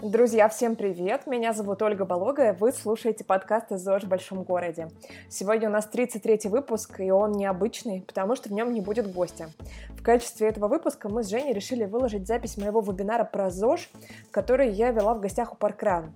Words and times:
Друзья, 0.00 0.48
всем 0.48 0.76
привет! 0.76 1.26
Меня 1.26 1.52
зовут 1.52 1.82
Ольга 1.82 2.04
Болога, 2.04 2.56
вы 2.60 2.70
слушаете 2.70 3.24
подкаст 3.24 3.72
из 3.72 3.80
ЗОЖ 3.80 4.04
в 4.04 4.08
большом 4.08 4.44
городе. 4.44 4.90
Сегодня 5.28 5.68
у 5.68 5.72
нас 5.72 5.90
33-й 5.92 6.48
выпуск, 6.48 7.00
и 7.00 7.10
он 7.10 7.32
необычный, 7.32 8.02
потому 8.06 8.36
что 8.36 8.48
в 8.48 8.52
нем 8.52 8.72
не 8.72 8.80
будет 8.80 9.12
гостя. 9.12 9.50
В 9.90 10.02
качестве 10.04 10.46
этого 10.46 10.68
выпуска 10.68 11.08
мы 11.08 11.24
с 11.24 11.28
Женей 11.28 11.52
решили 11.52 11.84
выложить 11.84 12.28
запись 12.28 12.56
моего 12.56 12.80
вебинара 12.80 13.24
про 13.24 13.50
ЗОЖ, 13.50 13.90
который 14.30 14.70
я 14.70 14.92
вела 14.92 15.14
в 15.14 15.20
гостях 15.20 15.52
у 15.52 15.56
Паркран. 15.56 16.12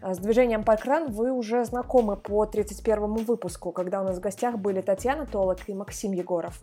А, 0.00 0.14
с 0.14 0.18
движением 0.18 0.64
Паркран 0.64 1.12
вы 1.12 1.30
уже 1.30 1.64
знакомы 1.66 2.16
по 2.16 2.46
31 2.46 3.16
выпуску, 3.16 3.70
когда 3.70 4.00
у 4.00 4.04
нас 4.04 4.16
в 4.16 4.20
гостях 4.20 4.56
были 4.56 4.80
Татьяна 4.80 5.26
Толок 5.26 5.68
и 5.68 5.74
Максим 5.74 6.12
Егоров. 6.12 6.60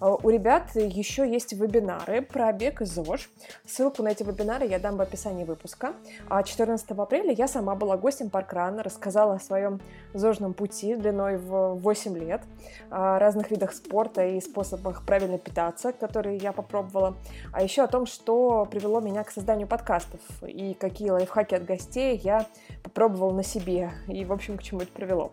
А, 0.00 0.14
у 0.14 0.28
ребят 0.30 0.74
еще 0.74 1.30
есть 1.30 1.52
вебинары 1.52 2.22
про 2.22 2.52
бег 2.52 2.82
и 2.82 2.84
ЗОЖ. 2.84 3.30
Ссылку 3.66 4.02
на 4.02 4.08
эти 4.08 4.22
вебинары 4.24 4.66
я 4.66 4.78
дам 4.78 4.96
в 4.96 5.00
описании 5.00 5.44
выпуска. 5.44 5.94
А 6.28 6.42
14 6.42 6.90
апреля 6.90 7.32
я 7.32 7.48
сама 7.48 7.74
была 7.74 7.96
гостем 7.96 8.30
Паркрана, 8.30 8.82
рассказала 8.82 9.34
о 9.34 9.38
своем 9.38 9.80
зожном 10.14 10.54
пути 10.54 10.94
длиной 10.94 11.36
в 11.36 11.74
8 11.74 12.18
лет, 12.18 12.42
о 12.90 13.18
разных 13.18 13.50
видах 13.50 13.72
спорта 13.72 14.24
и 14.24 14.40
способах 14.40 15.04
правильно 15.04 15.38
питаться, 15.38 15.92
которые 15.92 16.36
я 16.38 16.52
попробовала, 16.52 17.16
а 17.52 17.62
еще 17.62 17.82
о 17.82 17.86
том, 17.86 18.06
что 18.06 18.66
привело 18.70 19.00
меня 19.00 19.24
к 19.24 19.30
созданию 19.30 19.66
подкастов 19.66 20.20
и 20.42 20.74
какие 20.74 21.10
лайфхаки 21.10 21.54
от 21.54 21.64
гостей 21.64 22.16
я 22.22 22.46
попробовала 22.82 23.32
на 23.32 23.42
себе 23.42 23.90
и, 24.06 24.24
в 24.24 24.32
общем, 24.32 24.58
к 24.58 24.62
чему 24.62 24.80
это 24.80 24.92
привело. 24.92 25.32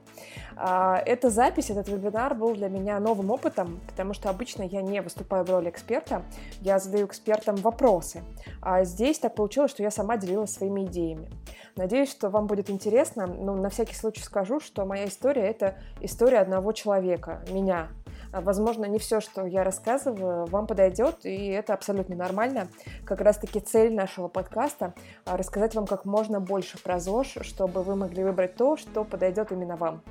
А, 0.57 1.01
эта 1.05 1.29
запись, 1.29 1.69
этот 1.69 1.87
вебинар 1.87 2.33
был 2.33 2.53
для 2.53 2.69
меня 2.69 2.99
новым 2.99 3.31
опытом, 3.31 3.79
потому 3.87 4.13
что 4.13 4.29
обычно 4.29 4.63
я 4.63 4.81
не 4.81 5.01
выступаю 5.01 5.43
в 5.43 5.49
роли 5.49 5.69
эксперта, 5.69 6.23
я 6.61 6.79
задаю 6.79 7.07
экспертам 7.07 7.55
вопросы, 7.57 8.23
а 8.61 8.83
здесь 8.83 9.19
так 9.19 9.35
получилось, 9.35 9.71
что 9.71 9.83
я 9.83 9.91
сама 9.91 10.17
делилась 10.17 10.51
своими 10.65 10.85
идеями. 10.85 11.29
Надеюсь, 11.75 12.09
что 12.09 12.29
вам 12.29 12.47
будет 12.47 12.69
интересно. 12.69 13.27
Ну, 13.27 13.55
на 13.55 13.69
всякий 13.69 13.95
случай 13.95 14.21
скажу, 14.21 14.59
что 14.59 14.85
моя 14.85 15.05
история— 15.05 15.41
это 15.43 15.75
история 16.01 16.39
одного 16.39 16.71
человека, 16.71 17.41
меня. 17.51 17.89
А, 18.31 18.41
возможно, 18.41 18.85
не 18.85 18.97
все, 18.97 19.19
что 19.19 19.45
я 19.45 19.63
рассказываю, 19.63 20.45
вам 20.47 20.67
подойдет, 20.67 21.25
и 21.25 21.47
это 21.47 21.73
абсолютно 21.73 22.15
нормально. 22.15 22.67
Как 23.05 23.21
раз-таки 23.21 23.59
цель 23.59 23.93
нашего 23.93 24.27
подкаста— 24.27 24.93
рассказать 25.25 25.75
вам 25.75 25.85
как 25.85 26.05
можно 26.05 26.39
больше 26.39 26.81
про 26.81 26.99
ЗОЖ, 26.99 27.37
чтобы 27.41 27.83
вы 27.83 27.95
могли 27.95 28.23
выбрать 28.23 28.55
то, 28.55 28.77
что 28.77 29.03
подойдет 29.03 29.51
именно 29.51 29.75
вам. 29.75 30.01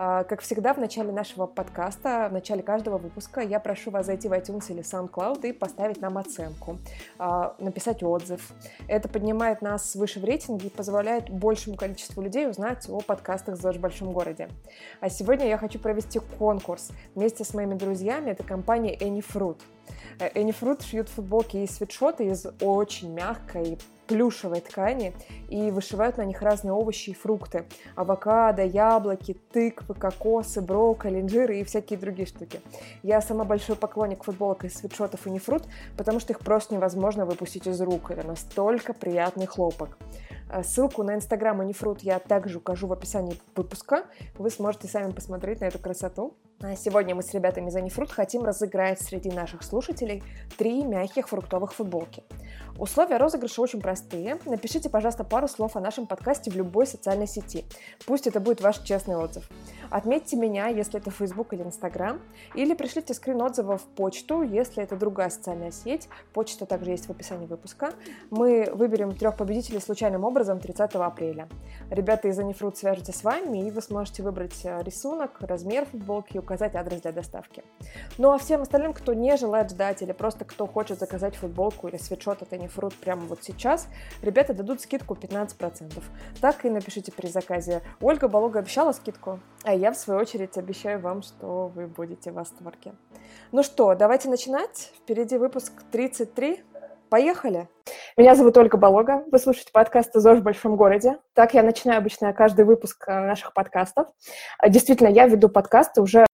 А, 0.00 0.22
как 0.22 0.42
всегда, 0.42 0.74
в 0.74 0.78
начале 0.78 1.10
нашего 1.10 1.46
подкаста, 1.46 2.28
в 2.30 2.32
начале 2.32 2.62
каждого 2.62 2.98
выпуска 2.98 3.40
я 3.40 3.58
прошу 3.58 3.90
вас 3.90 4.06
зайти 4.06 4.28
в 4.28 4.32
iTunes 4.32 4.70
или 4.70 4.80
SoundCloud 4.80 5.48
и 5.48 5.52
поставить 5.52 6.00
нам 6.00 6.18
оценку, 6.18 6.78
а, 7.18 7.56
написать 7.58 8.04
отзыв. 8.04 8.52
Это 8.86 9.08
поднимает 9.08 9.60
нас 9.60 9.96
выше 9.96 10.20
в 10.20 10.24
рейтинге 10.24 10.68
и 10.68 10.70
позволяет 10.70 11.30
большему 11.30 11.74
количеству 11.74 12.22
людей 12.22 12.48
узнать 12.48 12.88
о 12.88 13.00
подкастах 13.00 13.56
«ЗОЖ 13.56 13.78
в 13.78 13.80
большом 13.80 14.12
городе». 14.12 14.48
А 15.00 15.10
сегодня 15.10 15.48
я 15.48 15.58
хочу 15.58 15.80
провести 15.80 16.20
конкурс 16.38 16.92
вместе 17.16 17.42
с 17.42 17.52
моими 17.52 17.74
друзьями. 17.74 18.30
Это 18.30 18.44
компания 18.44 18.96
Anyfruit. 18.96 19.58
Anyfruit 20.20 20.84
шьют 20.84 21.08
футболки 21.08 21.56
и 21.56 21.66
свитшоты 21.66 22.26
из 22.26 22.46
очень 22.60 23.12
мягкой 23.12 23.78
плюшевой 24.08 24.60
ткани 24.60 25.14
и 25.48 25.70
вышивают 25.70 26.16
на 26.16 26.22
них 26.22 26.42
разные 26.42 26.72
овощи 26.72 27.10
и 27.10 27.14
фрукты. 27.14 27.66
Авокадо, 27.94 28.64
яблоки, 28.64 29.36
тыквы, 29.52 29.94
кокосы, 29.94 30.60
брокколи, 30.60 31.20
инжиры 31.20 31.60
и 31.60 31.64
всякие 31.64 31.98
другие 31.98 32.26
штуки. 32.26 32.60
Я 33.02 33.20
сама 33.20 33.44
большой 33.44 33.76
поклонник 33.76 34.24
футболок 34.24 34.64
из 34.64 34.74
свитшотов 34.74 35.26
и 35.26 35.30
нефрут, 35.30 35.64
потому 35.96 36.18
что 36.18 36.32
их 36.32 36.40
просто 36.40 36.74
невозможно 36.74 37.26
выпустить 37.26 37.66
из 37.66 37.80
рук. 37.80 38.10
Это 38.10 38.26
настолько 38.26 38.94
приятный 38.94 39.46
хлопок. 39.46 39.98
Э, 40.50 40.62
ссылку 40.62 41.02
на 41.02 41.14
инстаграм 41.14 41.60
Анифрут 41.60 42.00
я 42.00 42.18
также 42.18 42.58
укажу 42.58 42.86
в 42.86 42.92
описании 42.92 43.38
выпуска. 43.54 44.04
Вы 44.38 44.50
сможете 44.50 44.88
сами 44.88 45.12
посмотреть 45.12 45.60
на 45.60 45.66
эту 45.66 45.78
красоту. 45.78 46.34
А 46.60 46.74
сегодня 46.74 47.14
мы 47.14 47.22
с 47.22 47.32
ребятами 47.34 47.68
из 47.68 47.76
Анифрут 47.76 48.10
хотим 48.10 48.44
разыграть 48.44 49.00
среди 49.00 49.30
наших 49.30 49.62
слушателей 49.62 50.24
три 50.56 50.82
мягких 50.82 51.28
фруктовых 51.28 51.72
футболки. 51.72 52.24
Условия 52.78 53.16
розыгрыша 53.16 53.60
очень 53.60 53.80
простые. 53.80 54.38
Напишите, 54.44 54.88
пожалуйста, 54.88 55.24
пару 55.24 55.48
слов 55.48 55.74
о 55.74 55.80
нашем 55.80 56.06
подкасте 56.06 56.48
в 56.48 56.54
любой 56.54 56.86
социальной 56.86 57.26
сети. 57.26 57.64
Пусть 58.06 58.28
это 58.28 58.38
будет 58.38 58.60
ваш 58.60 58.78
честный 58.78 59.16
отзыв. 59.16 59.48
Отметьте 59.90 60.36
меня, 60.36 60.68
если 60.68 61.00
это 61.00 61.10
Facebook 61.10 61.52
или 61.54 61.64
Instagram, 61.64 62.20
или 62.54 62.74
пришлите 62.74 63.14
скрин 63.14 63.42
отзыва 63.42 63.78
в 63.78 63.82
почту, 63.82 64.42
если 64.42 64.82
это 64.82 64.94
другая 64.94 65.30
социальная 65.30 65.72
сеть. 65.72 66.08
Почта 66.32 66.66
также 66.66 66.92
есть 66.92 67.06
в 67.06 67.10
описании 67.10 67.46
выпуска. 67.46 67.94
Мы 68.30 68.70
выберем 68.72 69.12
трех 69.12 69.36
победителей 69.36 69.80
случайным 69.80 70.22
образом 70.22 70.60
30 70.60 70.94
апреля. 70.94 71.48
Ребята 71.90 72.28
из 72.28 72.38
Anifruit 72.38 72.76
свяжутся 72.76 73.12
с 73.12 73.24
вами, 73.24 73.66
и 73.66 73.72
вы 73.72 73.82
сможете 73.82 74.22
выбрать 74.22 74.64
э, 74.64 74.82
рисунок, 74.84 75.40
размер 75.40 75.84
футболки 75.86 76.36
и 76.36 76.38
указать 76.38 76.76
адрес 76.76 77.00
для 77.00 77.10
доставки. 77.10 77.64
Ну 78.18 78.30
а 78.30 78.38
всем 78.38 78.62
остальным, 78.62 78.92
кто 78.92 79.14
не 79.14 79.36
желает 79.36 79.70
ждать 79.70 80.02
или 80.02 80.12
просто 80.12 80.44
кто 80.44 80.66
хочет 80.66 81.00
заказать 81.00 81.34
футболку 81.34 81.88
или 81.88 81.96
свитшот 81.96 82.42
от 82.42 82.52
Anifruit 82.52 82.67
прямо 83.00 83.22
вот 83.22 83.42
сейчас, 83.42 83.88
ребята 84.22 84.54
дадут 84.54 84.80
скидку 84.80 85.14
15%. 85.14 86.02
Так 86.40 86.64
и 86.64 86.70
напишите 86.70 87.12
при 87.12 87.26
заказе. 87.26 87.82
Ольга 88.00 88.28
Болога 88.28 88.60
обещала 88.60 88.92
скидку, 88.92 89.40
а 89.64 89.74
я, 89.74 89.92
в 89.92 89.96
свою 89.96 90.20
очередь, 90.20 90.56
обещаю 90.56 91.00
вам, 91.00 91.22
что 91.22 91.68
вы 91.74 91.86
будете 91.86 92.30
в 92.30 92.34
восторге. 92.34 92.94
Ну 93.52 93.62
что, 93.62 93.94
давайте 93.94 94.28
начинать. 94.28 94.92
Впереди 94.96 95.36
выпуск 95.36 95.72
33. 95.90 96.62
Поехали! 97.08 97.68
Меня 98.18 98.34
зовут 98.34 98.56
Ольга 98.58 98.76
Болога. 98.76 99.24
Вы 99.32 99.38
слушаете 99.38 99.70
подкаст 99.72 100.10
«ЗОЖ 100.12 100.40
в 100.40 100.42
большом 100.42 100.76
городе». 100.76 101.18
Так 101.34 101.54
я 101.54 101.62
начинаю 101.62 101.98
обычно 101.98 102.32
каждый 102.34 102.66
выпуск 102.66 103.08
э, 103.08 103.20
наших 103.20 103.54
подкастов. 103.54 104.08
Действительно, 104.66 105.08
я 105.08 105.26
веду 105.26 105.48
подкасты 105.48 106.02
уже 106.02 106.26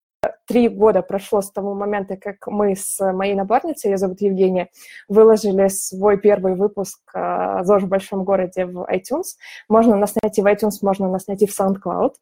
три 0.46 0.68
года 0.68 1.02
прошло 1.02 1.40
с 1.40 1.50
того 1.50 1.74
момента, 1.74 2.16
как 2.16 2.46
мы 2.46 2.76
с 2.76 2.98
моей 3.12 3.34
напарницей, 3.34 3.90
ее 3.90 3.98
зовут 3.98 4.20
Евгения, 4.20 4.68
выложили 5.08 5.68
свой 5.68 6.18
первый 6.18 6.54
выпуск 6.54 7.00
э, 7.14 7.60
«ЗОЖ 7.62 7.82
в 7.84 7.88
большом 7.88 8.24
городе» 8.24 8.66
в 8.66 8.86
iTunes. 8.90 9.36
Можно 9.68 9.96
нас 9.96 10.14
найти 10.22 10.42
в 10.42 10.46
iTunes, 10.46 10.78
можно 10.82 11.08
нас 11.08 11.26
найти 11.26 11.46
в 11.46 11.58
SoundCloud. 11.58 12.14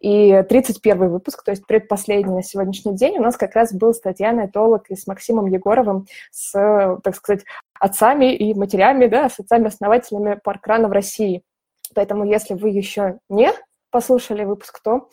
И 0.00 0.42
31 0.48 1.08
выпуск, 1.08 1.42
то 1.44 1.50
есть 1.50 1.66
предпоследний 1.66 2.34
на 2.34 2.42
сегодняшний 2.42 2.94
день, 2.94 3.18
у 3.18 3.22
нас 3.22 3.36
как 3.36 3.54
раз 3.54 3.72
был 3.72 3.92
с 3.92 4.00
Татьяной 4.00 4.48
Толок 4.48 4.90
и 4.90 4.96
с 4.96 5.06
Максимом 5.06 5.46
Егоровым, 5.46 6.06
с, 6.30 6.52
так 7.02 7.14
сказать, 7.14 7.44
отцами 7.78 8.34
и 8.34 8.54
матерями, 8.54 9.06
да, 9.06 9.28
с 9.28 9.40
отцами-основателями 9.40 10.38
паркрана 10.42 10.88
в 10.88 10.92
России. 10.92 11.42
Поэтому, 11.94 12.24
если 12.24 12.54
вы 12.54 12.68
еще 12.68 13.18
не 13.28 13.50
послушали 13.90 14.44
выпуск, 14.44 14.80
то 14.82 15.08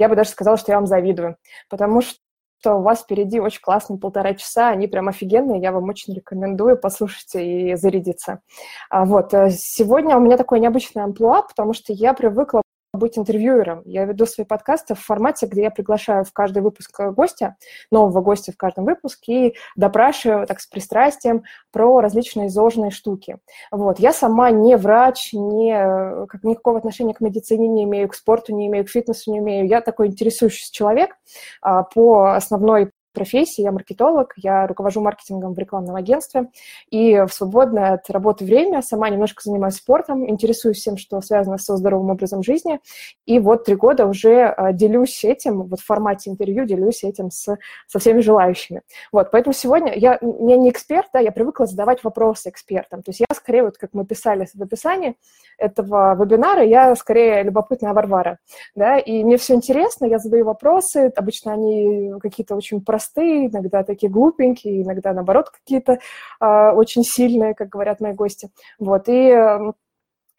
я 0.00 0.08
бы 0.08 0.16
даже 0.16 0.30
сказала, 0.30 0.56
что 0.56 0.72
я 0.72 0.78
вам 0.78 0.86
завидую, 0.86 1.36
потому 1.68 2.00
что 2.00 2.74
у 2.74 2.82
вас 2.82 3.02
впереди 3.02 3.38
очень 3.38 3.60
классные 3.60 3.98
полтора 3.98 4.34
часа, 4.34 4.68
они 4.68 4.86
прям 4.86 5.08
офигенные, 5.08 5.60
я 5.60 5.72
вам 5.72 5.88
очень 5.88 6.14
рекомендую 6.14 6.78
послушать 6.78 7.34
и 7.34 7.74
зарядиться. 7.76 8.40
А 8.88 9.04
вот, 9.04 9.32
э, 9.34 9.50
сегодня 9.50 10.16
у 10.16 10.20
меня 10.20 10.36
такое 10.36 10.58
необычное 10.58 11.04
амплуа, 11.04 11.42
потому 11.42 11.74
что 11.74 11.92
я 11.92 12.14
привыкла 12.14 12.62
быть 12.92 13.18
интервьюером. 13.18 13.82
Я 13.84 14.04
веду 14.04 14.26
свои 14.26 14.44
подкасты 14.44 14.94
в 14.94 15.00
формате, 15.00 15.46
где 15.46 15.62
я 15.62 15.70
приглашаю 15.70 16.24
в 16.24 16.32
каждый 16.32 16.62
выпуск 16.62 17.00
гостя, 17.12 17.56
нового 17.90 18.20
гостя 18.20 18.52
в 18.52 18.56
каждом 18.56 18.84
выпуске, 18.84 19.48
и 19.48 19.56
допрашиваю 19.76 20.46
так 20.46 20.60
с 20.60 20.66
пристрастием 20.66 21.44
про 21.70 22.00
различные 22.00 22.48
изложенные 22.48 22.90
штуки. 22.90 23.38
Вот. 23.70 23.98
Я 23.98 24.12
сама 24.12 24.50
не 24.50 24.76
врач, 24.76 25.32
не, 25.32 26.26
как, 26.26 26.42
никакого 26.42 26.78
отношения 26.78 27.14
к 27.14 27.20
медицине 27.20 27.68
не 27.68 27.84
имею, 27.84 28.08
к 28.08 28.14
спорту 28.14 28.54
не 28.54 28.66
имею, 28.66 28.84
к 28.84 28.90
фитнесу 28.90 29.32
не 29.32 29.38
имею. 29.38 29.68
Я 29.68 29.80
такой 29.80 30.08
интересующийся 30.08 30.72
человек 30.72 31.16
а, 31.62 31.84
по 31.84 32.34
основной 32.34 32.90
профессии, 33.12 33.62
я 33.62 33.72
маркетолог, 33.72 34.34
я 34.36 34.66
руковожу 34.66 35.00
маркетингом 35.00 35.54
в 35.54 35.58
рекламном 35.58 35.96
агентстве, 35.96 36.46
и 36.90 37.24
в 37.26 37.32
свободное 37.32 37.94
от 37.94 38.10
работы 38.10 38.44
время 38.44 38.82
сама 38.82 39.08
немножко 39.10 39.42
занимаюсь 39.44 39.76
спортом, 39.76 40.28
интересуюсь 40.28 40.78
всем, 40.78 40.96
что 40.96 41.20
связано 41.20 41.58
со 41.58 41.76
здоровым 41.76 42.10
образом 42.10 42.42
жизни, 42.42 42.80
и 43.26 43.38
вот 43.38 43.64
три 43.64 43.74
года 43.74 44.06
уже 44.06 44.44
а, 44.46 44.72
делюсь 44.72 45.24
этим, 45.24 45.62
вот 45.64 45.80
в 45.80 45.84
формате 45.84 46.30
интервью 46.30 46.64
делюсь 46.64 47.04
этим 47.04 47.30
с, 47.30 47.56
со 47.86 47.98
всеми 47.98 48.20
желающими. 48.20 48.82
Вот, 49.12 49.30
поэтому 49.30 49.52
сегодня 49.52 49.94
я, 49.94 50.18
я 50.20 50.56
не 50.56 50.70
эксперт, 50.70 51.08
да, 51.12 51.20
я 51.20 51.32
привыкла 51.32 51.66
задавать 51.66 52.04
вопросы 52.04 52.50
экспертам, 52.50 53.02
то 53.02 53.10
есть 53.10 53.20
я 53.20 53.26
скорее, 53.34 53.64
вот 53.64 53.78
как 53.78 53.90
мы 53.92 54.04
писали 54.04 54.46
в 54.52 54.62
описании 54.62 55.16
этого 55.58 56.14
вебинара, 56.14 56.64
я 56.64 56.94
скорее 56.96 57.42
любопытная 57.42 57.92
Варвара, 57.92 58.38
да, 58.74 58.98
и 58.98 59.24
мне 59.24 59.36
все 59.36 59.54
интересно, 59.54 60.06
я 60.06 60.18
задаю 60.18 60.44
вопросы, 60.44 61.12
обычно 61.16 61.52
они 61.52 62.12
какие-то 62.20 62.54
очень 62.54 62.80
простые, 62.80 62.99
простые, 63.00 63.46
иногда 63.46 63.82
такие 63.82 64.12
глупенькие, 64.12 64.82
иногда, 64.82 65.12
наоборот, 65.14 65.50
какие-то 65.50 65.98
э, 66.40 66.70
очень 66.74 67.02
сильные, 67.02 67.54
как 67.54 67.70
говорят 67.70 68.00
мои 68.00 68.12
гости. 68.12 68.50
Вот, 68.78 69.04
и 69.06 69.72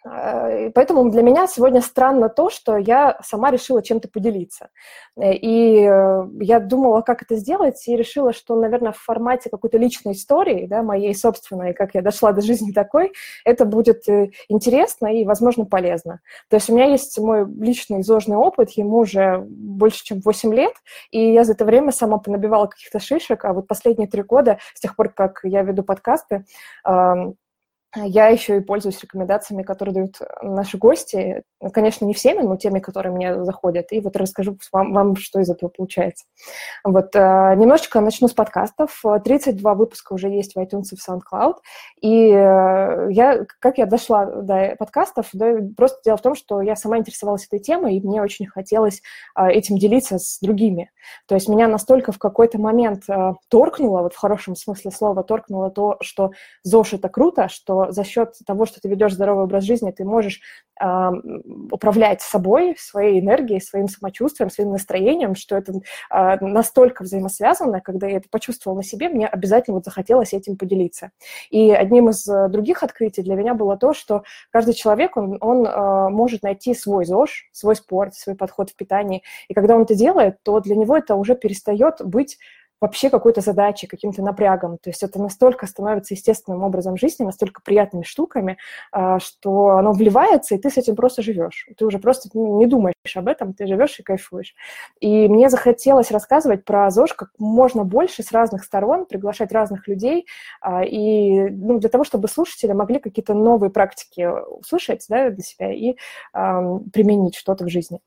поэтому 0.03 1.09
для 1.11 1.21
меня 1.21 1.47
сегодня 1.47 1.81
странно 1.81 2.27
то, 2.27 2.49
что 2.49 2.77
я 2.77 3.19
сама 3.23 3.51
решила 3.51 3.83
чем-то 3.83 4.07
поделиться. 4.09 4.69
Э, 5.15 5.33
и 5.33 5.85
э, 5.85 6.27
я 6.39 6.59
думала, 6.59 7.01
как 7.01 7.21
это 7.21 7.35
сделать, 7.35 7.87
и 7.87 7.95
решила, 7.95 8.33
что, 8.33 8.55
наверное, 8.55 8.93
в 8.93 8.97
формате 8.97 9.49
какой-то 9.49 9.77
личной 9.77 10.13
истории, 10.13 10.65
да, 10.65 10.81
моей 10.81 11.13
собственной, 11.13 11.73
как 11.73 11.93
я 11.93 12.01
дошла 12.01 12.31
до 12.31 12.41
жизни 12.41 12.71
такой, 12.71 13.13
это 13.45 13.65
будет 13.65 14.07
интересно 14.49 15.07
и, 15.07 15.25
возможно, 15.25 15.65
полезно. 15.65 16.21
То 16.49 16.55
есть 16.55 16.69
у 16.69 16.75
меня 16.75 16.85
есть 16.85 17.19
мой 17.19 17.45
личный 17.45 18.01
зожный 18.01 18.37
опыт, 18.37 18.71
ему 18.71 18.97
уже 18.97 19.37
больше, 19.39 20.03
чем 20.03 20.21
8 20.23 20.53
лет, 20.53 20.73
и 21.11 21.31
я 21.31 21.43
за 21.43 21.53
это 21.53 21.65
время 21.65 21.91
сама 21.91 22.17
понабивала 22.17 22.65
каких-то 22.67 22.99
шишек, 22.99 23.45
а 23.45 23.53
вот 23.53 23.67
последние 23.67 24.07
три 24.07 24.23
года, 24.23 24.57
с 24.73 24.79
тех 24.79 24.95
пор, 24.95 25.09
как 25.09 25.41
я 25.43 25.61
веду 25.61 25.83
подкасты, 25.83 26.45
я 27.95 28.27
еще 28.27 28.57
и 28.57 28.61
пользуюсь 28.61 29.01
рекомендациями, 29.01 29.63
которые 29.63 29.93
дают 29.93 30.19
наши 30.41 30.77
гости. 30.77 31.43
Конечно, 31.73 32.05
не 32.05 32.13
всеми, 32.13 32.41
но 32.41 32.55
теми, 32.55 32.79
которые 32.79 33.13
мне 33.13 33.43
заходят. 33.43 33.91
И 33.91 33.99
вот 33.99 34.15
расскажу 34.15 34.57
вам, 34.71 34.93
вам 34.93 35.15
что 35.17 35.41
из 35.41 35.49
этого 35.49 35.69
получается. 35.69 36.25
Вот, 36.85 37.13
э, 37.15 37.19
немножечко 37.57 37.99
начну 37.99 38.29
с 38.29 38.33
подкастов. 38.33 39.03
32 39.25 39.73
выпуска 39.73 40.13
уже 40.13 40.29
есть 40.29 40.55
в 40.55 40.59
iTunes 40.59 40.85
и 40.91 40.95
в 40.95 41.05
SoundCloud. 41.05 41.55
И 42.01 42.29
э, 42.29 43.07
я, 43.11 43.45
как 43.59 43.77
я 43.77 43.85
дошла 43.85 44.25
до 44.25 44.75
подкастов, 44.79 45.27
да, 45.33 45.57
просто 45.75 45.99
дело 46.05 46.15
в 46.15 46.21
том, 46.21 46.35
что 46.35 46.61
я 46.61 46.77
сама 46.77 46.97
интересовалась 46.97 47.45
этой 47.45 47.59
темой, 47.59 47.97
и 47.97 48.07
мне 48.07 48.21
очень 48.21 48.47
хотелось 48.47 49.01
э, 49.37 49.49
этим 49.49 49.77
делиться 49.77 50.17
с 50.17 50.39
другими. 50.39 50.91
То 51.27 51.35
есть 51.35 51.49
меня 51.49 51.67
настолько 51.67 52.13
в 52.13 52.19
какой-то 52.19 52.57
момент 52.57 53.03
торкнуло, 53.49 54.03
вот 54.03 54.13
в 54.13 54.17
хорошем 54.17 54.55
смысле 54.55 54.91
слова, 54.91 55.23
торкнуло 55.23 55.69
то, 55.71 55.97
что 55.99 56.31
ЗОЖ– 56.63 56.93
это 56.93 57.09
круто, 57.09 57.49
что 57.49 57.80
за 57.89 58.03
счет 58.03 58.35
того, 58.45 58.65
что 58.65 58.81
ты 58.81 58.89
ведешь 58.89 59.13
здоровый 59.13 59.45
образ 59.45 59.63
жизни, 59.63 59.91
ты 59.91 60.03
можешь 60.03 60.41
э, 60.79 61.11
управлять 61.71 62.21
собой, 62.21 62.75
своей 62.77 63.19
энергией, 63.19 63.61
своим 63.61 63.87
самочувствием, 63.87 64.49
своим 64.49 64.71
настроением, 64.71 65.35
что 65.35 65.55
это 65.55 65.73
э, 65.73 66.37
настолько 66.41 67.03
взаимосвязано, 67.03 67.81
когда 67.81 68.07
я 68.07 68.17
это 68.17 68.29
почувствовала 68.29 68.77
на 68.77 68.83
себе, 68.83 69.09
мне 69.09 69.27
обязательно 69.27 69.75
вот 69.75 69.85
захотелось 69.85 70.33
этим 70.33 70.57
поделиться. 70.57 71.11
И 71.49 71.71
одним 71.71 72.09
из 72.09 72.27
э, 72.27 72.47
других 72.49 72.83
открытий 72.83 73.21
для 73.21 73.35
меня 73.35 73.53
было 73.53 73.77
то, 73.77 73.93
что 73.93 74.23
каждый 74.51 74.73
человек, 74.73 75.17
он, 75.17 75.37
он 75.41 75.65
э, 75.65 76.09
может 76.09 76.43
найти 76.43 76.73
свой 76.73 77.05
ЗОЖ, 77.05 77.49
свой 77.51 77.75
спорт, 77.75 78.15
свой 78.15 78.35
подход 78.35 78.69
в 78.69 78.75
питании, 78.75 79.23
и 79.47 79.53
когда 79.53 79.75
он 79.75 79.83
это 79.83 79.95
делает, 79.95 80.37
то 80.43 80.59
для 80.59 80.75
него 80.75 80.95
это 80.97 81.15
уже 81.15 81.35
перестает 81.35 81.95
быть 82.03 82.37
вообще 82.81 83.09
какой-то 83.09 83.41
задачей, 83.41 83.87
каким-то 83.87 84.23
напрягом. 84.23 84.77
То 84.79 84.89
есть 84.89 85.03
это 85.03 85.21
настолько 85.21 85.67
становится 85.67 86.15
естественным 86.15 86.63
образом 86.63 86.97
жизни, 86.97 87.23
настолько 87.23 87.61
приятными 87.61 88.03
штуками, 88.03 88.57
а, 88.91 89.19
что 89.19 89.69
оно 89.77 89.93
вливается, 89.93 90.55
и 90.55 90.57
ты 90.57 90.69
с 90.69 90.77
этим 90.77 90.95
просто 90.95 91.21
живешь. 91.21 91.67
Ты 91.77 91.85
уже 91.85 91.99
просто 91.99 92.29
не 92.33 92.65
думаешь 92.65 92.95
об 93.15 93.27
этом, 93.27 93.53
ты 93.53 93.67
живешь 93.67 93.99
и 93.99 94.03
кайфуешь. 94.03 94.55
И 94.99 95.27
мне 95.27 95.49
захотелось 95.49 96.11
рассказывать 96.11 96.65
про 96.65 96.89
ЗОЖ 96.89 97.13
как 97.13 97.29
можно 97.37 97.83
больше 97.83 98.23
с 98.23 98.31
разных 98.31 98.63
сторон, 98.63 99.05
приглашать 99.05 99.51
разных 99.51 99.87
людей, 99.87 100.25
а, 100.59 100.83
и 100.83 101.49
ну, 101.49 101.79
для 101.79 101.89
того, 101.89 102.03
чтобы 102.03 102.27
слушатели 102.27 102.71
могли 102.73 102.99
какие-то 102.99 103.33
новые 103.33 103.69
практики 103.69 104.27
услышать 104.49 105.05
да, 105.07 105.29
для 105.29 105.43
себя 105.43 105.71
и 105.71 105.95
применить 106.33 107.35
что-то 107.35 107.65
в 107.65 107.69
жизни. 107.69 107.99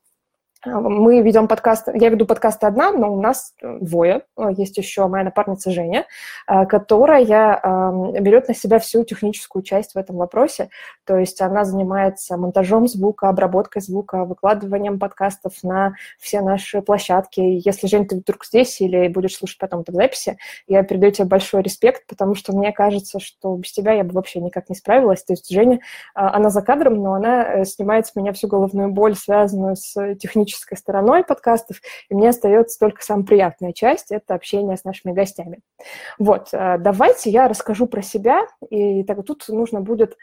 Мы 0.65 1.21
ведем 1.21 1.47
подкаст, 1.47 1.89
я 1.93 2.09
веду 2.09 2.25
подкаст 2.25 2.63
одна, 2.63 2.91
но 2.91 3.13
у 3.13 3.21
нас 3.21 3.53
двое. 3.61 4.23
Есть 4.57 4.77
еще 4.77 5.07
моя 5.07 5.23
напарница 5.23 5.69
Женя, 5.69 6.05
э, 6.47 6.65
которая 6.65 7.23
берет 8.19 8.47
на 8.47 8.55
себя 8.55 8.79
всю 8.79 9.03
техническую 9.03 9.61
часть 9.61 9.93
в 9.93 9.97
этом 9.97 10.15
вопросе. 10.15 10.69
То 11.05 11.17
есть 11.17 11.39
она 11.41 11.65
занимается 11.65 12.35
монтажом 12.37 12.87
звука, 12.87 13.29
обработкой 13.29 13.83
звука, 13.83 14.25
выкладыванием 14.25 14.97
подкастов 14.97 15.53
на 15.61 15.93
все 16.19 16.41
наши 16.41 16.81
площадки. 16.81 17.41
Если, 17.41 17.85
Жень, 17.85 18.07
ты 18.07 18.15
вдруг 18.15 18.43
здесь 18.43 18.81
или 18.81 19.07
будешь 19.07 19.35
слушать 19.35 19.59
потом 19.59 19.81
это 19.81 19.91
в 19.91 19.95
записи, 19.95 20.37
я 20.67 20.81
передаю 20.81 21.11
тебе 21.11 21.27
большой 21.27 21.61
респект, 21.61 22.07
потому 22.07 22.33
что 22.33 22.53
мне 22.53 22.71
кажется, 22.71 23.19
что 23.19 23.55
без 23.55 23.71
тебя 23.71 23.93
я 23.93 24.03
бы 24.03 24.13
вообще 24.13 24.39
никак 24.39 24.69
не 24.69 24.75
справилась. 24.75 25.23
То 25.23 25.33
есть 25.33 25.47
Женя, 25.47 25.79
она 26.15 26.49
за 26.49 26.63
кадром, 26.63 26.95
но 26.95 27.13
она 27.13 27.43
э, 27.43 27.65
снимает 27.65 28.07
с 28.07 28.15
меня 28.15 28.33
всю 28.33 28.47
головную 28.47 28.89
боль, 28.91 29.15
связанную 29.15 29.75
с 29.75 30.15
технической 30.15 30.54
технической 30.55 30.77
стороной 30.77 31.23
подкастов, 31.23 31.77
и 32.09 32.15
мне 32.15 32.29
остается 32.29 32.79
только 32.79 33.03
самая 33.03 33.25
приятная 33.25 33.73
часть– 33.73 34.07
это 34.11 34.33
общение 34.33 34.77
с 34.77 34.83
нашими 34.83 35.11
гостями. 35.11 35.59
Вот, 36.17 36.49
э, 36.53 36.77
давайте 36.79 37.29
я 37.29 37.47
расскажу 37.47 37.87
про 37.87 38.01
себя, 38.01 38.47
и 38.69 39.03
так 39.03 39.23
тут 39.25 39.45
нужно 39.49 39.81
будет 39.81 40.17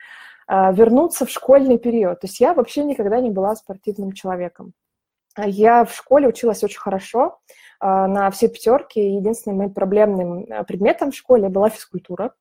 э, 0.48 0.72
вернуться 0.72 1.26
в 1.26 1.30
школьный 1.30 1.78
период. 1.78 2.20
То 2.20 2.26
есть 2.26 2.40
я 2.40 2.54
вообще 2.54 2.84
никогда 2.84 3.20
не 3.20 3.30
была 3.30 3.54
спортивным 3.54 4.12
человеком. 4.12 4.72
Я 5.38 5.84
в 5.84 5.94
школе 5.94 6.28
училась 6.28 6.62
очень 6.62 6.80
хорошо, 6.80 7.38
э, 7.80 7.86
на 7.86 8.30
все 8.30 8.48
пятерки. 8.48 9.00
Единственным 9.00 9.58
моим 9.58 9.74
проблемным 9.74 10.46
предметом 10.66 11.10
в 11.10 11.16
школе 11.16 11.48
была 11.48 11.68
физкультура. 11.68 12.32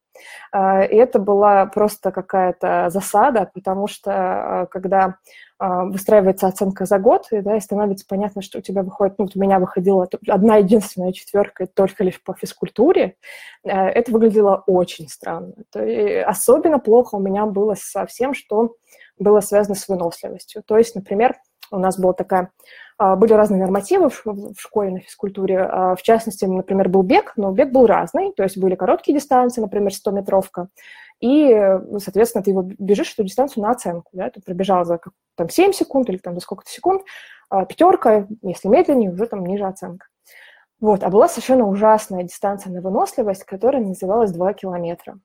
И 0.53 0.57
это 0.57 1.19
была 1.19 1.65
просто 1.65 2.11
какая-то 2.11 2.89
засада, 2.89 3.49
потому 3.53 3.87
что 3.87 4.67
когда 4.71 5.15
а, 5.63 5.85
выстраивается 5.85 6.47
оценка 6.47 6.85
за 6.85 6.97
год, 6.97 7.27
и, 7.29 7.39
да, 7.41 7.55
и 7.55 7.59
становится 7.59 8.03
понятно, 8.09 8.41
что 8.41 8.57
у 8.57 8.61
тебя 8.61 8.81
выходит, 8.81 9.19
ну, 9.19 9.25
вот 9.25 9.35
у 9.35 9.39
меня 9.39 9.59
выходила 9.59 10.09
одна 10.27 10.55
единственная 10.55 11.11
четверка 11.11 11.67
только 11.67 12.03
лишь 12.03 12.19
по 12.23 12.33
физкультуре, 12.33 13.15
э, 13.63 13.69
это 13.69 14.11
выглядело 14.11 14.63
очень 14.65 15.07
странно. 15.07 15.53
То 15.71 15.85
есть, 15.85 16.25
особенно 16.25 16.79
плохо 16.79 17.13
у 17.13 17.19
меня 17.19 17.45
было 17.45 17.75
со 17.77 18.07
всем, 18.07 18.33
что 18.33 18.73
было 19.19 19.39
связано 19.39 19.75
с 19.75 19.87
выносливостью. 19.87 20.63
То 20.63 20.79
есть, 20.79 20.95
например, 20.95 21.35
у 21.71 21.79
нас 21.79 21.99
была 21.99 22.13
такая 22.13 22.51
а, 22.97 23.15
были 23.15 23.33
разные 23.33 23.59
нормативы 23.59 24.09
в 24.09 24.55
школе 24.59 24.91
на 24.91 24.99
физкультуре. 24.99 25.59
А, 25.59 25.95
в 25.95 26.03
частности, 26.03 26.45
например, 26.45 26.87
был 26.89 27.01
бег, 27.01 27.33
но 27.35 27.51
бег 27.51 27.71
был 27.71 27.87
разный. 27.87 28.31
То 28.33 28.43
есть 28.43 28.59
были 28.59 28.75
короткие 28.75 29.17
дистанции, 29.17 29.59
например, 29.59 29.91
100-метровка, 29.91 30.67
и, 31.19 31.77
соответственно, 31.99 32.43
ты 32.43 32.51
его 32.51 32.63
бежишь 32.63 33.13
эту 33.13 33.23
дистанцию 33.23 33.63
на 33.63 33.71
оценку, 33.71 34.09
да, 34.13 34.29
ты 34.31 34.41
пробежал 34.41 34.85
за 34.85 34.99
там, 35.35 35.49
7 35.49 35.71
секунд 35.71 36.09
или 36.09 36.17
там 36.17 36.33
за 36.33 36.41
сколько-то 36.41 36.71
секунд, 36.71 37.03
а 37.49 37.65
пятерка, 37.65 38.27
если 38.41 38.67
медленнее, 38.67 39.11
уже 39.11 39.27
там 39.27 39.45
ниже 39.45 39.65
оценка. 39.65 40.07
Вот, 40.79 41.03
а 41.03 41.09
была 41.09 41.29
совершенно 41.29 41.67
ужасная 41.67 42.23
дистанция 42.23 42.73
на 42.73 42.81
выносливость, 42.81 43.43
которая 43.43 43.83
называлась 43.83 44.31
2 44.31 44.53
километра. 44.53 45.19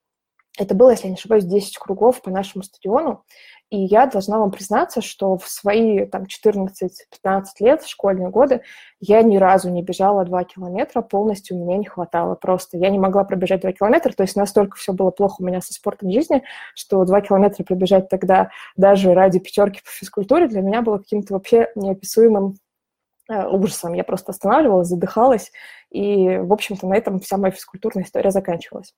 Это 0.58 0.74
было, 0.74 0.90
если 0.90 1.04
я 1.04 1.10
не 1.10 1.16
ошибаюсь, 1.16 1.44
10 1.44 1.78
кругов 1.78 2.20
по 2.22 2.30
нашему 2.30 2.62
стадиону, 2.62 3.24
и 3.68 3.78
я 3.78 4.06
должна 4.06 4.38
вам 4.38 4.52
признаться, 4.52 5.00
что 5.00 5.36
в 5.36 5.48
свои 5.48 6.06
там 6.06 6.24
14-15 6.24 7.44
лет, 7.60 7.84
школьные 7.84 8.30
годы, 8.30 8.62
я 9.00 9.22
ни 9.22 9.38
разу 9.38 9.70
не 9.70 9.82
бежала 9.82 10.24
2 10.24 10.44
километра, 10.44 11.02
полностью 11.02 11.56
мне 11.56 11.76
не 11.76 11.86
хватало 11.86 12.36
просто. 12.36 12.78
Я 12.78 12.90
не 12.90 12.98
могла 12.98 13.24
пробежать 13.24 13.62
2 13.62 13.72
километра, 13.72 14.12
то 14.12 14.22
есть 14.22 14.36
настолько 14.36 14.76
все 14.76 14.92
было 14.92 15.10
плохо 15.10 15.36
у 15.40 15.44
меня 15.44 15.60
со 15.60 15.72
спортом 15.74 16.10
в 16.10 16.12
жизни, 16.12 16.44
что 16.74 17.04
2 17.04 17.20
километра 17.22 17.64
пробежать 17.64 18.08
тогда 18.08 18.50
даже 18.76 19.14
ради 19.14 19.40
пятерки 19.40 19.80
по 19.82 19.90
физкультуре 19.90 20.46
для 20.46 20.60
меня 20.60 20.82
было 20.82 20.98
каким-то 20.98 21.34
вообще 21.34 21.68
неописуемым 21.74 22.54
э, 23.28 23.46
ужасом. 23.48 23.94
Я 23.94 24.04
просто 24.04 24.30
останавливалась, 24.30 24.86
задыхалась, 24.86 25.50
и, 25.90 26.38
в 26.38 26.52
общем-то, 26.52 26.86
на 26.86 26.94
этом 26.94 27.18
вся 27.18 27.36
моя 27.36 27.50
физкультурная 27.50 28.04
история 28.04 28.30
заканчивалась. 28.30 28.94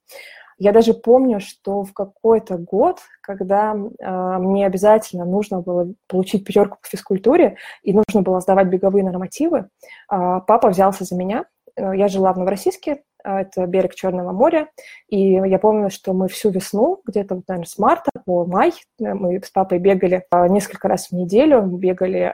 Я 0.58 0.72
даже 0.72 0.92
помню, 0.92 1.38
что 1.38 1.84
в 1.84 1.92
какой-то 1.92 2.58
год, 2.58 2.98
когда 3.22 3.74
э, 3.74 4.38
мне 4.38 4.66
обязательно 4.66 5.24
нужно 5.24 5.60
было 5.60 5.92
получить 6.08 6.44
пятерку 6.44 6.78
по 6.82 6.88
физкультуре 6.88 7.56
и 7.82 7.92
нужно 7.92 8.22
было 8.22 8.40
сдавать 8.40 8.66
беговые 8.66 9.04
нормативы, 9.04 9.58
э, 9.58 9.66
папа 10.08 10.70
взялся 10.70 11.04
за 11.04 11.14
меня. 11.14 11.44
Э, 11.76 11.92
я 11.94 12.08
жила 12.08 12.32
в 12.32 12.38
Новороссийске, 12.38 13.02
это 13.22 13.66
берег 13.66 13.94
Черного 13.94 14.32
моря, 14.32 14.68
и 15.08 15.32
я 15.32 15.58
помню, 15.58 15.90
что 15.90 16.12
мы 16.12 16.28
всю 16.28 16.50
весну, 16.50 17.00
где-то, 17.04 17.36
вот, 17.36 17.44
наверное, 17.48 17.66
с 17.66 17.76
марта 17.76 18.10
по 18.24 18.46
май, 18.46 18.72
мы 18.98 19.42
с 19.42 19.50
папой 19.50 19.80
бегали 19.80 20.24
несколько 20.48 20.86
раз 20.88 21.08
в 21.08 21.12
неделю, 21.12 21.62
бегали 21.62 22.32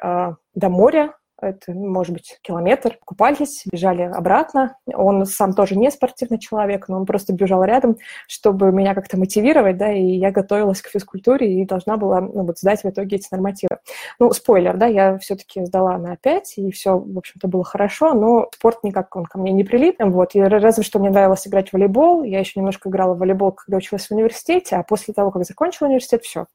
до 0.54 0.68
моря, 0.68 1.14
это, 1.40 1.72
может 1.72 2.12
быть, 2.12 2.38
километр, 2.42 2.98
купались, 3.04 3.64
бежали 3.70 4.02
обратно. 4.02 4.76
Он 4.92 5.26
сам 5.26 5.52
тоже 5.52 5.76
не 5.76 5.90
спортивный 5.90 6.38
человек, 6.38 6.88
но 6.88 6.98
он 6.98 7.06
просто 7.06 7.32
бежал 7.32 7.64
рядом, 7.64 7.96
чтобы 8.28 8.72
меня 8.72 8.94
как-то 8.94 9.18
мотивировать, 9.18 9.76
да, 9.76 9.92
и 9.92 10.02
я 10.02 10.30
готовилась 10.30 10.82
к 10.82 10.88
физкультуре 10.88 11.60
и 11.60 11.66
должна 11.66 11.96
была, 11.96 12.20
ну, 12.20 12.44
вот, 12.44 12.58
сдать 12.58 12.82
в 12.82 12.88
итоге 12.88 13.16
эти 13.16 13.28
нормативы. 13.30 13.78
Ну, 14.18 14.32
спойлер, 14.32 14.76
да, 14.76 14.86
я 14.86 15.18
все-таки 15.18 15.64
сдала 15.64 15.98
на 15.98 16.16
5, 16.16 16.58
и 16.58 16.70
все, 16.70 16.98
в 16.98 17.18
общем-то, 17.18 17.48
было 17.48 17.64
хорошо, 17.64 18.14
но 18.14 18.48
спорт 18.54 18.84
никак 18.84 19.14
он 19.16 19.24
ко 19.24 19.38
мне 19.38 19.52
не 19.52 19.64
прилип, 19.64 19.96
вот, 20.00 20.34
и 20.34 20.40
разве 20.40 20.82
что 20.82 20.98
мне 20.98 21.10
нравилось 21.10 21.46
играть 21.46 21.70
в 21.70 21.72
волейбол, 21.72 22.22
я 22.22 22.40
еще 22.40 22.58
немножко 22.60 22.88
играла 22.88 23.14
в 23.14 23.18
волейбол, 23.18 23.52
когда 23.52 23.76
училась 23.76 24.06
в 24.06 24.12
университете, 24.12 24.76
а 24.76 24.82
после 24.82 25.14
того, 25.14 25.30
как 25.30 25.44
закончила 25.44 25.88
университет, 25.88 26.22
все, 26.22 26.46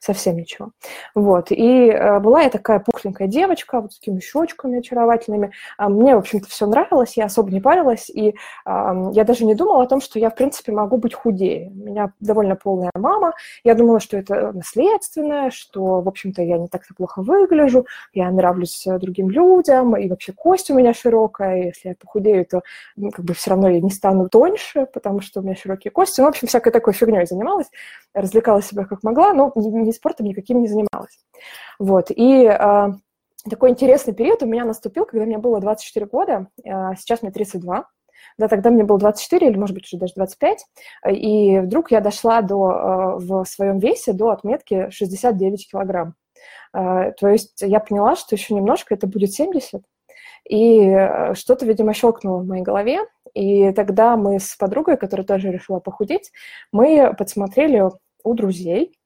совсем 0.00 0.36
ничего. 0.36 0.70
Вот, 1.14 1.50
и 1.50 1.88
э, 1.88 2.20
была 2.20 2.42
я 2.42 2.50
такая 2.50 2.80
пухленькая 2.80 3.28
девочка, 3.28 3.80
вот 3.80 3.92
с 3.92 3.98
такими 3.98 4.20
щечками 4.20 4.78
очаровательными. 4.78 5.52
А 5.78 5.88
мне, 5.88 6.14
в 6.14 6.18
общем-то, 6.18 6.48
все 6.48 6.66
нравилось, 6.66 7.16
я 7.16 7.26
особо 7.26 7.50
не 7.50 7.60
парилась, 7.60 8.10
и 8.10 8.34
я 8.66 9.24
даже 9.24 9.44
не 9.44 9.54
думала 9.54 9.82
о 9.82 9.86
том, 9.86 10.00
что 10.00 10.18
я, 10.18 10.30
в 10.30 10.34
принципе, 10.34 10.72
могу 10.72 10.96
быть 10.96 11.14
худее. 11.14 11.70
У 11.70 11.90
меня 11.90 12.12
довольно 12.20 12.56
полная 12.56 12.90
мама, 12.94 13.34
я 13.64 13.74
думала, 13.74 14.00
что 14.00 14.16
это 14.16 14.52
наследственное, 14.52 15.50
что, 15.50 16.00
в 16.00 16.08
общем-то, 16.08 16.42
я 16.42 16.58
не 16.58 16.68
так-то 16.68 16.94
плохо 16.94 17.22
выгляжу, 17.22 17.86
я 18.12 18.30
нравлюсь 18.30 18.86
э, 18.86 18.98
другим 18.98 19.30
людям, 19.30 19.96
и 19.96 20.08
вообще 20.08 20.32
кость 20.32 20.70
у 20.70 20.74
меня 20.74 20.94
широкая, 20.94 21.64
если 21.66 21.90
я 21.90 21.94
похудею, 21.94 22.44
то 22.46 22.62
ну, 22.96 23.10
как 23.10 23.24
бы 23.24 23.34
все 23.34 23.50
равно 23.50 23.68
я 23.68 23.80
не 23.80 23.90
стану 23.90 24.28
тоньше, 24.28 24.86
потому 24.86 25.20
что 25.20 25.40
у 25.40 25.42
меня 25.42 25.54
широкие 25.54 25.90
кости. 25.90 26.20
Ну, 26.20 26.26
в 26.26 26.30
общем, 26.30 26.48
всякой 26.48 26.72
такой 26.72 26.92
фигней 26.92 27.26
занималась, 27.26 27.70
развлекала 28.14 28.62
себя 28.62 28.84
как 28.84 29.02
могла, 29.02 29.32
но 29.32 29.52
ни 29.70 29.90
спортом 29.92 30.26
никаким 30.26 30.60
не 30.60 30.68
занималась. 30.68 31.18
Вот, 31.78 32.10
и 32.10 32.44
э, 32.44 32.88
такой 33.48 33.70
интересный 33.70 34.14
период 34.14 34.42
у 34.42 34.46
меня 34.46 34.64
наступил, 34.64 35.06
когда 35.06 35.26
мне 35.26 35.38
было 35.38 35.60
24 35.60 36.06
года, 36.06 36.48
э, 36.64 36.94
сейчас 36.96 37.22
мне 37.22 37.30
32, 37.30 37.86
да, 38.38 38.48
тогда 38.48 38.70
мне 38.70 38.84
было 38.84 38.98
24 38.98 39.48
или, 39.48 39.58
может 39.58 39.74
быть, 39.74 39.84
уже 39.86 39.98
даже 39.98 40.14
25, 40.14 40.66
и 41.10 41.58
вдруг 41.60 41.90
я 41.90 42.00
дошла 42.00 42.42
до, 42.42 42.70
э, 42.70 43.16
в 43.18 43.44
своем 43.44 43.78
весе 43.78 44.12
до 44.12 44.30
отметки 44.30 44.90
69 44.90 45.70
килограмм. 45.70 46.14
Э, 46.74 47.12
то 47.18 47.28
есть 47.28 47.60
я 47.62 47.80
поняла, 47.80 48.16
что 48.16 48.34
еще 48.34 48.54
немножко 48.54 48.94
это 48.94 49.06
будет 49.06 49.32
70, 49.32 49.82
и 50.48 50.80
э, 50.80 51.34
что-то, 51.34 51.66
видимо, 51.66 51.94
щелкнуло 51.94 52.38
в 52.38 52.46
моей 52.46 52.62
голове, 52.62 53.00
и 53.34 53.72
тогда 53.72 54.16
мы 54.16 54.38
с 54.38 54.56
подругой, 54.56 54.96
которая 54.96 55.26
тоже 55.26 55.50
решила 55.50 55.80
похудеть, 55.80 56.32
мы 56.72 57.14
подсмотрели 57.16 57.82
у 58.24 58.34
друзей 58.34 58.92
а, 58.92 59.01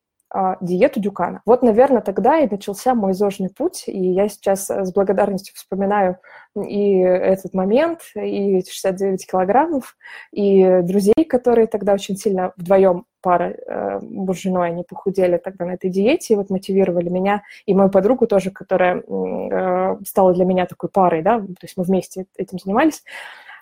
диету 0.61 1.01
Дюкана. 1.01 1.43
Вот, 1.47 1.63
наверное, 1.63 2.03
тогда 2.03 2.39
и 2.39 2.49
начался 2.49 2.95
мой 2.95 3.13
зожный 3.13 3.49
путь, 3.49 3.85
и 3.87 3.99
я 3.99 4.29
сейчас 4.29 4.69
с 4.69 4.93
благодарностью 4.93 5.55
вспоминаю 5.55 6.19
и 6.57 6.99
этот 6.99 7.55
момент, 7.55 8.01
и 8.15 8.63
69 8.69 9.31
килограммов, 9.31 9.97
и 10.33 10.81
друзей, 10.83 11.25
которые 11.29 11.67
тогда 11.67 11.93
очень 11.93 12.17
сильно 12.17 12.53
вдвоем 12.57 13.05
пара 13.21 13.55
э, 13.57 13.99
муж 14.01 14.39
с 14.39 14.43
женой, 14.43 14.69
они 14.69 14.85
похудели 14.85 15.37
тогда 15.37 15.65
на 15.65 15.73
этой 15.73 15.91
диете, 15.91 16.35
и 16.35 16.37
вот 16.37 16.49
мотивировали 16.51 17.09
меня, 17.09 17.43
и 17.67 17.75
мою 17.75 17.91
подругу 17.91 18.27
тоже, 18.27 18.51
которая 18.51 19.03
э, 19.03 19.97
стала 20.07 20.33
для 20.33 20.45
меня 20.45 20.67
такой 20.67 20.91
парой, 20.91 21.23
да, 21.23 21.41
то 21.41 21.63
есть 21.63 21.77
мы 21.77 21.85
вместе 21.85 22.27
этим 22.37 22.59
занимались, 22.59 23.03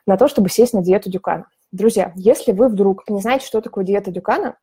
на 0.07 0.17
то, 0.17 0.29
чтобы 0.29 0.51
сесть 0.51 0.75
на 0.75 0.83
диету 0.83 1.11
Дюкана. 1.11 1.47
Друзья, 1.75 2.13
если 2.15 2.53
вы 2.53 2.69
вдруг 2.69 3.03
не 3.09 3.21
знаете, 3.21 3.45
что 3.45 3.61
такое 3.61 3.83
диета 3.83 4.13
Дюкана, 4.13 4.57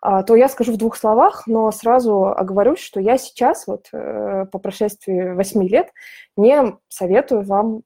а, 0.00 0.22
то 0.22 0.36
я 0.36 0.48
скажу 0.48 0.72
в 0.72 0.76
двух 0.76 0.96
словах, 0.96 1.48
но 1.48 1.72
сразу 1.72 2.26
оговорюсь, 2.26 2.78
что 2.78 3.00
я 3.00 3.18
сейчас, 3.18 3.66
вот 3.66 3.88
э, 3.92 4.46
по 4.46 4.60
прошествии 4.60 5.32
восьми 5.34 5.66
лет, 5.66 5.88
не 6.36 6.76
советую 6.88 7.42
вам 7.42 7.82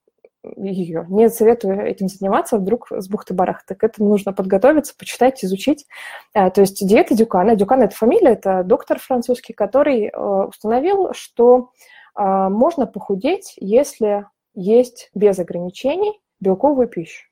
ее. 0.59 1.07
Не 1.09 1.31
советую 1.31 1.87
этим 1.87 2.09
заниматься 2.09 2.59
вдруг 2.59 2.89
с 2.91 3.09
бухты-барахты. 3.09 3.77
К 3.77 3.85
этому 3.85 4.11
нужно 4.11 4.35
подготовиться, 4.35 4.95
почитать, 4.95 5.43
изучить. 5.43 5.87
Э, 6.35 6.51
то 6.51 6.61
есть 6.61 6.87
диета 6.87 7.15
Дюкана. 7.15 7.57
Дюкана– 7.57 7.85
это 7.85 7.97
фамилия, 7.97 8.33
это 8.33 8.63
доктор 8.63 8.99
французский, 8.99 9.55
который 9.55 10.09
э, 10.09 10.19
установил, 10.19 11.15
что 11.15 11.71
можно 12.15 12.87
похудеть, 12.87 13.55
если 13.57 14.27
есть 14.55 15.11
без 15.15 15.39
ограничений 15.39 16.19
белковую 16.41 16.89
пищу. 16.89 17.27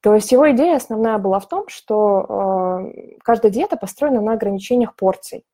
То 0.00 0.14
есть 0.14 0.30
его 0.32 0.50
идея 0.52 0.76
основная 0.76 1.18
была 1.18 1.38
в 1.40 1.48
том, 1.48 1.68
что 1.68 2.26
э, 2.88 3.16
каждая 3.22 3.52
диета 3.52 3.76
построена 3.76 4.20
на 4.20 4.32
ограничениях 4.32 4.94
порций. 4.94 5.44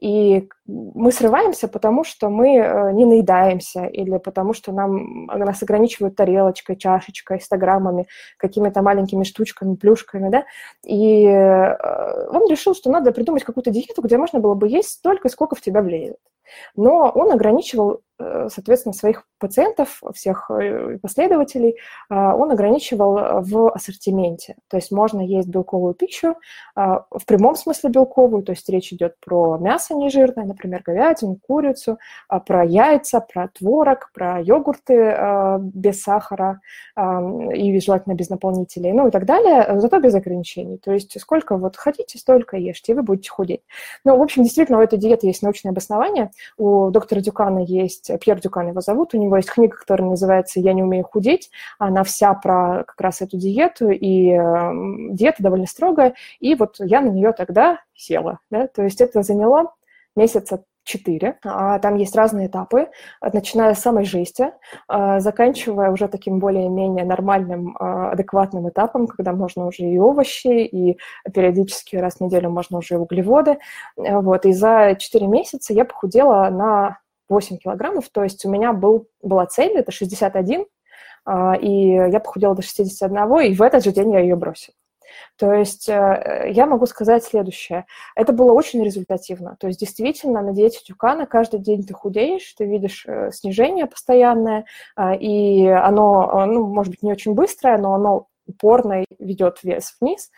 И 0.00 0.48
мы 0.66 1.12
срываемся, 1.12 1.68
потому 1.68 2.04
что 2.04 2.30
мы 2.30 2.56
э, 2.56 2.92
не 2.92 3.04
наедаемся, 3.04 3.86
или 3.86 4.18
потому 4.18 4.54
что 4.54 4.72
нам, 4.72 5.26
нас 5.26 5.62
ограничивают 5.62 6.16
тарелочкой, 6.16 6.76
чашечкой, 6.76 7.40
100 7.40 7.56
граммами, 7.56 8.06
какими-то 8.36 8.82
маленькими 8.82 9.24
штучками, 9.24 9.74
плюшками, 9.74 10.30
да. 10.30 10.44
И 10.84 11.24
э, 11.26 12.28
он 12.28 12.48
решил, 12.50 12.74
что 12.74 12.90
надо 12.90 13.12
придумать 13.12 13.44
какую-то 13.44 13.70
диету, 13.70 14.02
где 14.02 14.16
можно 14.16 14.38
было 14.38 14.54
бы 14.54 14.68
есть 14.68 14.90
столько, 14.90 15.28
сколько 15.28 15.56
в 15.56 15.60
тебя 15.60 15.82
влезет. 15.82 16.18
Но 16.76 17.10
он 17.14 17.32
ограничивал 17.32 18.02
Э, 18.20 18.48
соответственно, 18.50 18.92
своих 18.92 19.24
пациентов, 19.38 20.02
всех 20.14 20.50
э, 20.50 20.98
последователей, 21.00 21.76
а, 22.10 22.36
он 22.36 22.50
ограничивал 22.50 23.40
в 23.40 23.72
ассортименте. 23.72 24.56
То 24.68 24.76
есть 24.76 24.92
можно 24.92 25.22
есть 25.22 25.48
белковую 25.48 25.94
пищу, 25.94 26.34
а, 26.74 27.06
в 27.10 27.24
прямом 27.24 27.54
смысле 27.54 27.88
белковую, 27.88 28.42
то 28.42 28.52
есть 28.52 28.68
речь 28.68 28.92
идет 28.92 29.14
про 29.24 29.56
мясо 29.56 29.94
нежирное, 29.94 30.44
например, 30.44 30.82
говядину, 30.84 31.36
курицу, 31.36 31.98
а, 32.28 32.40
про 32.40 32.64
яйца, 32.64 33.20
про 33.20 33.48
творог, 33.48 34.10
про 34.12 34.40
йогурты 34.42 35.16
без 35.60 36.02
сахара 36.02 36.60
и 36.96 37.80
желательно 37.80 38.14
без 38.14 38.28
наполнителей, 38.28 38.92
ну 38.92 39.08
и 39.08 39.10
так 39.10 39.24
далее, 39.24 39.80
зато 39.80 39.98
без 40.00 40.14
ограничений. 40.14 40.76
То 40.76 40.92
есть 40.92 41.18
сколько 41.18 41.56
вот 41.56 41.76
хотите, 41.76 42.18
столько 42.18 42.56
ешьте, 42.56 42.92
и 42.92 42.94
вы 42.94 43.02
будете 43.02 43.30
худеть. 43.30 43.62
Ну, 44.04 44.16
в 44.16 44.22
общем, 44.22 44.42
действительно, 44.42 44.78
у 44.78 44.82
этой 44.82 44.98
диеты 44.98 45.26
есть 45.26 45.42
научное 45.42 45.72
обоснование. 45.72 46.30
У 46.56 46.90
доктора 46.90 47.20
Дюкана 47.20 47.60
есть 47.60 48.10
Пьер 48.20 48.40
Дюкан 48.40 48.68
его 48.68 48.80
зовут, 48.80 49.14
у 49.14 49.18
него 49.18 49.36
есть 49.36 49.50
книга, 49.50 49.76
которая 49.76 50.08
называется 50.08 50.60
«Я 50.60 50.72
не 50.72 50.82
умею 50.82 51.04
худеть», 51.04 51.50
она 51.78 52.04
вся 52.04 52.34
про 52.34 52.84
как 52.84 53.00
раз 53.00 53.20
эту 53.20 53.36
диету, 53.36 53.90
и 53.90 54.30
э, 54.30 54.72
диета 55.12 55.42
довольно 55.42 55.66
строгая, 55.66 56.14
и 56.38 56.54
вот 56.54 56.76
я 56.78 57.00
на 57.00 57.08
нее 57.08 57.32
тогда 57.32 57.80
села, 57.94 58.38
да, 58.50 58.66
то 58.66 58.82
есть 58.82 59.00
это 59.00 59.22
заняло 59.22 59.72
месяца 60.16 60.64
четыре. 60.90 61.38
А 61.44 61.78
там 61.78 61.96
есть 61.96 62.16
разные 62.16 62.48
этапы, 62.48 62.88
начиная 63.20 63.74
с 63.74 63.80
самой 63.80 64.04
жести, 64.04 64.52
а, 64.88 65.20
заканчивая 65.20 65.90
уже 65.90 66.08
таким 66.08 66.38
более-менее 66.38 67.04
нормальным, 67.04 67.76
а, 67.78 68.10
адекватным 68.12 68.68
этапом, 68.68 69.06
когда 69.06 69.32
можно 69.32 69.66
уже 69.66 69.84
и 69.84 69.98
овощи, 69.98 70.64
и 70.64 70.98
периодически 71.32 71.96
раз 71.96 72.16
в 72.16 72.20
неделю 72.20 72.50
можно 72.50 72.78
уже 72.78 72.94
и 72.94 72.98
углеводы. 72.98 73.58
Вот. 73.96 74.46
И 74.46 74.52
за 74.52 74.96
четыре 74.98 75.26
месяца 75.26 75.72
я 75.72 75.84
похудела 75.84 76.50
на 76.50 76.98
8 77.28 77.58
килограммов, 77.58 78.08
то 78.08 78.24
есть 78.24 78.44
у 78.44 78.50
меня 78.50 78.72
был, 78.72 79.06
была 79.22 79.46
цель, 79.46 79.72
это 79.78 79.92
61, 79.92 80.66
а, 81.24 81.54
и 81.54 81.92
я 81.92 82.20
похудела 82.20 82.54
до 82.56 82.62
61, 82.62 83.40
и 83.40 83.54
в 83.54 83.62
этот 83.62 83.84
же 83.84 83.92
день 83.92 84.12
я 84.12 84.20
ее 84.20 84.36
бросила. 84.36 84.74
То 85.36 85.52
есть 85.52 85.88
э, 85.88 86.50
я 86.52 86.66
могу 86.66 86.86
сказать 86.86 87.24
следующее. 87.24 87.86
Это 88.14 88.32
было 88.32 88.52
очень 88.52 88.82
результативно. 88.84 89.56
То 89.58 89.66
есть 89.66 89.80
действительно 89.80 90.42
на 90.42 90.52
диете 90.52 90.80
Тюкана 90.84 91.26
каждый 91.26 91.60
день 91.60 91.84
ты 91.84 91.94
худеешь, 91.94 92.54
ты 92.54 92.66
видишь 92.66 93.04
э, 93.06 93.30
снижение 93.32 93.86
постоянное, 93.86 94.64
а, 94.96 95.14
и 95.14 95.66
оно, 95.66 96.42
э, 96.42 96.46
ну, 96.46 96.66
может 96.66 96.92
быть, 96.92 97.02
не 97.02 97.12
очень 97.12 97.34
быстрое, 97.34 97.78
но 97.78 97.94
оно 97.94 98.26
упорно 98.46 99.04
ведет 99.18 99.62
вес 99.62 99.96
вниз. 100.00 100.30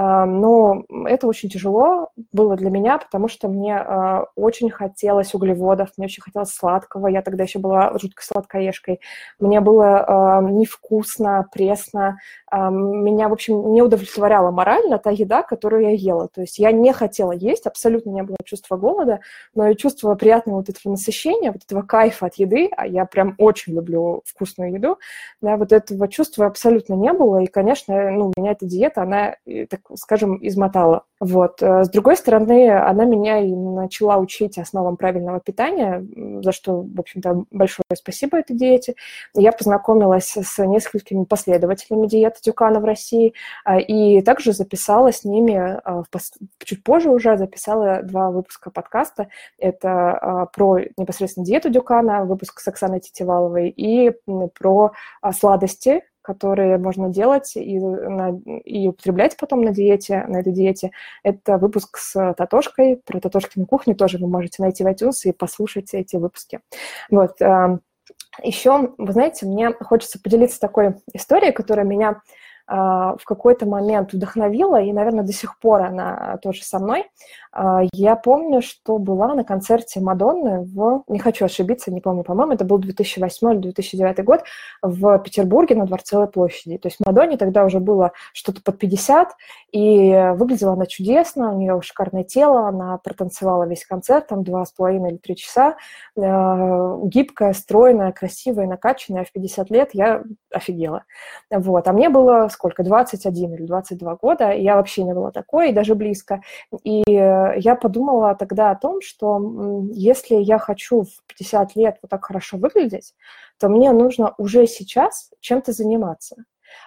А, 0.00 0.26
но 0.26 0.84
это 1.06 1.26
очень 1.26 1.48
тяжело 1.48 2.10
было 2.30 2.54
для 2.54 2.70
меня, 2.70 2.98
потому 2.98 3.26
что 3.26 3.48
мне 3.48 3.76
а, 3.76 4.26
очень 4.36 4.70
хотелось 4.70 5.34
углеводов, 5.34 5.88
мне 5.96 6.04
очень 6.04 6.22
хотелось 6.22 6.52
сладкого. 6.52 7.08
Я 7.08 7.20
тогда 7.20 7.42
еще 7.42 7.58
была 7.58 7.90
жуткой 7.98 8.24
сладкоежкой. 8.24 9.00
Мне 9.40 9.60
было 9.60 10.04
а, 10.06 10.40
невкусно, 10.40 11.48
пресно. 11.52 12.18
Меня, 12.52 13.28
в 13.28 13.32
общем, 13.32 13.72
не 13.72 13.82
удовлетворяла 13.82 14.52
морально 14.52 14.98
та 14.98 15.10
еда, 15.10 15.42
которую 15.42 15.82
я 15.82 15.90
ела. 15.90 16.28
То 16.28 16.42
есть 16.42 16.60
я 16.60 16.70
не 16.70 16.92
хотела 16.92 17.32
есть, 17.32 17.66
абсолютно 17.66 18.10
не 18.10 18.22
было 18.22 18.38
чувства 18.44 18.76
голода, 18.76 19.18
но 19.54 19.66
и 19.66 19.76
чувство 19.76 20.14
приятного 20.14 20.58
вот 20.58 20.68
этого 20.68 20.92
насыщения, 20.92 21.50
вот 21.50 21.64
этого 21.64 21.82
кайфа 21.82 22.26
от 22.26 22.36
еды, 22.36 22.70
а 22.76 22.86
я 22.86 23.04
прям 23.04 23.34
очень 23.38 23.74
люблю 23.74 24.22
вкусную 24.24 24.74
еду, 24.74 24.98
да, 25.42 25.56
вот 25.56 25.72
этого 25.72 26.06
чувства 26.06 26.46
абсолютно 26.46 26.94
не 26.94 27.12
было. 27.12 27.42
И, 27.42 27.46
конечно, 27.46 28.12
ну, 28.12 28.32
у 28.34 28.40
меня 28.40 28.52
эта 28.52 28.64
диета, 28.64 29.02
она 29.02 29.34
так 29.68 29.87
скажем, 29.94 30.38
измотала. 30.46 31.04
Вот. 31.20 31.62
Э, 31.62 31.84
с 31.84 31.90
другой 31.90 32.16
стороны, 32.16 32.70
она 32.70 33.04
меня 33.04 33.38
и 33.38 33.52
начала 33.52 34.18
учить 34.18 34.58
основам 34.58 34.96
правильного 34.96 35.40
питания, 35.40 36.06
за 36.42 36.52
что, 36.52 36.82
в 36.82 37.00
общем-то, 37.00 37.44
большое 37.50 37.84
спасибо 37.94 38.38
этой 38.38 38.56
диете. 38.56 38.94
Я 39.34 39.52
познакомилась 39.52 40.36
с 40.36 40.64
несколькими 40.64 41.24
последователями 41.24 42.06
диеты 42.06 42.40
Дюкана 42.44 42.80
в 42.80 42.84
России 42.84 43.34
а, 43.64 43.78
и 43.78 44.22
также 44.22 44.52
записала 44.52 45.12
с 45.12 45.24
ними, 45.24 45.80
а, 45.84 46.02
чуть 46.64 46.84
позже 46.84 47.10
уже 47.10 47.36
записала 47.36 48.02
два 48.02 48.30
выпуска 48.30 48.70
подкаста. 48.70 49.28
Это 49.58 50.10
а, 50.12 50.46
про 50.46 50.78
непосредственно 50.96 51.46
диету 51.46 51.70
Дюкана, 51.70 52.24
выпуск 52.24 52.60
с 52.60 52.68
Оксаной 52.68 53.00
Тетиваловой, 53.00 53.70
и 53.70 54.12
про 54.58 54.92
сладости, 55.32 56.02
которые 56.28 56.76
можно 56.76 57.08
делать 57.08 57.56
и, 57.56 57.80
на, 57.80 58.38
и 58.64 58.88
употреблять 58.88 59.36
потом 59.38 59.62
на 59.62 59.70
диете, 59.72 60.24
на 60.28 60.40
этой 60.40 60.52
диете. 60.52 60.90
Это 61.22 61.56
выпуск 61.56 61.96
с 61.96 62.34
Татошкой. 62.34 63.00
Про 63.06 63.20
Татошкину 63.20 63.66
кухню 63.66 63.94
тоже 63.96 64.18
вы 64.18 64.28
можете 64.28 64.62
найти 64.62 64.84
в 64.84 64.86
iTunes 64.86 65.24
и 65.24 65.32
послушать 65.32 65.94
эти 65.94 66.16
выпуски. 66.16 66.60
Вот. 67.10 67.40
Эм, 67.40 67.80
Еще, 68.42 68.94
вы 68.98 69.12
знаете, 69.12 69.46
мне 69.46 69.72
хочется 69.72 70.20
поделиться 70.22 70.60
такой 70.60 70.96
историей, 71.14 71.52
которая 71.52 71.86
меня 71.86 72.20
а, 72.70 73.16
в 73.16 73.24
какой-то 73.24 73.66
момент 73.66 74.12
вдохновила, 74.12 74.80
и, 74.82 74.92
наверное, 74.92 75.24
до 75.24 75.32
сих 75.32 75.58
пор 75.58 75.82
она 75.82 76.38
тоже 76.42 76.62
со 76.62 76.78
мной. 76.78 77.06
А, 77.58 77.82
я 77.92 78.14
помню, 78.14 78.62
что 78.62 78.98
была 78.98 79.34
на 79.34 79.42
концерте 79.42 79.98
Мадонны 79.98 80.60
в, 80.60 81.02
не 81.08 81.18
хочу 81.18 81.44
ошибиться, 81.44 81.92
не 81.92 82.00
помню, 82.00 82.22
по-моему, 82.22 82.52
это 82.52 82.64
был 82.64 82.78
2008 82.78 83.52
или 83.52 83.58
2009 83.58 84.24
год 84.24 84.44
в 84.80 85.18
Петербурге 85.18 85.74
на 85.74 85.84
Дворцовой 85.84 86.28
площади. 86.28 86.78
То 86.78 86.86
есть 86.86 86.98
Мадонне 87.04 87.36
тогда 87.36 87.64
уже 87.64 87.80
было 87.80 88.12
что-то 88.32 88.62
под 88.62 88.78
50, 88.78 89.34
и 89.72 90.32
выглядела 90.36 90.74
она 90.74 90.86
чудесно, 90.86 91.52
у 91.52 91.58
нее 91.58 91.80
шикарное 91.82 92.22
тело, 92.22 92.68
она 92.68 92.96
протанцевала 92.98 93.64
весь 93.64 93.84
концерт, 93.84 94.28
там 94.28 94.44
два 94.44 94.64
с 94.64 94.70
половиной 94.70 95.10
или 95.10 95.16
три 95.16 95.34
часа, 95.34 95.76
а, 96.16 96.96
гибкая, 97.02 97.54
стройная, 97.54 98.12
красивая, 98.12 98.68
накачанная 98.68 99.24
в 99.24 99.32
50 99.32 99.68
лет, 99.70 99.90
я 99.94 100.22
офигела. 100.52 101.02
Вот. 101.50 101.88
А 101.88 101.92
мне 101.92 102.08
было 102.08 102.46
сколько, 102.52 102.84
21 102.84 103.54
или 103.54 103.66
22 103.66 104.14
года, 104.14 104.52
я 104.52 104.76
вообще 104.76 105.02
не 105.02 105.12
была 105.12 105.32
такой, 105.32 105.72
даже 105.72 105.96
близко. 105.96 106.40
И 106.84 107.02
я 107.56 107.74
подумала 107.74 108.34
тогда 108.34 108.70
о 108.70 108.76
том, 108.76 109.00
что 109.00 109.84
если 109.92 110.36
я 110.36 110.58
хочу 110.58 111.02
в 111.02 111.22
50 111.26 111.76
лет 111.76 111.98
вот 112.02 112.10
так 112.10 112.24
хорошо 112.24 112.56
выглядеть, 112.56 113.14
то 113.58 113.68
мне 113.68 113.92
нужно 113.92 114.34
уже 114.38 114.66
сейчас 114.66 115.30
чем-то 115.40 115.72
заниматься. 115.72 116.44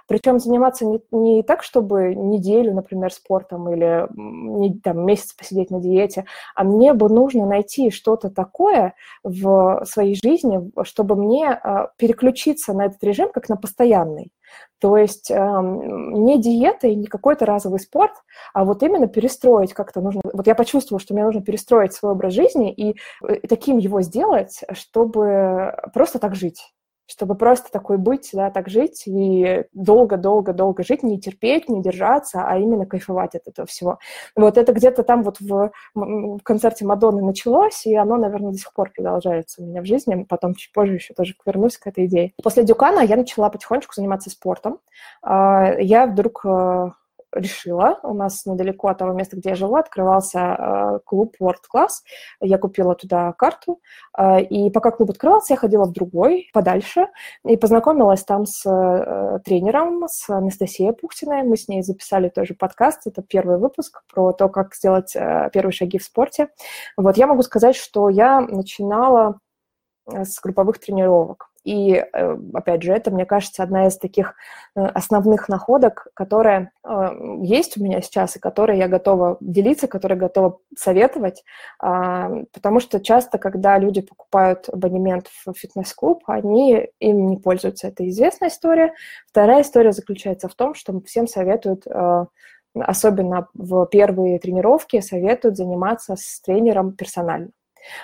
Причем 0.08 0.40
заниматься 0.40 0.86
не, 0.86 1.02
не 1.12 1.44
так, 1.44 1.64
чтобы 1.64 2.16
неделю, 2.16 2.74
например, 2.74 3.14
спортом 3.14 3.72
или 3.72 4.08
не, 4.14 4.80
там, 4.80 5.06
месяц 5.06 5.34
посидеть 5.34 5.72
на 5.72 5.80
диете, 5.80 6.26
а 6.56 6.64
мне 6.64 6.94
бы 6.94 7.10
нужно 7.10 7.46
найти 7.46 7.92
что-то 7.92 8.30
такое 8.30 8.94
в 9.24 9.84
своей 9.86 10.16
жизни, 10.16 10.72
чтобы 10.84 11.16
мне 11.16 11.60
э, 11.64 11.88
переключиться 11.98 12.74
на 12.74 12.86
этот 12.86 13.04
режим 13.04 13.32
как 13.32 13.50
на 13.50 13.56
постоянный. 13.56 14.32
То 14.80 14.98
есть 14.98 15.30
э, 15.30 15.36
не 15.36 16.42
диета 16.42 16.88
и 16.88 16.96
не 16.96 17.08
какой-то 17.08 17.46
разовый 17.46 17.80
спорт, 17.80 18.14
а 18.54 18.66
вот 18.66 18.84
именно 18.84 19.08
перестроить 19.08 19.74
как-то 19.74 20.02
нужно. 20.02 20.22
Вот 20.34 20.48
я 20.48 20.56
почувствовала, 20.56 21.00
что 21.00 21.14
мне 21.14 21.24
нужно 21.24 21.42
перестроить 21.42 21.94
свой 21.94 22.14
образ 22.14 22.34
жизни 22.34 22.74
и, 22.74 22.92
и 22.92 22.96
э, 23.28 23.48
таким 23.48 23.78
его 23.78 24.02
сделать, 24.02 24.62
чтобы 24.74 25.76
просто 25.94 26.20
так 26.20 26.36
жить 26.36 26.74
чтобы 27.12 27.36
просто 27.36 27.72
такой 27.72 27.98
быть, 27.98 28.30
да, 28.34 28.50
так 28.50 28.70
жить 28.70 29.04
и 29.06 29.66
долго-долго-долго 29.74 30.84
жить, 30.84 31.04
не 31.04 31.20
терпеть, 31.20 31.68
не 31.68 31.82
держаться, 31.82 32.44
а 32.46 32.58
именно 32.58 32.86
кайфовать 32.86 33.36
от 33.36 33.48
этого 33.48 33.68
всего. 33.68 34.00
Вот 34.36 34.58
это 34.58 34.72
где-то 34.72 35.04
там 35.04 35.24
вот 35.24 35.40
в, 35.42 35.72
концерте 36.44 36.86
Мадонны 36.86 37.22
началось, 37.22 37.86
и 37.86 37.96
оно, 37.96 38.16
наверное, 38.16 38.52
до 38.52 38.58
сих 38.58 38.74
пор 38.74 38.92
продолжается 38.96 39.62
у 39.62 39.66
меня 39.66 39.82
в 39.82 39.86
жизни. 39.86 40.26
Потом 40.30 40.56
чуть 40.56 40.72
позже 40.72 40.96
еще 40.96 41.14
тоже 41.14 41.36
вернусь 41.46 41.78
к 41.78 41.88
этой 41.88 42.06
идее. 42.06 42.34
После 42.42 42.64
Дюкана 42.64 43.02
я 43.02 43.18
начала 43.18 43.50
потихонечку 43.50 43.94
заниматься 43.94 44.30
спортом. 44.30 44.80
А, 45.22 45.74
я 45.80 46.06
вдруг 46.06 46.46
э, 46.46 46.90
решила. 47.34 48.00
У 48.04 48.14
нас 48.14 48.46
недалеко 48.46 48.90
от 48.90 48.98
того 48.98 49.14
места, 49.14 49.38
где 49.38 49.50
я 49.50 49.56
жила, 49.56 49.80
открывался 49.80 50.40
э, 50.40 51.00
клуб 51.06 51.36
World 51.42 51.64
Class. 51.74 51.90
Я 52.42 52.58
купила 52.58 52.96
туда 52.96 53.34
карту. 53.34 53.80
Э, 54.18 54.42
и 54.42 54.70
пока 54.70 54.92
клуб 54.92 55.12
открывался, 55.12 55.54
я 55.54 55.58
ходила 55.58 55.86
в 55.86 55.92
другой, 55.92 56.50
подальше, 56.54 57.08
и 57.46 57.58
познакомилась 57.58 58.24
там 58.24 58.46
с 58.46 58.66
э, 58.66 59.40
тренером, 59.46 60.08
с 60.08 60.30
Анастасией 60.30 60.94
Пухтиной. 60.94 61.44
Мы 61.44 61.58
с 61.58 61.68
ней 61.68 61.82
записали 61.84 62.30
тоже 62.30 62.54
подкаст. 62.54 63.08
Это 63.08 63.22
первый 63.22 63.58
выпуск 63.58 64.04
про 64.14 64.34
то, 64.34 64.50
как 64.50 64.76
сделать 64.76 65.16
э, 65.16 65.50
первые 65.54 65.74
шаги 65.74 65.98
в 65.98 66.04
спорте. 66.04 66.50
Вот 66.98 67.18
я 67.18 67.28
могу 67.28 67.42
сказать, 67.44 67.76
что 67.76 68.10
я 68.10 68.42
начинала 68.42 69.40
э, 70.12 70.26
с 70.26 70.40
групповых 70.40 70.80
тренировок. 70.80 71.51
И, 71.64 71.94
э, 71.94 72.38
опять 72.54 72.82
же, 72.82 72.92
это, 72.92 73.12
мне 73.12 73.26
кажется, 73.26 73.62
одна 73.62 73.88
из 73.88 73.98
таких 73.98 74.34
э, 74.76 74.84
основных 74.84 75.48
находок, 75.48 76.08
которая 76.16 76.72
э, 76.84 77.10
есть 77.42 77.78
у 77.78 77.84
меня 77.84 78.02
сейчас, 78.02 78.36
и 78.36 78.40
которой 78.40 78.78
я 78.80 78.88
готова 78.88 79.38
делиться, 79.42 79.88
которой 79.88 80.16
готова 80.16 80.60
советовать, 80.76 81.44
а, 81.80 82.30
потому 82.54 82.80
что 82.80 83.00
часто, 83.00 83.38
когда 83.38 83.78
люди 83.78 84.02
покупают 84.02 84.70
абонемент 84.70 85.28
в 85.46 85.54
фитнес-клуб, 85.54 86.24
они 86.28 86.90
им 87.00 87.28
не 87.28 87.38
пользуются. 87.38 87.88
Это 87.88 88.08
известная 88.10 88.50
история. 88.50 88.94
Вторая 89.28 89.62
история 89.62 89.92
заключается 89.92 90.50
в 90.50 90.56
том, 90.56 90.74
что 90.74 91.00
всем 91.02 91.28
советуют 91.28 91.86
особенно 92.74 93.50
в 93.54 93.86
первые 93.88 94.40
тренировки, 94.40 95.02
советуют 95.02 95.58
заниматься 95.58 96.16
с 96.16 96.40
тренером 96.40 96.94
персонально. 96.94 97.50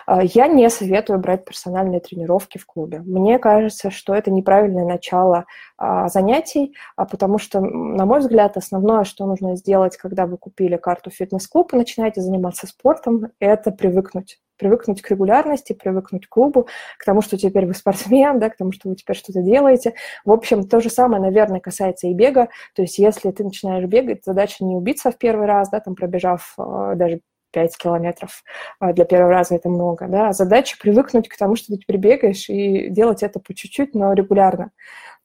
А, 0.05 0.24
я 0.24 0.48
не 0.48 0.69
советую 0.69 1.19
брать 1.19 1.46
персональные 1.46 2.00
тренировки 2.00 2.57
в 2.57 2.65
клубе. 2.65 3.00
Мне 3.00 3.39
кажется, 3.39 3.91
что 3.91 4.13
это 4.13 4.31
неправильное 4.31 4.86
начало 4.86 5.46
а, 5.77 6.07
занятий, 6.10 6.75
а, 6.96 7.05
потому 7.05 7.38
что, 7.38 7.60
на 7.62 8.05
мой 8.05 8.19
взгляд, 8.19 8.57
основное, 8.57 9.03
что 9.03 9.25
нужно 9.25 9.55
сделать, 9.55 9.98
когда 9.98 10.25
вы 10.25 10.38
купили 10.38 10.77
карту 10.77 11.10
фитнес-клуб 11.10 11.74
и 11.74 11.77
начинаете 11.77 12.22
заниматься 12.22 12.67
спортом, 12.67 13.27
это 13.39 13.72
привыкнуть 13.72 14.39
привыкнуть 14.57 15.03
к 15.03 15.12
регулярности, 15.12 15.74
привыкнуть 15.74 16.25
к 16.25 16.29
клубу, 16.29 16.67
к 16.98 17.05
тому, 17.05 17.22
что 17.22 17.38
теперь 17.38 17.67
вы 17.67 17.75
спортсмен, 17.75 18.39
да, 18.39 18.50
к 18.50 18.57
тому, 18.57 18.72
что 18.72 18.89
вы 18.89 18.96
теперь 18.96 19.15
что-то 19.15 19.43
делаете. 19.43 19.93
В 20.25 20.32
общем, 20.32 20.67
то 20.67 20.80
же 20.80 20.89
самое, 20.89 21.21
наверное, 21.21 21.60
касается 21.60 22.08
и 22.08 22.13
бега. 22.15 22.49
То 22.73 22.82
есть 22.82 22.97
если 22.97 23.30
ты 23.30 23.43
начинаешь 23.43 23.86
бегать, 23.86 24.25
задача 24.25 24.65
не 24.65 24.75
убиться 24.75 25.12
в 25.12 25.17
первый 25.19 25.45
раз, 25.45 25.69
да, 25.69 25.80
там 25.80 25.93
пробежав 25.93 26.56
даже 26.58 27.21
5 27.58 27.76
километров 27.76 28.43
а, 28.80 28.93
для 28.93 29.04
первого 29.04 29.32
раза 29.32 29.56
это 29.56 29.67
много, 29.67 30.08
да, 30.08 30.30
а 30.30 30.34
задача 30.34 30.78
привыкнуть 30.80 31.28
к 31.28 31.36
тому, 31.36 31.56
что 31.56 31.74
ты 31.74 31.80
теперь 31.80 31.98
бегаешь, 31.98 32.50
и 32.50 32.89
делать 32.89 33.24
это 33.24 33.39
по 33.39 33.56
чуть-чуть, 33.56 33.96
но 33.96 34.13
регулярно. 34.13 34.70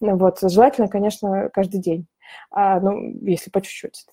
Ну 0.00 0.16
вот, 0.16 0.38
желательно, 0.40 0.88
конечно, 0.88 1.50
каждый 1.52 1.78
день, 1.82 2.06
а, 2.50 2.80
ну, 2.80 2.98
если 3.20 3.50
по 3.50 3.60
чуть-чуть. 3.60 4.06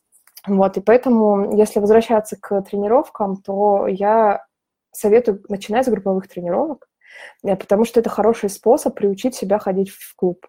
Вот, 0.46 0.76
и 0.76 0.82
поэтому, 0.82 1.56
если 1.58 1.80
возвращаться 1.80 2.36
к 2.36 2.62
тренировкам, 2.64 3.38
то 3.38 3.88
я 3.88 4.46
советую 4.92 5.42
начинать 5.48 5.86
с 5.86 5.90
групповых 5.90 6.28
тренировок, 6.28 6.90
э, 7.46 7.56
потому 7.56 7.86
что 7.86 8.02
это 8.02 8.10
хороший 8.10 8.50
способ 8.50 8.96
приучить 8.96 9.36
себя 9.36 9.60
ходить 9.60 9.92
в 9.92 10.14
клуб. 10.18 10.46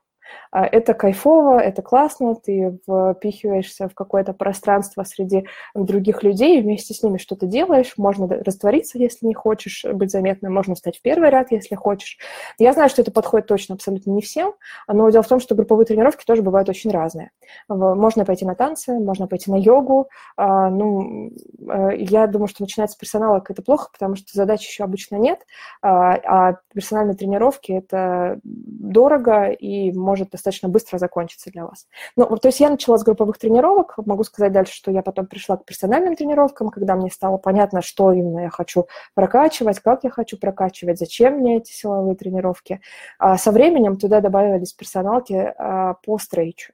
А, 0.51 0.67
это 0.67 0.95
кайфово, 0.95 1.59
это 1.61 1.83
классно, 1.83 2.35
ты 2.35 2.79
впихиваешься 2.83 3.89
в 3.89 3.95
какое-то 3.95 4.33
пространство 4.33 5.05
среди 5.05 5.47
других 5.75 6.23
людей, 6.23 6.61
вместе 6.61 6.95
с 6.95 7.03
ними 7.03 7.19
что-то 7.19 7.47
делаешь, 7.47 7.95
можно 7.97 8.27
раствориться, 8.29 8.99
если 8.99 9.27
не 9.27 9.35
хочешь 9.35 9.85
быть 9.85 10.11
заметным, 10.11 10.53
можно 10.53 10.75
встать 10.75 10.99
в 10.99 11.03
первый 11.03 11.31
ряд, 11.31 11.51
если 11.51 11.75
хочешь. 11.75 12.19
Я 12.59 12.73
знаю, 12.73 12.89
что 12.89 13.03
это 13.03 13.13
подходит 13.13 13.47
точно 13.47 13.75
абсолютно 13.75 14.11
не 14.11 14.23
всем, 14.23 14.55
но 14.89 15.09
дело 15.11 15.23
в 15.23 15.29
том, 15.29 15.41
что 15.41 15.55
групповые 15.55 15.87
тренировки 15.87 16.25
тоже 16.25 16.43
бывают 16.43 16.69
очень 16.69 16.91
разные. 16.91 17.31
Можно 17.69 18.25
пойти 18.25 18.45
на 18.45 18.55
танцы, 18.55 18.99
можно 18.99 19.27
пойти 19.27 19.51
на 19.51 19.57
йогу. 19.57 20.09
А, 20.37 20.71
ну, 20.71 21.31
э, 21.69 21.97
я 21.97 22.27
думаю, 22.27 22.49
что 22.49 22.63
начинать 22.63 22.91
с 22.91 22.97
персонала 22.97 23.43
это 23.49 23.63
плохо, 23.63 23.89
потому 23.93 24.15
что 24.15 24.27
задач 24.33 24.67
еще 24.67 24.85
обычно 24.85 25.17
нет, 25.17 25.41
а, 25.83 26.15
а 26.15 26.57
персональные 26.73 27.17
тренировки– 27.17 27.73
это 27.73 28.39
дорого 28.45 29.47
и 29.47 29.93
может 29.93 30.20
может 30.21 30.33
достаточно 30.33 30.69
быстро 30.69 30.99
закончиться 30.99 31.51
для 31.51 31.65
вас. 31.65 31.87
Ну, 32.17 32.27
то 32.37 32.49
есть 32.49 32.61
я 32.61 32.71
начала 32.71 32.99
с 32.99 33.03
групповых 33.03 33.39
тренировок, 33.39 33.95
могу 33.99 34.25
сказать 34.25 34.53
дальше, 34.53 34.73
что 34.73 34.91
я 34.91 35.03
потом 35.03 35.27
пришла 35.27 35.57
к 35.57 35.65
персональным 35.65 36.15
тренировкам, 36.17 36.71
когда 36.71 36.95
мне 36.95 37.11
стало 37.11 37.39
понятно, 37.39 37.83
что 37.83 38.13
именно 38.13 38.41
я 38.41 38.51
хочу 38.51 38.87
прокачивать, 39.15 39.81
как 39.81 40.05
я 40.05 40.11
хочу 40.11 40.39
прокачивать, 40.39 40.99
зачем 40.99 41.39
мне 41.39 41.59
эти 41.59 41.73
силовые 41.73 42.17
тренировки. 42.17 42.81
А 43.19 43.37
со 43.37 43.51
временем 43.51 43.97
туда 43.97 44.21
добавились 44.21 44.73
персоналки 44.73 45.55
а, 45.57 45.95
по 45.95 46.19
стрейчу. 46.19 46.73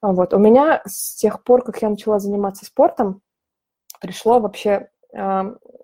Вот. 0.00 0.34
У 0.34 0.38
меня 0.38 0.82
с 0.86 1.14
тех 1.14 1.42
пор, 1.42 1.64
как 1.64 1.80
я 1.82 1.88
начала 1.88 2.18
заниматься 2.18 2.64
спортом, 2.64 3.22
пришло 4.00 4.40
вообще 4.40 4.88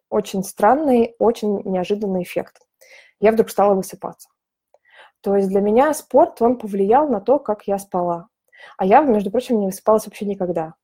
очень 0.08 0.42
странный, 0.42 1.14
очень 1.18 1.62
неожиданный 1.64 2.22
эффект. 2.22 2.62
Я 3.20 3.32
вдруг 3.32 3.50
стала 3.50 3.74
высыпаться. 3.74 4.28
То 5.20 5.36
есть 5.36 5.48
для 5.48 5.60
меня 5.60 5.92
спорт, 5.94 6.40
он 6.42 6.58
повлиял 6.58 7.08
на 7.08 7.20
то, 7.20 7.38
как 7.38 7.64
я 7.66 7.78
спала. 7.78 8.28
А 8.76 8.84
я, 8.84 9.02
между 9.02 9.30
прочим, 9.30 9.60
не 9.60 9.66
высыпалась 9.66 10.06
вообще 10.06 10.26
никогда. 10.26 10.74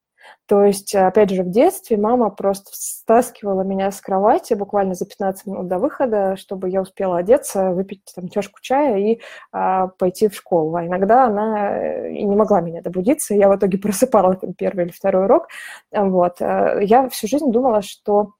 То 0.46 0.64
есть, 0.64 0.94
опять 0.94 1.30
же, 1.30 1.42
в 1.42 1.50
детстве 1.50 1.96
мама 1.96 2.30
просто 2.30 2.70
стаскивала 2.72 3.62
меня 3.62 3.90
с 3.90 4.00
кровати 4.00 4.54
буквально 4.54 4.94
за 4.94 5.06
15 5.06 5.46
минут 5.46 5.68
до 5.68 5.78
выхода, 5.78 6.36
чтобы 6.36 6.68
я 6.68 6.82
успела 6.82 7.18
одеться, 7.18 7.70
выпить 7.70 8.02
там 8.14 8.28
чашку 8.28 8.58
чая 8.60 8.98
и 8.98 9.20
а, 9.52 9.88
пойти 9.88 10.28
в 10.28 10.34
школу. 10.34 10.74
А 10.76 10.86
иногда 10.86 11.24
она 11.26 11.76
э, 11.78 12.12
и 12.12 12.24
не 12.24 12.36
могла 12.36 12.60
меня 12.60 12.82
добудиться, 12.82 13.34
я 13.34 13.48
в 13.48 13.56
итоге 13.56 13.78
просыпала 13.82 14.34
там 14.36 14.54
первый 14.54 14.86
или 14.86 14.92
второй 14.92 15.24
урок. 15.24 15.48
Вот. 15.92 16.40
Э, 16.40 16.78
я 16.82 17.08
всю 17.08 17.26
жизнь 17.26 17.50
думала, 17.50 17.82
что 17.82 18.32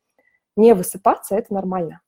не 0.57 0.75
высыпаться– 0.75 1.37
это 1.37 1.53
нормально. 1.55 2.01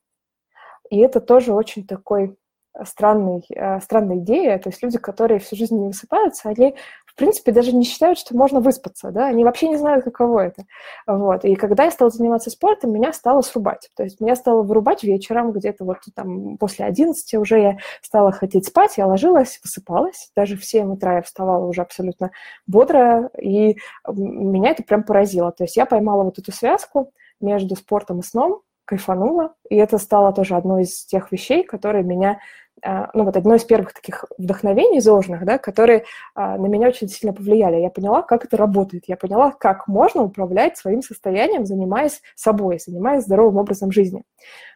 И 0.90 0.99
это 0.99 1.20
тоже 1.20 1.53
очень 1.53 1.87
такой 1.87 2.37
странный, 2.84 3.44
э, 3.54 3.80
странная 3.80 4.18
идея. 4.18 4.58
То 4.58 4.70
есть 4.70 4.82
люди, 4.82 4.98
которые 4.98 5.38
всю 5.40 5.56
жизнь 5.56 5.76
не 5.78 5.88
высыпаются, 5.88 6.48
они, 6.48 6.74
в 7.04 7.14
принципе, 7.14 7.52
даже 7.52 7.72
не 7.72 7.84
считают, 7.84 8.18
что 8.18 8.36
можно 8.36 8.60
выспаться, 8.60 9.10
да, 9.10 9.26
они 9.26 9.44
вообще 9.44 9.68
не 9.68 9.76
знают, 9.76 10.04
каково 10.04 10.40
это. 10.46 10.64
Вот. 11.06 11.44
И 11.44 11.54
когда 11.56 11.84
я 11.84 11.90
стала 11.90 12.10
заниматься 12.10 12.50
спортом, 12.50 12.92
меня 12.92 13.12
стало 13.12 13.40
срубать. 13.40 13.90
То 13.96 14.02
есть 14.02 14.20
меня 14.20 14.36
стало 14.36 14.62
вырубать 14.62 15.02
вечером, 15.02 15.52
где-то 15.52 15.84
вот 15.84 15.98
там 16.14 16.58
после 16.58 16.84
11 16.86 17.34
уже 17.34 17.60
я 17.60 17.78
стала 18.02 18.32
хотеть 18.32 18.66
спать, 18.66 18.98
я 18.98 19.06
ложилась, 19.06 19.60
высыпалась, 19.62 20.30
даже 20.36 20.56
в 20.56 20.64
7 20.64 20.92
утра 20.92 21.16
я 21.16 21.22
вставала 21.22 21.66
уже 21.66 21.82
абсолютно 21.82 22.30
бодрая, 22.66 23.30
и 23.40 23.76
меня 24.06 24.70
это 24.70 24.82
прям 24.82 25.02
поразило. 25.02 25.52
То 25.52 25.64
есть 25.64 25.76
я 25.76 25.86
поймала 25.86 26.24
вот 26.24 26.38
эту 26.38 26.52
связку, 26.52 27.12
между 27.40 27.76
спортом 27.76 28.20
и 28.20 28.22
сном, 28.22 28.62
кайфанула, 28.84 29.54
и 29.68 29.76
это 29.76 29.98
стало 29.98 30.32
тоже 30.32 30.54
одной 30.54 30.82
из 30.84 31.04
тех 31.04 31.32
вещей, 31.32 31.64
которые 31.64 32.04
меня 32.04 32.38
ну, 32.84 33.24
вот 33.24 33.36
одно 33.36 33.54
из 33.54 33.64
первых 33.64 33.94
таких 33.94 34.24
вдохновений 34.38 35.00
зожных, 35.00 35.44
да, 35.44 35.58
которые 35.58 36.04
а, 36.34 36.58
на 36.58 36.66
меня 36.66 36.88
очень 36.88 37.08
сильно 37.08 37.34
повлияли. 37.34 37.76
Я 37.76 37.90
поняла, 37.90 38.22
как 38.22 38.44
это 38.44 38.56
работает. 38.56 39.04
Я 39.06 39.16
поняла, 39.16 39.50
как 39.50 39.88
можно 39.88 40.22
управлять 40.22 40.76
своим 40.76 41.02
состоянием, 41.02 41.64
занимаясь 41.64 42.20
собой, 42.34 42.78
занимаясь 42.78 43.24
здоровым 43.24 43.56
образом 43.56 43.90
жизни. 43.90 44.24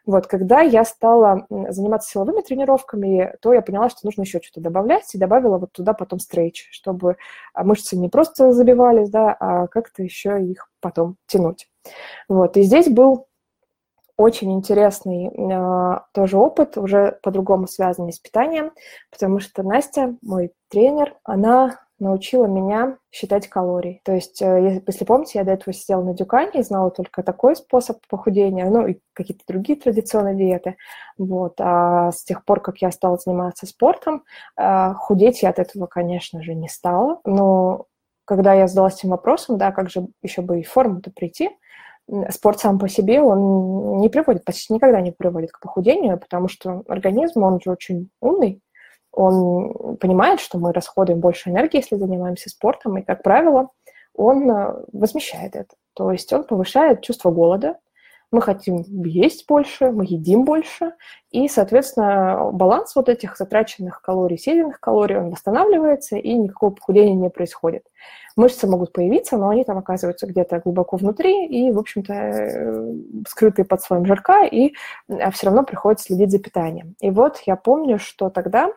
Вот, 0.07 0.27
когда 0.27 0.61
я 0.61 0.85
стала 0.85 1.47
заниматься 1.69 2.11
силовыми 2.11 2.41
тренировками, 2.41 3.35
то 3.41 3.53
я 3.53 3.61
поняла, 3.61 3.91
что 3.91 4.01
нужно 4.05 4.23
еще 4.23 4.41
что-то 4.43 4.61
добавлять, 4.61 5.15
и 5.15 5.19
добавила 5.19 5.59
вот 5.59 5.73
туда 5.73 5.93
потом 5.93 6.19
стрейч, 6.19 6.69
чтобы 6.73 7.17
мышцы 7.55 7.97
не 7.97 8.09
просто 8.09 8.53
забивались, 8.53 9.11
да, 9.11 9.37
а 9.39 9.67
как-то 9.67 10.03
еще 10.03 10.43
их 10.43 10.71
потом 10.81 11.17
тянуть. 11.27 11.69
Вот, 12.29 12.57
и 12.57 12.63
здесь 12.63 12.89
был 12.89 13.27
очень 14.21 14.53
интересный 14.53 15.29
э, 15.29 16.01
тоже 16.13 16.37
опыт, 16.37 16.77
уже 16.77 17.19
по-другому 17.23 17.67
связанный 17.67 18.13
с 18.13 18.19
питанием, 18.19 18.73
потому 19.11 19.41
что 19.41 19.63
Настя, 19.63 20.17
мой 20.21 20.53
тренер, 20.69 21.15
она 21.25 21.81
научила 21.99 22.47
меня 22.47 22.99
считать 23.11 23.49
калории. 23.49 24.03
То 24.05 24.13
есть, 24.13 24.43
э, 24.43 24.83
если 24.87 25.05
помните, 25.07 25.39
я 25.39 25.45
до 25.45 25.53
этого 25.53 25.73
сидела 25.73 26.03
на 26.03 26.13
дюкане 26.13 26.61
и 26.61 26.63
знала 26.63 26.91
только 26.91 27.23
такой 27.23 27.57
способ 27.57 27.99
похудения, 28.09 28.69
ну 28.69 28.87
и 28.87 28.99
какие-то 29.15 29.45
другие 29.49 29.79
традиционные 29.79 30.35
диеты. 30.35 30.77
Вот. 31.17 31.55
А 31.59 32.13
с 32.13 32.23
тех 32.23 32.45
пор, 32.45 32.61
как 32.61 32.79
я 32.79 32.91
стала 32.91 33.17
заниматься 33.17 33.67
спортом, 33.67 34.25
э, 34.59 34.93
худеть 34.99 35.43
я 35.43 35.49
от 35.49 35.59
этого, 35.59 35.87
конечно 35.87 36.43
же, 36.43 36.55
не 36.55 36.69
стала. 36.69 37.21
Но 37.25 37.87
когда 38.27 38.53
я 38.53 38.69
задалась 38.69 38.99
этим 38.99 39.11
вопросом, 39.11 39.57
да, 39.57 39.73
как 39.73 39.89
же 39.89 40.09
еще 40.23 40.43
бы 40.43 40.61
и 40.61 40.63
форму-то 40.63 41.11
прийти, 41.11 41.51
спорт 42.31 42.61
сам 42.61 42.79
по 42.79 42.89
себе, 42.89 43.21
он 43.21 43.99
не 43.99 44.09
приводит, 44.09 44.45
почти 44.45 44.73
никогда 44.73 45.01
не 45.01 45.13
приводит 45.13 45.53
к 45.53 45.61
похудению, 45.61 46.19
потому 46.19 46.49
что 46.49 46.83
организм, 46.89 47.43
он 47.43 47.61
же 47.61 47.71
очень 47.71 48.11
умный, 48.21 48.61
он 49.13 49.97
понимает, 49.97 50.41
что 50.41 50.59
мы 50.59 50.73
расходуем 50.73 51.21
больше 51.21 51.51
энергии, 51.51 51.79
если 51.79 51.97
занимаемся 51.97 52.49
спортом, 52.49 52.99
и, 52.99 53.03
как 53.03 53.23
правило, 53.23 53.69
он 54.15 54.51
э, 54.51 54.85
возмещает 54.93 55.57
это. 55.57 55.75
То 55.95 56.13
есть 56.13 56.33
он 56.33 56.45
повышает 56.45 57.03
чувство 57.03 57.31
голода, 57.31 57.79
мы 58.33 58.43
хотим 58.43 58.83
есть 59.05 59.47
больше, 59.49 59.91
мы 59.91 60.05
едим 60.05 60.45
больше, 60.45 60.93
и, 61.31 61.49
соответственно, 61.49 62.51
баланс 62.53 62.95
вот 62.95 63.09
этих 63.09 63.37
затраченных 63.37 64.01
калорий, 64.03 64.39
съеденных 64.39 64.79
калорий, 64.79 65.19
он 65.19 65.31
восстанавливается, 65.31 66.17
и 66.17 66.35
никакого 66.35 66.71
похудения 66.71 67.15
не 67.15 67.31
происходит. 67.31 67.85
Мышцы 68.37 68.67
могут 68.69 68.93
появиться, 68.93 69.37
но 69.37 69.49
они 69.49 69.65
там 69.65 69.79
оказываются 69.79 70.27
где-то 70.27 70.61
глубоко 70.61 70.97
внутри 70.97 71.47
и, 71.47 71.73
в 71.73 71.79
общем-то, 71.79 72.13
э, 72.13 72.95
скрытые 73.29 73.67
под 73.67 73.83
слоем 73.83 74.07
жирка, 74.07 74.45
и 74.45 74.75
э, 75.09 75.31
все 75.33 75.47
равно 75.47 75.65
приходится 75.65 76.07
следить 76.07 76.31
за 76.31 76.39
питанием. 76.39 76.95
И 77.01 77.11
вот 77.11 77.39
я 77.47 77.57
помню, 77.57 77.99
что 77.99 78.31
тогда 78.31 78.71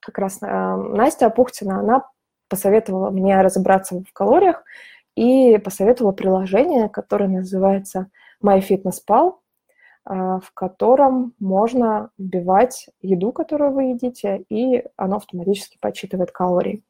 как 0.00 0.18
раз 0.18 0.38
э, 0.40 0.46
Настя 0.46 1.26
Апухтина, 1.26 1.80
она 1.80 2.04
посоветовала 2.48 3.10
мне 3.10 3.40
разобраться 3.40 4.02
в 4.08 4.12
калориях 4.12 4.62
и 5.16 5.58
посоветовала 5.58 6.12
приложение, 6.12 6.88
которое 6.88 7.28
называется 7.28 8.06
MyFitnessPal, 8.42 9.34
в 10.04 10.52
котором 10.54 11.34
можно 11.38 12.10
вбивать 12.16 12.88
еду, 13.02 13.32
которую 13.32 13.72
вы 13.72 13.82
едите, 13.84 14.44
и 14.48 14.82
оно 14.96 15.16
автоматически 15.16 15.76
подсчитывает 15.80 16.30
калории. 16.30 16.82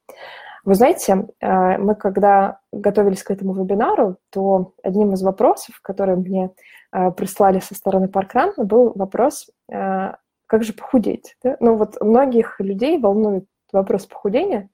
Вы 0.65 0.75
знаете, 0.75 1.27
э, 1.41 1.79
мы 1.79 1.95
когда 1.95 2.61
готовились 2.73 3.23
к 3.23 3.31
этому 3.31 3.55
вебинару, 3.55 4.19
то 4.31 4.75
одним 4.83 5.15
из 5.15 5.23
вопросов, 5.23 5.81
которые 5.81 6.17
мне 6.17 6.51
э, 6.93 7.11
прислали 7.13 7.61
со 7.61 7.75
стороны 7.75 8.09
Паркран, 8.09 8.53
был 8.57 8.93
вопрос, 8.95 9.49
э, 9.71 10.13
как 10.47 10.65
же 10.65 10.75
похудеть? 10.75 11.37
Да? 11.43 11.57
Ну 11.61 11.77
вот 11.77 11.99
многих 12.03 12.61
людей 12.61 12.99
волнует 12.99 13.47
вопрос 13.73 14.05
похудения, 14.05 14.69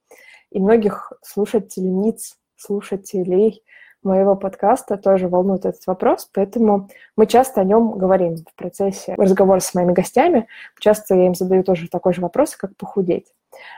и 0.51 0.59
многих 0.59 1.13
слушательниц, 1.23 2.39
слушателей 2.57 3.63
моего 4.05 4.37
подкаста 4.37 4.97
тоже 4.97 5.29
волнует 5.29 5.65
этот 5.65 5.87
вопрос, 5.87 6.29
поэтому 6.33 6.89
мы 7.17 7.27
часто 7.27 7.61
о 7.61 7.65
нем 7.65 7.99
говорим 7.99 8.37
в 8.37 8.55
процессе 8.55 9.15
разговора 9.15 9.61
с 9.61 9.75
моими 9.75 9.93
гостями. 9.93 10.47
Часто 10.79 11.15
я 11.15 11.27
им 11.27 11.35
задаю 11.35 11.65
тоже 11.65 11.89
такой 11.89 12.15
же 12.15 12.21
вопрос, 12.21 12.57
как 12.57 12.77
похудеть. 12.77 13.33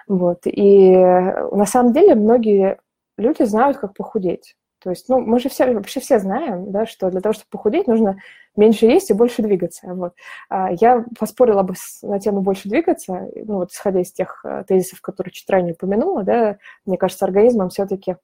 Вот. 0.09 0.41
И 0.45 0.97
на 0.97 1.67
самом 1.67 1.93
деле 1.93 2.15
многие 2.15 2.79
люди 3.17 3.43
знают, 3.45 3.79
как 3.79 3.95
похудеть. 3.95 4.57
То 4.83 4.91
есть, 4.91 5.09
ну, 5.09 5.21
мы 5.21 5.41
же 5.41 5.49
все, 5.49 5.73
вообще 5.73 5.99
все 5.99 6.19
знаем, 6.19 6.71
да, 6.71 6.87
что 6.87 7.11
для 7.11 7.21
того, 7.21 7.33
чтобы 7.33 7.49
похудеть, 7.51 7.89
нужно 7.89 8.19
меньше 8.55 8.87
есть 8.87 9.11
и 9.11 9.15
больше 9.15 9.43
двигаться. 9.43 9.93
Вот. 9.95 10.15
А 10.49 10.71
я 10.71 11.05
поспорила 11.19 11.63
бы 11.63 11.75
на 12.03 12.21
тему 12.21 12.43
больше 12.43 12.69
двигаться, 12.69 13.29
ну, 13.35 13.57
вот 13.57 13.73
исходя 13.73 14.01
из 14.01 14.13
тех 14.13 14.45
э, 14.45 14.65
тезисов, 14.69 15.01
которые 15.01 15.33
чуть 15.33 15.51
ранее 15.51 15.75
упомянула, 15.75 16.23
да, 16.23 16.59
мне 16.85 16.99
кажется, 16.99 17.25
организмом 17.25 17.71
все-таки 17.71 18.17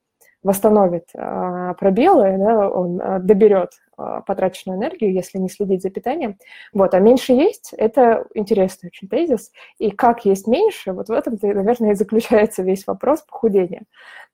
восстановит 0.42 1.08
а, 1.14 1.74
пробелы, 1.74 2.36
да, 2.38 2.68
он 2.68 3.00
а, 3.00 3.18
доберет 3.18 3.70
а, 3.96 4.22
потраченную 4.22 4.78
энергию, 4.78 5.12
если 5.12 5.38
не 5.38 5.48
следить 5.48 5.82
за 5.82 5.90
питанием. 5.90 6.38
Вот, 6.72 6.94
а 6.94 7.00
меньше 7.00 7.32
есть– 7.32 7.72
это 7.76 8.26
интересный 8.34 8.88
очень 8.88 9.08
тезис. 9.08 9.52
И 9.78 9.90
как 9.90 10.24
есть 10.24 10.46
меньше, 10.46 10.92
вот 10.92 11.08
в 11.08 11.12
этом, 11.12 11.38
наверное, 11.40 11.92
и 11.92 11.94
заключается 11.94 12.62
весь 12.62 12.86
вопрос 12.86 13.22
похудения. 13.22 13.82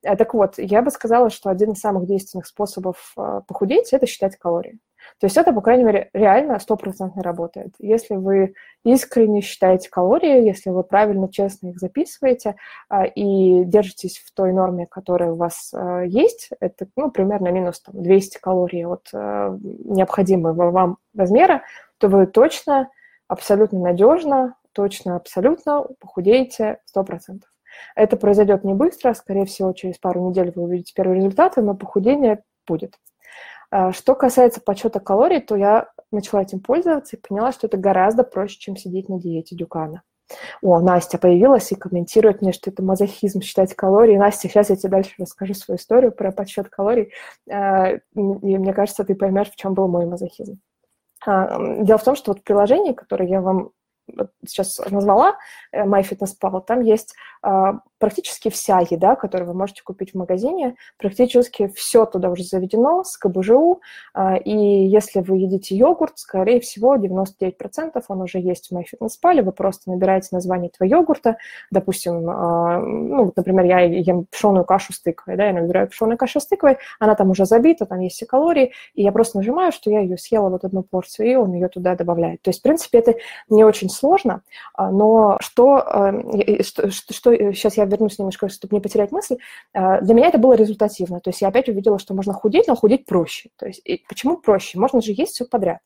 Так 0.03 0.33
вот, 0.35 0.55
я 0.59 0.83
бы 0.83 0.91
сказала, 0.91 1.29
что 1.29 1.51
один 1.51 1.73
из 1.73 1.81
самых 1.81 2.07
действенных 2.07 2.47
способов 2.47 3.15
похудеть– 3.15 3.89
это 3.93 4.07
считать 4.07 4.37
калории. 4.37 4.79
То 5.21 5.27
есть 5.27 5.37
это, 5.37 5.53
по 5.53 5.61
крайней 5.61 5.85
мере, 5.85 6.11
реально 6.13 6.59
стопроцентно 6.59 7.23
работает. 7.23 7.75
Если 7.79 8.17
вы 8.17 8.55
искренне 8.85 9.41
считаете 9.41 9.91
калории, 9.91 10.45
если 10.45 10.71
вы 10.71 10.83
правильно, 10.85 11.31
честно 11.31 11.69
их 11.69 11.79
записываете 11.79 12.57
а, 12.89 13.05
и 13.05 13.65
держитесь 13.65 14.19
в 14.19 14.33
той 14.33 14.53
норме, 14.53 14.87
которая 14.87 15.33
у 15.33 15.37
вас 15.37 15.73
а, 15.75 16.03
есть, 16.03 16.51
это 16.61 16.87
ну, 16.97 17.11
примерно 17.11 17.49
минус 17.49 17.81
там, 17.81 18.01
200 18.03 18.39
калорий 18.39 18.87
от 18.87 19.09
а, 19.13 19.57
необходимого 19.61 20.71
вам 20.71 20.99
размера, 21.17 21.63
то 21.99 22.09
вы 22.09 22.27
точно, 22.27 22.89
абсолютно 23.27 23.81
надежно, 23.81 24.55
точно, 24.73 25.17
абсолютно 25.17 25.87
похудеете 26.01 26.79
100%. 26.97 27.41
Это 27.95 28.17
произойдет 28.17 28.65
не 28.65 28.75
быстро, 28.75 29.13
скорее 29.15 29.45
всего, 29.45 29.73
через 29.73 29.99
пару 29.99 30.29
недель 30.29 30.53
вы 30.55 30.63
увидите 30.63 30.93
первые 30.95 31.17
результаты, 31.17 31.63
но 31.63 31.75
похудение 31.75 32.43
будет. 32.67 32.95
А, 33.71 33.93
что 33.93 34.15
касается 34.15 34.61
подсчета 34.61 35.01
калорий, 35.01 35.41
то 35.41 35.57
я 35.57 35.91
начала 36.11 36.43
этим 36.43 36.61
пользоваться 36.61 37.17
и 37.17 37.21
поняла, 37.21 37.53
что 37.53 37.67
это 37.67 37.77
гораздо 37.77 38.25
проще, 38.25 38.59
чем 38.59 38.77
сидеть 38.77 39.09
на 39.09 39.21
диете 39.21 39.55
Дюкана. 39.55 40.03
О, 40.63 40.81
Настя 40.81 41.19
появилась 41.19 41.73
и 41.73 41.77
комментирует 41.77 42.43
мне, 42.43 42.53
что 42.53 42.71
это 42.71 42.83
мазохизм 42.83 43.41
считать 43.41 43.75
калории. 43.75 44.17
Настя, 44.17 44.49
сейчас 44.49 44.71
я 44.71 44.77
тебе 44.77 44.91
дальше 44.91 45.15
расскажу 45.19 45.55
свою 45.55 45.79
историю 45.79 46.13
про 46.13 46.33
подсчет 46.33 46.69
калорий, 46.69 47.13
а, 47.51 47.93
и 47.93 48.01
мне 48.15 48.73
кажется, 48.75 49.05
ты 49.05 49.15
поймешь, 49.15 49.51
в 49.51 49.57
чем 49.57 49.75
был 49.75 49.89
мой 49.89 50.07
мазохизм. 50.07 50.61
А, 51.27 51.59
дело 51.83 51.99
в 51.99 52.05
том, 52.05 52.15
что 52.15 52.33
вот 52.33 52.45
приложение, 52.45 52.95
которое 52.95 53.29
я 53.29 53.41
вам 53.41 53.71
сейчас 54.47 54.81
назвала, 54.91 55.37
э, 55.73 55.85
MyFitnessPal, 55.85 56.63
там 56.67 56.81
есть 56.81 57.15
практически 57.99 58.49
вся 58.49 58.81
еда, 58.81 59.17
которую 59.17 59.49
вы 59.49 59.55
можете 59.55 59.83
купить 59.83 60.13
в 60.13 60.17
магазине, 60.17 60.77
практически 60.97 61.69
все 61.75 62.07
туда 62.07 62.31
уже 62.31 62.45
заведено 62.45 63.05
с 63.05 63.17
КБЖУ, 63.17 63.81
а, 64.15 64.37
и 64.37 64.53
если 64.87 65.21
вы 65.21 65.39
едите 65.39 65.77
йогурт, 65.77 66.19
скорее 66.19 66.61
всего, 66.61 66.97
99% 66.97 68.03
он 68.09 68.23
уже 68.23 68.39
есть 68.39 68.71
в 68.71 68.77
MyFitnessPal, 68.77 69.43
вы 69.43 69.53
просто 69.53 69.91
набираете 69.91 70.29
название 70.33 70.71
этого 70.71 70.89
йогурта, 70.89 71.37
допустим, 71.71 72.29
а, 72.31 72.79
ну, 72.81 73.33
например, 73.35 73.65
я 73.65 73.81
ем 73.81 74.27
пшеную 74.31 74.65
кашу 74.65 74.93
с 74.93 75.01
тыквой, 75.01 75.37
да, 75.37 75.47
я 75.47 75.53
набираю 75.53 75.89
пшеную 75.89 76.17
кашу 76.17 76.41
с 76.41 76.47
тыквой, 76.47 76.79
она 77.01 77.15
там 77.15 77.31
уже 77.31 77.45
забита, 77.45 77.87
там 77.87 78.01
есть 78.01 78.17
все 78.17 78.27
калории, 78.27 78.73
и 78.95 79.03
я 79.03 79.13
просто 79.13 79.39
нажимаю, 79.39 79.73
что 79.73 79.91
я 79.91 80.01
ее 80.01 80.17
съела 80.19 80.49
вот 80.49 80.65
одну 80.65 80.83
порцию, 80.83 81.31
и 81.31 81.35
он 81.35 81.53
ее 81.53 81.69
туда 81.69 81.97
добавляет. 81.97 82.43
То 82.43 82.51
есть, 82.51 82.61
в 82.61 82.63
принципе, 82.63 82.99
это 82.99 83.15
не 83.49 83.65
очень 83.65 83.91
сложно, 83.91 84.43
но 84.77 85.37
что, 85.41 85.85
что, 86.61 86.91
что 86.91 87.35
сейчас 87.35 87.77
я 87.77 87.88
вернусь 87.89 88.19
немножко, 88.19 88.49
чтобы 88.49 88.77
не 88.77 88.81
потерять 88.81 89.13
мысль, 89.13 89.37
э, 89.75 90.01
для 90.03 90.15
меня 90.15 90.29
это 90.29 90.39
было 90.39 90.55
результативно. 90.55 91.21
То 91.21 91.31
есть 91.31 91.41
я 91.41 91.49
опять 91.49 91.69
увидела, 91.69 91.99
что 91.99 92.15
можно 92.15 92.33
худеть, 92.33 92.69
но 92.69 92.77
худеть 92.77 93.07
проще. 93.07 93.51
То 93.57 93.67
есть 93.67 93.81
и 93.85 94.05
почему 94.09 94.37
проще? 94.37 94.79
Можно 94.79 95.01
же 95.01 95.13
есть 95.13 95.33
все 95.33 95.45
подряд. 95.45 95.79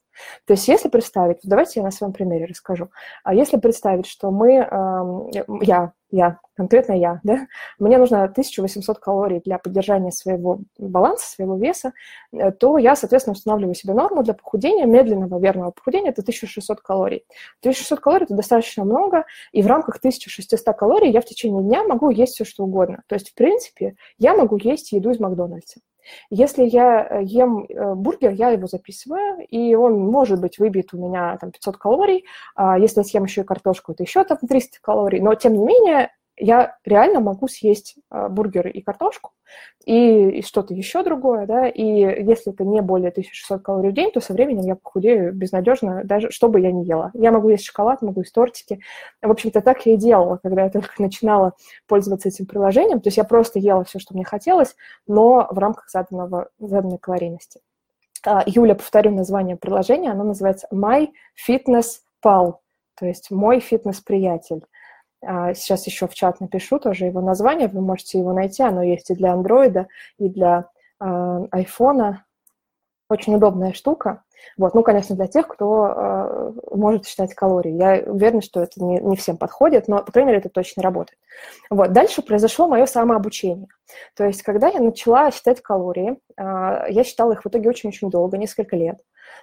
То 0.47 0.53
есть 0.53 0.69
если 0.69 0.89
представить, 0.89 1.39
давайте 1.43 1.81
я 1.81 1.85
на 1.85 1.91
своем 1.91 2.13
примере 2.13 2.47
расскажу. 2.47 2.91
А 3.25 3.35
если 3.35 3.57
представить, 3.57 4.07
что 4.07 4.31
мы, 4.31 4.57
эм, 4.57 5.29
я, 5.63 5.93
я, 6.13 6.39
конкретно 6.55 6.93
я, 6.93 7.21
да, 7.25 7.47
мне 7.79 7.99
нужно 7.99 8.25
1800 8.25 8.99
калорий 8.99 9.41
для 9.45 9.59
поддержания 9.59 10.13
своего 10.13 10.61
баланса, 10.79 11.27
своего 11.27 11.57
веса, 11.57 11.93
э, 12.33 12.53
то 12.53 12.79
я, 12.79 12.95
соответственно, 12.95 13.33
устанавливаю 13.33 13.75
себе 13.75 13.95
норму 13.95 14.23
для 14.23 14.35
похудения, 14.35 14.87
медленного, 14.87 15.41
верного 15.41 15.71
похудения, 15.71 16.11
это 16.11 16.23
1600 16.23 16.81
калорий. 16.81 17.25
1600 17.61 18.01
калорий– 18.01 18.25
это 18.27 18.35
достаточно 18.35 18.85
много, 18.85 19.25
и 19.53 19.63
в 19.63 19.67
рамках 19.67 19.97
1600 19.97 20.77
калорий 20.77 21.11
я 21.11 21.21
в 21.21 21.25
течение 21.25 21.63
дня 21.63 21.83
могу 21.85 22.11
есть 22.11 22.35
все, 22.35 22.45
что 22.45 22.65
угодно. 22.65 23.03
То 23.09 23.15
есть, 23.15 23.31
в 23.31 23.35
принципе, 23.35 23.97
я 24.19 24.35
могу 24.37 24.59
есть 24.59 24.93
еду 24.93 25.11
из 25.11 25.19
Макдональдса. 25.19 25.81
Если 26.31 26.65
я 26.65 27.07
э, 27.09 27.23
ем 27.25 27.65
э, 27.69 27.95
бургер, 27.95 28.33
я 28.33 28.51
его 28.51 28.67
записываю, 28.67 29.47
и 29.49 29.75
он 29.75 29.99
может 30.01 30.41
быть 30.41 30.59
выбит 30.59 30.93
у 30.93 30.99
меня 30.99 31.37
там 31.39 31.51
500 31.51 31.77
калорий. 31.77 32.25
А 32.55 32.79
если 32.79 33.01
я 33.01 33.05
съем 33.05 33.25
еще 33.25 33.43
и 33.43 33.45
картошку, 33.45 33.93
это 33.93 34.03
еще 34.03 34.25
там 34.25 34.39
300 34.39 34.79
калорий. 34.81 35.21
Но, 35.21 35.35
тем 35.35 35.55
не 35.55 35.65
менее, 35.65 36.11
я 36.43 36.77
реально 36.85 37.21
могу 37.21 37.47
съесть 37.47 37.97
э, 38.11 38.29
бургеры 38.29 38.71
и 38.71 38.83
картошку, 38.83 39.33
и, 39.85 40.29
и 40.39 40.43
что-то 40.43 40.75
еще 40.75 41.03
другое, 41.05 41.47
да, 41.47 41.69
и 41.69 41.83
если 41.83 42.53
это 42.53 42.65
не 42.65 42.83
более 42.83 43.11
1600 43.11 43.63
калорий 43.63 43.91
в 43.91 43.95
день, 43.95 44.11
то 44.11 44.21
со 44.21 44.33
временем 44.33 44.65
я 44.65 44.75
похудею 44.75 45.33
безнадежно, 45.33 46.03
даже 46.05 46.31
что 46.31 46.49
бы 46.49 46.61
я 46.61 46.73
ни 46.73 46.85
ела. 46.85 47.11
Я 47.15 47.31
могу 47.31 47.49
есть 47.49 47.65
шоколад, 47.65 48.03
могу 48.03 48.21
есть 48.21 48.35
тортики. 48.35 48.81
В 49.23 49.31
общем-то, 49.31 49.61
так 49.61 49.87
я 49.87 49.95
и 49.95 49.97
делала, 49.97 50.39
когда 50.43 50.65
я 50.65 50.71
только 50.71 51.01
начинала 51.01 51.53
пользоваться 51.87 52.29
этим 52.29 52.47
приложением. 52.47 53.01
То 53.01 53.09
есть 53.09 53.19
я 53.19 53.25
просто 53.25 53.59
ела 53.59 53.85
все, 53.85 53.99
что 53.99 54.15
мне 54.15 54.25
хотелось, 54.25 54.75
но 55.07 55.47
в 55.51 55.59
рамках 55.59 55.91
заданного, 55.91 56.49
заданной 56.59 56.99
калорийности. 56.99 57.61
А, 58.25 58.43
Юля, 58.47 58.75
повторю 58.75 59.13
название 59.13 59.57
приложения, 59.57 60.11
оно 60.11 60.25
называется 60.25 60.67
My 60.73 61.09
Fitness 61.49 62.01
Pal, 62.25 62.57
то 62.97 63.07
есть 63.07 63.31
мой 63.31 63.61
фитнес-приятель. 63.61 64.65
А, 65.25 65.55
сейчас 65.55 65.87
еще 65.87 66.07
в 66.09 66.15
чат 66.15 66.41
напишу 66.41 66.79
тоже 66.79 67.07
его 67.07 67.21
название, 67.21 67.69
вы 67.69 67.81
можете 67.81 68.19
его 68.19 68.33
найти, 68.33 68.63
оно 68.63 68.83
есть 68.83 69.11
и 69.11 69.15
для 69.15 69.33
андроида, 69.33 69.89
и 70.19 70.29
для 70.29 70.67
э, 71.01 71.47
айфона. 71.51 72.25
Очень 73.09 73.35
удобная 73.35 73.73
штука. 73.75 74.23
Вот. 74.57 74.75
Ну, 74.75 74.83
конечно, 74.83 75.15
для 75.15 75.27
тех, 75.27 75.47
кто 75.47 75.87
э, 75.87 76.53
может 76.75 77.07
считать 77.07 77.35
калории. 77.35 77.73
Я 77.73 78.11
уверена, 78.11 78.41
что 78.41 78.63
это 78.63 78.83
не, 78.83 79.01
не 79.01 79.17
всем 79.17 79.37
подходит, 79.37 79.87
но, 79.87 80.03
по 80.03 80.11
крайней 80.13 80.29
мере, 80.29 80.39
это 80.41 80.49
точно 80.49 80.83
работает. 80.83 81.19
Вот. 81.71 81.93
Дальше 81.93 82.23
произошло 82.23 82.67
мое 82.67 82.87
самообучение. 82.87 83.69
То 84.17 84.25
есть, 84.25 84.43
когда 84.43 84.69
я 84.69 84.81
начала 84.81 85.31
считать 85.31 85.61
калории, 85.61 86.19
э, 86.37 86.87
я 86.89 87.05
считала 87.05 87.33
их 87.33 87.45
в 87.45 87.49
итоге 87.49 87.69
очень-очень 87.69 88.11
долго, 88.11 88.39
несколько 88.39 88.77
лет, 88.77 88.99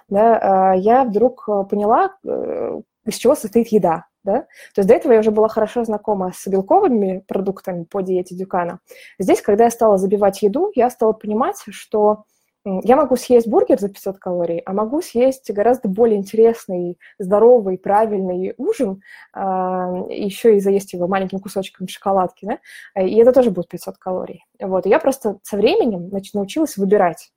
да, 0.08 0.74
э, 0.74 0.80
я 0.80 1.04
вдруг 1.04 1.46
поняла, 1.68 2.16
э, 2.26 2.80
из 3.06 3.14
чего 3.16 3.34
состоит 3.34 3.68
еда. 3.68 4.06
Да? 4.22 4.40
То 4.74 4.80
есть 4.80 4.88
до 4.88 4.94
этого 4.94 5.12
я 5.12 5.20
уже 5.20 5.30
была 5.30 5.48
хорошо 5.48 5.84
знакома 5.84 6.32
с 6.34 6.46
белковыми 6.46 7.24
продуктами 7.26 7.84
по 7.84 8.02
диете 8.02 8.34
Дюкана. 8.34 8.80
Здесь, 9.18 9.40
когда 9.40 9.64
я 9.64 9.70
стала 9.70 9.96
забивать 9.98 10.42
еду, 10.42 10.70
я 10.74 10.90
стала 10.90 11.12
понимать, 11.12 11.56
что 11.70 12.24
я 12.64 12.96
могу 12.96 13.16
съесть 13.16 13.48
бургер 13.48 13.80
за 13.80 13.88
500 13.88 14.18
калорий, 14.18 14.58
а 14.58 14.74
могу 14.74 15.00
съесть 15.00 15.50
гораздо 15.50 15.88
более 15.88 16.18
интересный, 16.18 16.98
здоровый, 17.18 17.78
правильный 17.78 18.52
ужин, 18.58 19.00
э, 19.34 19.40
еще 19.40 20.56
и 20.56 20.60
заесть 20.60 20.92
его 20.92 21.08
маленьким 21.08 21.38
кусочком 21.40 21.88
шоколадки, 21.88 22.44
да? 22.44 23.02
и 23.02 23.16
это 23.16 23.32
тоже 23.32 23.50
будет 23.50 23.68
500 23.68 23.96
калорий. 23.96 24.44
Вот. 24.60 24.84
И 24.84 24.90
я 24.90 24.98
просто 24.98 25.38
со 25.42 25.56
временем 25.56 26.10
значит, 26.10 26.34
научилась 26.34 26.76
выбирать. 26.76 27.32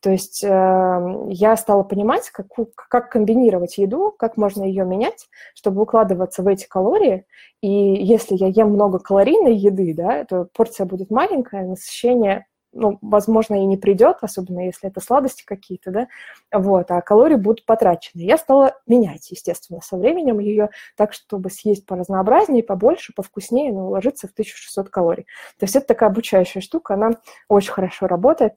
То 0.00 0.10
есть 0.10 0.42
э, 0.44 1.26
я 1.28 1.56
стала 1.56 1.82
понимать, 1.82 2.30
как, 2.30 2.46
как 2.88 3.10
комбинировать 3.10 3.78
еду, 3.78 4.14
как 4.18 4.36
можно 4.36 4.64
ее 4.64 4.84
менять, 4.84 5.28
чтобы 5.54 5.82
укладываться 5.82 6.42
в 6.42 6.48
эти 6.48 6.66
калории. 6.66 7.26
И 7.60 7.68
если 7.68 8.36
я 8.36 8.48
ем 8.48 8.70
много 8.70 8.98
калорийной 8.98 9.56
еды, 9.56 9.94
да, 9.94 10.24
то 10.24 10.48
порция 10.52 10.86
будет 10.86 11.10
маленькая, 11.10 11.64
насыщение 11.64 12.46
ну, 12.76 12.98
возможно, 13.00 13.54
и 13.54 13.64
не 13.64 13.76
придет, 13.76 14.18
особенно 14.20 14.66
если 14.66 14.88
это 14.88 15.00
сладости 15.00 15.44
какие-то, 15.44 15.90
да, 15.90 16.08
вот, 16.52 16.90
а 16.90 17.00
калории 17.00 17.36
будут 17.36 17.64
потрачены. 17.64 18.20
Я 18.20 18.36
стала 18.36 18.76
менять, 18.86 19.30
естественно, 19.30 19.80
со 19.80 19.96
временем 19.96 20.38
ее 20.38 20.70
так, 20.96 21.12
чтобы 21.12 21.50
съесть 21.50 21.86
поразнообразнее, 21.86 22.62
побольше, 22.62 23.12
повкуснее, 23.14 23.72
но 23.72 23.86
уложиться 23.86 24.28
в 24.28 24.32
1600 24.32 24.88
калорий. 24.90 25.24
То 25.58 25.64
есть 25.64 25.74
это 25.74 25.86
такая 25.86 26.10
обучающая 26.10 26.60
штука, 26.60 26.94
она 26.94 27.12
очень 27.48 27.72
хорошо 27.72 28.06
работает. 28.06 28.54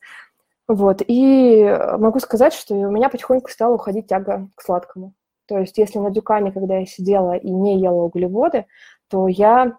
Вот, 0.69 1.01
и 1.07 1.63
могу 1.97 2.19
сказать, 2.19 2.53
что 2.53 2.75
у 2.75 2.91
меня 2.91 3.09
потихоньку 3.09 3.49
стала 3.49 3.73
уходить 3.73 4.05
тяга 4.05 4.47
к 4.55 4.61
сладкому. 4.61 5.15
То 5.47 5.57
есть 5.57 5.79
если 5.79 5.97
на 5.97 6.11
дюкане, 6.11 6.51
когда 6.51 6.77
я 6.77 6.85
сидела 6.85 7.35
и 7.35 7.49
не 7.49 7.81
ела 7.81 8.03
углеводы, 8.03 8.67
то 9.09 9.27
я 9.27 9.65
э, 9.65 9.71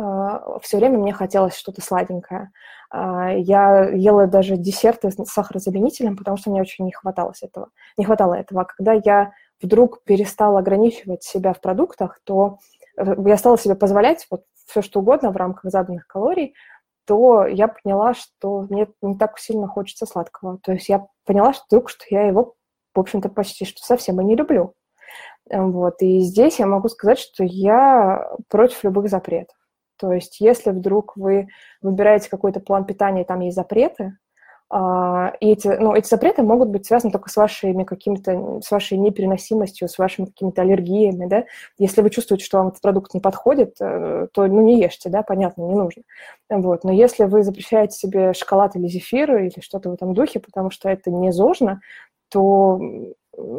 а, 0.00 0.58
все 0.60 0.78
время 0.78 0.96
мне 0.96 1.12
хотелось 1.12 1.54
что-то 1.54 1.82
сладенькое. 1.82 2.52
Э, 2.90 3.34
я 3.36 3.84
ела 3.90 4.26
даже 4.26 4.56
десерты 4.56 5.10
с 5.10 5.16
сахарозаменителем, 5.26 6.16
потому 6.16 6.38
что 6.38 6.50
мне 6.50 6.62
очень 6.62 6.86
не 6.86 6.92
хватало 6.92 7.34
этого. 7.42 7.68
Не 7.98 8.06
хватало 8.06 8.32
этого. 8.32 8.62
А 8.62 8.64
когда 8.64 8.94
я 8.94 9.32
вдруг 9.60 10.02
перестала 10.04 10.60
ограничивать 10.60 11.22
себя 11.22 11.52
в 11.52 11.60
продуктах, 11.60 12.18
то 12.24 12.60
э, 12.96 13.14
я 13.26 13.36
стала 13.36 13.58
себе 13.58 13.74
позволять 13.74 14.26
вот 14.30 14.44
все, 14.64 14.80
что 14.80 15.00
угодно 15.00 15.32
в 15.32 15.36
рамках 15.36 15.70
заданных 15.70 16.06
калорий, 16.06 16.54
то 17.08 17.46
я 17.46 17.68
поняла, 17.68 18.12
что 18.12 18.66
мне 18.68 18.86
не 19.00 19.16
так 19.16 19.38
сильно 19.38 19.66
хочется 19.66 20.04
сладкого. 20.04 20.58
То 20.62 20.72
есть 20.72 20.90
я 20.90 21.06
поняла, 21.24 21.54
что 21.54 21.64
вдруг, 21.70 21.88
что 21.88 22.04
я 22.10 22.26
его, 22.26 22.54
в 22.94 23.00
общем-то, 23.00 23.30
почти 23.30 23.64
что 23.64 23.82
совсем 23.82 24.20
и 24.20 24.24
не 24.24 24.36
люблю. 24.36 24.74
Вот. 25.50 26.02
И 26.02 26.20
здесь 26.20 26.58
я 26.58 26.66
могу 26.66 26.88
сказать, 26.88 27.18
что 27.18 27.44
я 27.44 28.30
против 28.48 28.84
любых 28.84 29.08
запретов. 29.08 29.56
То 29.98 30.12
есть 30.12 30.38
если 30.38 30.70
вдруг 30.70 31.16
вы 31.16 31.48
выбираете 31.80 32.28
какой-то 32.28 32.60
план 32.60 32.84
питания, 32.84 33.22
и 33.22 33.26
там 33.26 33.40
есть 33.40 33.56
запреты, 33.56 34.18
и 34.70 35.50
эти, 35.50 35.68
ну, 35.68 35.94
эти 35.94 36.06
запреты 36.06 36.42
могут 36.42 36.68
быть 36.68 36.86
связаны 36.86 37.10
только 37.10 37.30
с 37.30 37.36
вашими 37.36 37.84
какими-то, 37.84 38.60
с 38.62 38.70
вашей 38.70 38.98
непереносимостью, 38.98 39.88
с 39.88 39.96
вашими 39.96 40.26
какими-то 40.26 40.60
аллергиями, 40.60 41.26
да. 41.26 41.44
Если 41.78 42.02
вы 42.02 42.10
чувствуете, 42.10 42.44
что 42.44 42.58
вам 42.58 42.68
этот 42.68 42.82
продукт 42.82 43.14
не 43.14 43.20
подходит, 43.20 43.76
э, 43.80 44.28
то, 44.30 44.46
ну, 44.46 44.60
не 44.60 44.78
ешьте, 44.78 45.08
да, 45.08 45.22
понятно, 45.22 45.62
не 45.62 45.74
нужно. 45.74 46.02
Вот. 46.50 46.84
Но 46.84 46.92
если 46.92 47.24
вы 47.24 47.44
запрещаете 47.44 47.96
себе 47.96 48.34
шоколад 48.34 48.76
или 48.76 48.88
зефир 48.88 49.36
или 49.38 49.60
что-то 49.60 49.88
в 49.88 49.94
этом 49.94 50.12
духе, 50.12 50.38
потому 50.38 50.70
что 50.70 50.90
это 50.90 51.10
не 51.10 51.32
зожно, 51.32 51.80
то 52.30 52.78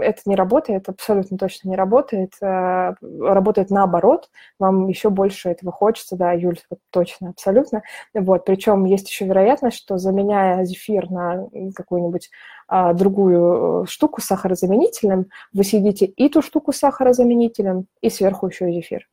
это 0.01 0.21
не 0.25 0.35
работает, 0.35 0.89
абсолютно 0.89 1.37
точно 1.37 1.69
не 1.69 1.75
работает. 1.75 2.33
Э, 2.41 2.93
работает 3.01 3.69
наоборот, 3.69 4.29
вам 4.59 4.87
еще 4.87 5.09
больше 5.09 5.49
этого 5.49 5.71
хочется, 5.71 6.15
да, 6.15 6.31
Юль, 6.33 6.59
точно, 6.89 7.29
абсолютно. 7.29 7.83
Вот, 8.13 8.45
причем 8.45 8.85
есть 8.85 9.09
еще 9.09 9.25
вероятность, 9.25 9.77
что 9.77 9.97
заменяя 9.97 10.63
зефир 10.65 11.09
на 11.09 11.47
какую-нибудь 11.75 12.29
а, 12.67 12.93
другую 12.93 13.83
э, 13.83 13.87
штуку 13.87 14.21
с 14.21 14.25
сахарозаменителем, 14.25 15.27
вы 15.53 15.63
съедите 15.63 16.05
и 16.05 16.29
ту 16.29 16.41
штуку 16.41 16.71
с 16.71 16.77
сахарозаменителем, 16.77 17.87
и 18.01 18.09
сверху 18.09 18.47
еще 18.47 18.69
и 18.69 18.73
зефир. 18.73 19.07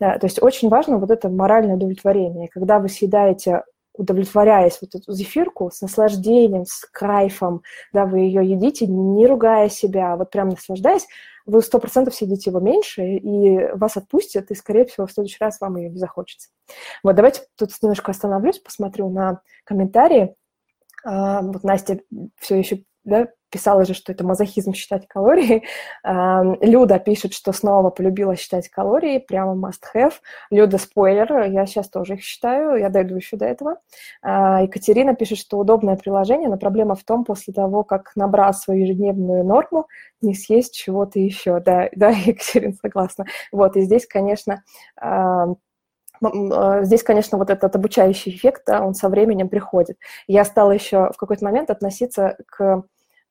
Да, 0.00 0.18
то 0.18 0.26
есть 0.26 0.42
очень 0.42 0.68
важно 0.68 0.98
вот 0.98 1.10
это 1.10 1.28
моральное 1.28 1.76
удовлетворение. 1.76 2.48
Когда 2.48 2.78
вы 2.78 2.88
съедаете 2.88 3.62
удовлетворяясь 3.94 4.78
вот 4.80 4.94
эту 4.94 5.12
зефирку 5.12 5.70
с 5.72 5.80
наслаждением, 5.80 6.64
с 6.64 6.86
кайфом, 6.90 7.62
да, 7.92 8.06
вы 8.06 8.20
ее 8.20 8.48
едите, 8.48 8.86
не 8.86 9.26
ругая 9.26 9.68
себя, 9.68 10.12
а 10.12 10.16
вот 10.16 10.30
прям 10.30 10.50
наслаждаясь, 10.50 11.06
вы 11.44 11.60
сто 11.62 11.78
процентов 11.78 12.14
съедите 12.14 12.50
его 12.50 12.60
меньше, 12.60 13.02
и 13.02 13.72
вас 13.74 13.96
отпустят, 13.96 14.50
и, 14.50 14.54
скорее 14.54 14.84
всего, 14.84 15.06
в 15.06 15.12
следующий 15.12 15.38
раз 15.40 15.60
вам 15.60 15.76
ее 15.76 15.90
не 15.90 15.98
захочется. 15.98 16.50
Вот 17.02 17.16
давайте 17.16 17.42
тут 17.56 17.70
немножко 17.82 18.12
остановлюсь, 18.12 18.58
посмотрю 18.58 19.10
на 19.10 19.40
комментарии. 19.64 20.34
А, 21.04 21.42
вот 21.42 21.64
Настя 21.64 22.00
все 22.38 22.58
еще 22.58 22.84
да, 23.04 23.28
писала 23.52 23.84
же, 23.84 23.94
что 23.94 24.10
это 24.10 24.24
мазохизм 24.24 24.72
считать 24.72 25.06
калории. 25.06 25.64
Люда 26.04 26.98
пишет, 26.98 27.34
что 27.34 27.52
снова 27.52 27.90
полюбила 27.90 28.34
считать 28.34 28.68
калории, 28.68 29.18
прямо 29.18 29.54
must 29.54 29.82
have. 29.94 30.14
Люда, 30.50 30.78
спойлер, 30.78 31.44
я 31.44 31.66
сейчас 31.66 31.88
тоже 31.88 32.14
их 32.14 32.22
считаю, 32.22 32.76
я 32.76 32.88
дойду 32.88 33.14
еще 33.14 33.36
до 33.36 33.44
этого. 33.44 33.76
А, 34.22 34.62
Екатерина 34.62 35.14
пишет, 35.14 35.38
что 35.38 35.58
удобное 35.58 35.96
приложение, 35.96 36.48
но 36.48 36.56
проблема 36.56 36.94
в 36.94 37.04
том, 37.04 37.24
после 37.24 37.52
того, 37.52 37.84
как 37.84 38.12
набрал 38.16 38.54
свою 38.54 38.82
ежедневную 38.84 39.44
норму, 39.44 39.86
не 40.22 40.34
съесть 40.34 40.74
чего-то 40.74 41.18
еще. 41.18 41.60
Да, 41.72 41.88
да, 41.94 42.08
Екатерина, 42.10 42.74
согласна. 42.82 43.24
Вот, 43.52 43.76
и 43.76 43.82
здесь, 43.82 44.06
конечно, 44.06 44.64
а, 45.00 45.46
здесь, 46.82 47.02
конечно, 47.02 47.38
вот 47.38 47.50
этот 47.50 47.74
обучающий 47.74 48.32
эффект, 48.32 48.62
да, 48.66 48.84
он 48.84 48.94
со 48.94 49.08
временем 49.08 49.48
приходит. 49.48 49.96
Я 50.26 50.44
стала 50.44 50.72
еще 50.72 51.10
в 51.12 51.16
какой-то 51.16 51.44
момент 51.44 51.70
относиться 51.70 52.36
к 52.46 52.84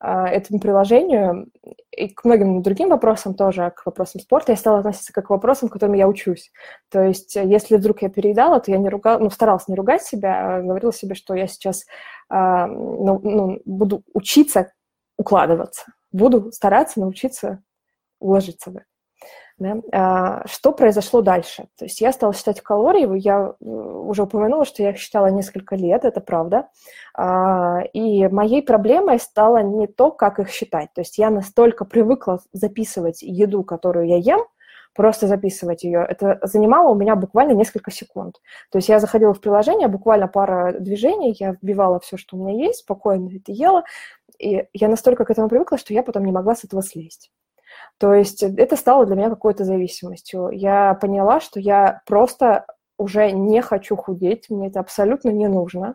этому 0.04 0.58
приложению 0.58 1.48
и 1.92 2.08
к 2.08 2.24
многим 2.24 2.62
другим 2.62 2.88
вопросам 2.88 3.34
тоже, 3.34 3.72
к 3.76 3.86
вопросам 3.86 4.20
спорта, 4.20 4.52
я 4.52 4.56
стала 4.56 4.78
относиться 4.78 5.12
как 5.12 5.26
к 5.26 5.30
вопросам, 5.30 5.68
которым 5.68 5.94
я 5.94 6.08
учусь. 6.08 6.50
То 6.90 7.02
есть, 7.02 7.36
э, 7.36 7.44
если 7.44 7.76
вдруг 7.76 8.02
я 8.02 8.08
переедала, 8.08 8.58
то 8.60 8.70
я 8.70 8.78
не 8.78 8.88
ругала, 8.88 9.18
ну, 9.18 9.30
старалась 9.30 9.68
не 9.68 9.76
ругать 9.76 10.02
себя, 10.02 10.56
а 10.56 10.62
говорила 10.62 10.92
себе, 10.92 11.14
что 11.14 11.34
я 11.34 11.46
сейчас 11.46 11.84
а, 12.28 12.66
ну, 12.66 13.20
ну, 13.22 13.60
буду 13.64 14.02
учиться 14.14 14.72
укладываться, 15.18 15.84
буду 16.10 16.50
стараться 16.50 16.98
научиться 16.98 17.62
уложиться 18.18 18.70
в 18.70 18.76
это. 18.76 18.91
Да? 19.62 19.76
А, 19.92 20.46
что 20.46 20.72
произошло 20.72 21.22
дальше? 21.22 21.68
То 21.78 21.84
есть 21.84 22.00
я 22.00 22.12
стала 22.12 22.34
считать 22.34 22.60
калории, 22.60 23.18
я 23.20 23.54
э, 23.60 23.64
уже 23.64 24.24
упомянула, 24.24 24.64
что 24.64 24.82
я 24.82 24.90
их 24.90 24.98
считала 24.98 25.28
несколько 25.28 25.76
лет, 25.76 26.04
это 26.04 26.20
правда. 26.20 26.68
А, 27.14 27.80
и 27.92 28.26
моей 28.28 28.62
проблемой 28.62 29.20
стало 29.20 29.62
не 29.62 29.86
то, 29.86 30.10
как 30.10 30.40
их 30.40 30.50
считать. 30.50 30.92
То 30.94 31.00
есть 31.00 31.18
я 31.18 31.30
настолько 31.30 31.84
привыкла 31.84 32.40
записывать 32.52 33.22
еду, 33.22 33.62
которую 33.62 34.08
я 34.08 34.16
ем, 34.16 34.44
просто 34.94 35.26
записывать 35.26 35.84
ее. 35.84 36.04
Это 36.08 36.40
занимало 36.42 36.90
у 36.90 36.94
меня 36.94 37.14
буквально 37.14 37.52
несколько 37.52 37.90
секунд. 37.90 38.40
То 38.70 38.78
есть 38.78 38.88
я 38.88 38.98
заходила 38.98 39.32
в 39.32 39.40
приложение, 39.40 39.88
буквально 39.88 40.26
пара 40.26 40.74
движений, 40.78 41.36
я 41.38 41.52
вбивала 41.52 42.00
все, 42.00 42.16
что 42.16 42.36
у 42.36 42.44
меня 42.44 42.66
есть, 42.66 42.80
спокойно 42.80 43.30
это 43.34 43.52
ела, 43.52 43.84
и 44.38 44.66
я 44.72 44.88
настолько 44.88 45.24
к 45.24 45.30
этому 45.30 45.48
привыкла, 45.48 45.78
что 45.78 45.94
я 45.94 46.02
потом 46.02 46.24
не 46.24 46.32
могла 46.32 46.56
с 46.56 46.64
этого 46.64 46.82
слезть. 46.82 47.30
То 48.02 48.14
есть 48.14 48.42
это 48.42 48.74
стало 48.74 49.06
для 49.06 49.14
меня 49.14 49.30
какой-то 49.30 49.64
зависимостью. 49.64 50.48
Я 50.50 50.94
поняла, 50.94 51.38
что 51.38 51.60
я 51.60 52.02
просто 52.04 52.66
уже 52.98 53.30
не 53.30 53.62
хочу 53.62 53.94
худеть, 53.94 54.50
мне 54.50 54.66
это 54.66 54.80
абсолютно 54.80 55.28
не 55.28 55.46
нужно, 55.46 55.94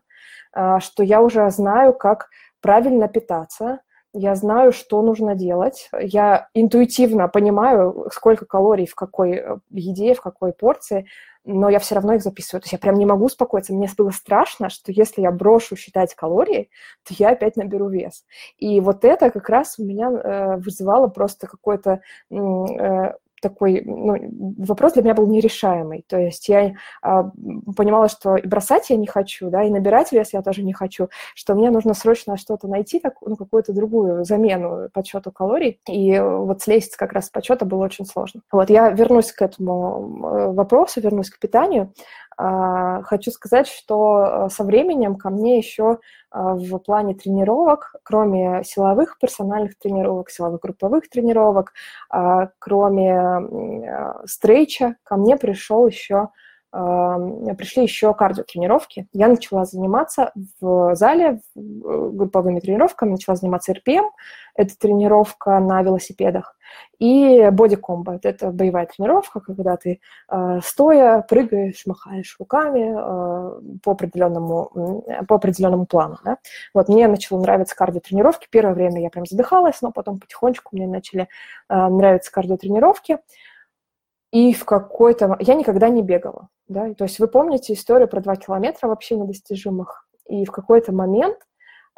а, 0.53 0.79
что 0.79 1.03
я 1.03 1.21
уже 1.21 1.49
знаю, 1.49 1.91
как 1.91 2.29
правильно 2.61 3.09
питаться, 3.09 3.81
я 4.13 4.35
знаю, 4.35 4.71
что 4.71 5.01
нужно 5.01 5.35
делать, 5.35 5.89
я 5.99 6.47
интуитивно 6.53 7.27
понимаю, 7.27 8.07
сколько 8.13 8.45
калорий 8.45 8.87
в 8.87 8.95
какой 8.95 9.31
э, 9.33 9.57
еде, 9.69 10.13
в 10.13 10.21
какой 10.21 10.53
порции, 10.53 11.07
но 11.47 11.69
я 11.69 11.79
все 11.79 11.95
равно 11.95 12.13
их 12.13 12.21
записываю. 12.21 12.61
То 12.61 12.65
есть 12.65 12.73
я 12.73 12.79
прям 12.79 12.95
не 12.95 13.05
могу 13.05 13.25
успокоиться. 13.25 13.73
Мне 13.73 13.89
было 13.97 14.11
страшно, 14.11 14.69
что 14.69 14.91
если 14.91 15.21
я 15.21 15.31
брошу 15.31 15.75
считать 15.75 16.13
калории, 16.13 16.69
то 17.03 17.13
я 17.17 17.29
опять 17.29 17.55
наберу 17.55 17.89
вес. 17.89 18.25
И 18.57 18.79
вот 18.81 19.05
это 19.05 19.31
как 19.31 19.49
раз 19.49 19.79
у 19.79 19.85
меня 19.85 20.09
э, 20.11 20.57
вызывало 20.57 21.07
просто 21.07 21.47
какой-то 21.47 22.01
э, 22.29 23.13
такой 23.41 23.81
ну, 23.85 24.15
вопрос 24.57 24.93
для 24.93 25.03
меня 25.03 25.13
был 25.13 25.27
нерешаемый. 25.27 26.03
То 26.07 26.17
есть 26.17 26.47
я 26.49 26.73
а, 27.01 27.31
понимала, 27.75 28.09
что 28.09 28.35
и 28.35 28.47
бросать 28.47 28.89
я 28.89 28.97
не 28.97 29.07
хочу, 29.07 29.49
да, 29.49 29.63
и 29.63 29.69
набирать 29.69 30.11
вес 30.11 30.33
я 30.33 30.41
тоже 30.41 30.63
не 30.63 30.73
хочу, 30.73 31.09
что 31.35 31.55
мне 31.55 31.69
нужно 31.69 31.93
срочно 31.93 32.37
что-то 32.37 32.67
найти, 32.67 32.99
так, 32.99 33.15
ну, 33.21 33.35
какую-то 33.35 33.73
другую 33.73 34.23
замену 34.23 34.89
подсчету 34.93 35.31
калорий. 35.31 35.79
И 35.87 36.19
вот 36.19 36.61
слезть 36.61 36.95
как 36.95 37.13
раз 37.13 37.27
с 37.27 37.29
подсчета 37.29 37.65
было 37.65 37.85
очень 37.85 38.05
сложно. 38.05 38.41
Вот 38.51 38.69
я 38.69 38.89
вернусь 38.89 39.31
к 39.31 39.41
этому 39.41 40.21
э, 40.23 40.51
вопросу, 40.53 41.01
вернусь 41.01 41.29
к 41.29 41.39
питанию. 41.39 41.93
А, 42.37 43.01
хочу 43.01 43.31
сказать, 43.31 43.67
что 43.67 44.45
э, 44.47 44.49
со 44.49 44.63
временем 44.63 45.15
ко 45.15 45.31
мне 45.31 45.57
еще 45.57 45.97
а, 46.29 46.53
в 46.53 46.77
плане 46.77 47.15
тренировок, 47.15 47.95
кроме 48.03 48.63
силовых 48.63 49.17
персональных 49.19 49.77
тренировок, 49.79 50.29
силовых 50.29 50.61
групповых 50.61 51.09
тренировок, 51.09 51.73
а, 52.09 52.49
кроме 52.59 53.41
стрейча, 54.25 54.97
ко 55.03 55.17
мне 55.17 55.35
пришел 55.37 55.87
еще 55.87 56.29
пришли 57.55 57.83
еще 57.83 58.13
кардиотренировки. 58.13 59.07
Я 59.13 59.27
начала 59.27 59.65
заниматься 59.65 60.31
в 60.61 60.95
зале 60.95 61.39
групповыми 61.55 62.59
тренировками, 62.59 63.11
начала 63.11 63.35
заниматься 63.35 63.73
РПМ, 63.73 64.05
это 64.55 64.77
тренировка 64.77 65.59
на 65.59 65.81
велосипедах, 65.81 66.57
и 66.99 67.49
боди-комбо– 67.51 68.19
это 68.23 68.51
боевая 68.51 68.87
тренировка, 68.87 69.39
когда 69.39 69.77
ты 69.77 69.99
э, 70.29 70.59
стоя 70.63 71.21
прыгаешь, 71.21 71.85
махаешь 71.85 72.35
руками 72.39 72.91
э, 72.91 73.77
по, 73.83 73.91
определенному, 73.91 75.03
по 75.27 75.35
определенному 75.35 75.85
плану. 75.85 76.17
Да? 76.23 76.37
Вот 76.73 76.89
мне 76.89 77.07
начало 77.07 77.39
нравиться 77.39 77.75
кардиотренировки. 77.75 78.47
Первое 78.49 78.73
время 78.73 79.01
я 79.01 79.09
прям 79.09 79.25
задыхалась, 79.25 79.81
но 79.81 79.91
потом 79.91 80.19
потихонечку 80.19 80.75
мне 80.75 80.87
начали 80.87 81.27
э, 81.69 81.87
нравиться 81.87 82.31
кардиотренировки. 82.31 83.19
И 84.31 84.53
в 84.53 84.65
какой-то... 84.65 85.37
Я 85.39 85.55
никогда 85.55 85.89
не 85.89 86.01
бегала. 86.01 86.49
Да? 86.67 86.93
То 86.93 87.05
есть 87.05 87.19
вы 87.19 87.27
помните 87.27 87.73
историю 87.73 88.07
про 88.07 88.21
два 88.21 88.35
километра 88.35 88.87
вообще 88.87 89.15
недостижимых? 89.15 90.07
И 90.27 90.45
в 90.45 90.51
какой-то 90.51 90.91
момент 90.91 91.37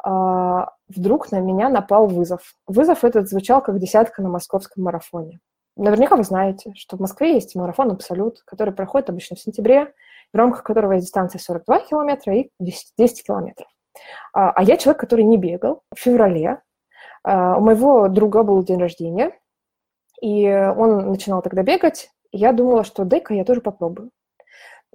а, 0.02 0.72
вдруг 0.88 1.30
на 1.32 1.40
меня 1.40 1.68
напал 1.68 2.06
вызов. 2.06 2.54
Вызов 2.66 3.04
этот 3.04 3.28
звучал 3.28 3.60
как 3.60 3.78
десятка 3.78 4.22
на 4.22 4.28
московском 4.28 4.84
марафоне. 4.84 5.40
Наверняка 5.76 6.16
вы 6.16 6.24
знаете, 6.24 6.72
что 6.76 6.96
в 6.96 7.00
Москве 7.00 7.34
есть 7.34 7.54
марафон 7.54 7.90
«Абсолют», 7.90 8.42
который 8.44 8.74
проходит 8.74 9.08
обычно 9.08 9.36
в 9.36 9.40
сентябре, 9.40 9.92
в 10.32 10.36
рамках 10.36 10.62
которого 10.62 10.92
есть 10.92 11.06
дистанция 11.06 11.38
42 11.38 11.80
километра 11.80 12.36
и 12.36 12.50
10, 12.60 12.92
10 12.96 13.26
километров. 13.26 13.68
А, 14.32 14.50
а 14.50 14.62
я 14.62 14.76
человек, 14.76 15.00
который 15.00 15.24
не 15.24 15.36
бегал. 15.36 15.82
В 15.94 15.98
феврале 15.98 16.60
а, 17.22 17.56
у 17.56 17.60
моего 17.60 18.08
друга 18.08 18.42
был 18.42 18.62
день 18.62 18.78
рождения, 18.78 19.32
и 20.20 20.46
он 20.48 21.10
начинал 21.10 21.42
тогда 21.42 21.62
бегать, 21.62 22.10
я 22.32 22.52
думала, 22.52 22.84
что 22.84 23.04
дай-ка 23.04 23.34
я 23.34 23.44
тоже 23.44 23.60
попробую. 23.60 24.10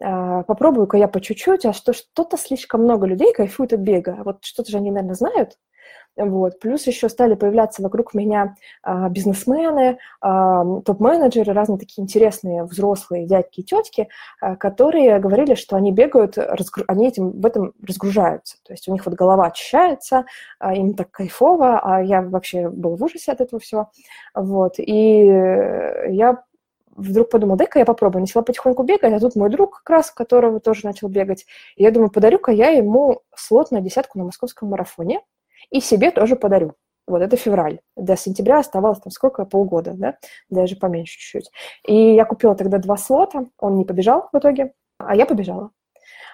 А, 0.02 0.44
попробую-ка 0.44 0.98
я 0.98 1.08
по 1.08 1.22
чуть-чуть, 1.22 1.66
а 1.66 1.74
что 1.74 1.94
что-то 1.94 2.38
слишком 2.38 2.84
много 2.84 3.06
людей 3.06 3.34
кайфуют 3.34 3.74
от 3.74 3.80
бега. 3.80 4.18
Вот 4.26 4.44
что-то 4.44 4.72
же 4.72 4.78
они, 4.78 4.92
наверное, 4.92 5.16
знают. 5.16 5.58
Вот. 6.18 6.60
Плюс 6.60 6.88
еще 6.88 7.10
стали 7.10 7.36
появляться 7.36 7.82
вокруг 7.82 8.14
меня 8.14 8.56
а, 8.82 9.10
бизнесмены, 9.10 10.00
а, 10.22 10.64
топ-менеджеры, 10.82 11.52
разные 11.52 11.78
такие 11.78 12.04
интересные 12.04 12.64
взрослые 12.64 13.26
дядьки 13.26 13.60
и 13.60 13.64
тетки, 13.64 14.08
а, 14.40 14.56
которые 14.56 15.20
говорили, 15.20 15.56
что 15.56 15.76
они 15.76 15.92
бегают, 15.92 16.38
разгру... 16.38 16.86
они 16.88 17.08
этим, 17.08 17.32
в 17.32 17.46
этом 17.46 17.74
разгружаются. 17.86 18.58
То 18.64 18.72
есть 18.72 18.88
у 18.88 18.94
них 18.94 19.06
вот 19.06 19.16
голова 19.16 19.48
очищается, 19.48 20.26
а, 20.60 20.74
им 20.74 20.94
так 20.94 21.12
кайфово, 21.12 21.80
а 21.80 22.02
я 22.02 22.22
вообще 22.22 22.70
был 22.70 22.96
в 22.96 23.04
ужасе 23.04 23.34
от 23.34 23.42
этого 23.42 23.60
всего. 23.60 23.92
Вот. 24.34 24.76
И 24.78 25.26
я 25.26 26.44
вдруг 26.96 27.30
подумала, 27.30 27.58
дай-ка 27.58 27.80
я 27.80 27.86
попробую. 27.86 28.22
Начала 28.22 28.44
потихоньку 28.44 28.84
бегать, 28.84 29.14
а 29.14 29.20
тут 29.20 29.36
мой 29.36 29.50
друг 29.50 29.80
как 29.80 29.90
раз, 29.90 30.12
которого 30.12 30.60
тоже 30.60 30.86
начал 30.86 31.08
бегать. 31.10 31.46
И 31.76 31.84
я 31.84 31.92
думаю, 31.92 32.10
подарю-ка 32.10 32.52
я 32.52 32.70
ему 32.70 33.22
слот 33.36 33.72
на 33.72 33.82
десятку 33.82 34.18
на 34.18 34.26
московском 34.26 34.70
марафоне 34.70 35.22
и 35.70 35.82
себе 35.82 36.12
тоже 36.12 36.36
подарю. 36.36 36.74
Вот 37.08 37.22
это 37.22 37.38
февраль. 37.38 37.80
До 37.96 38.18
сентября 38.18 38.60
оставалось 38.60 39.00
там 39.00 39.12
сколько? 39.12 39.46
Полгода, 39.46 39.94
да? 39.94 40.18
Даже 40.50 40.76
поменьше 40.76 41.20
чуть-чуть. 41.20 41.52
И 41.86 42.16
я 42.16 42.26
купила 42.26 42.56
тогда 42.56 42.80
два 42.80 42.98
слота, 42.98 43.46
он 43.60 43.76
не 43.76 43.86
побежал 43.86 44.30
в 44.34 44.38
итоге, 44.38 44.74
а 44.98 45.16
я 45.16 45.26
побежала. 45.26 45.70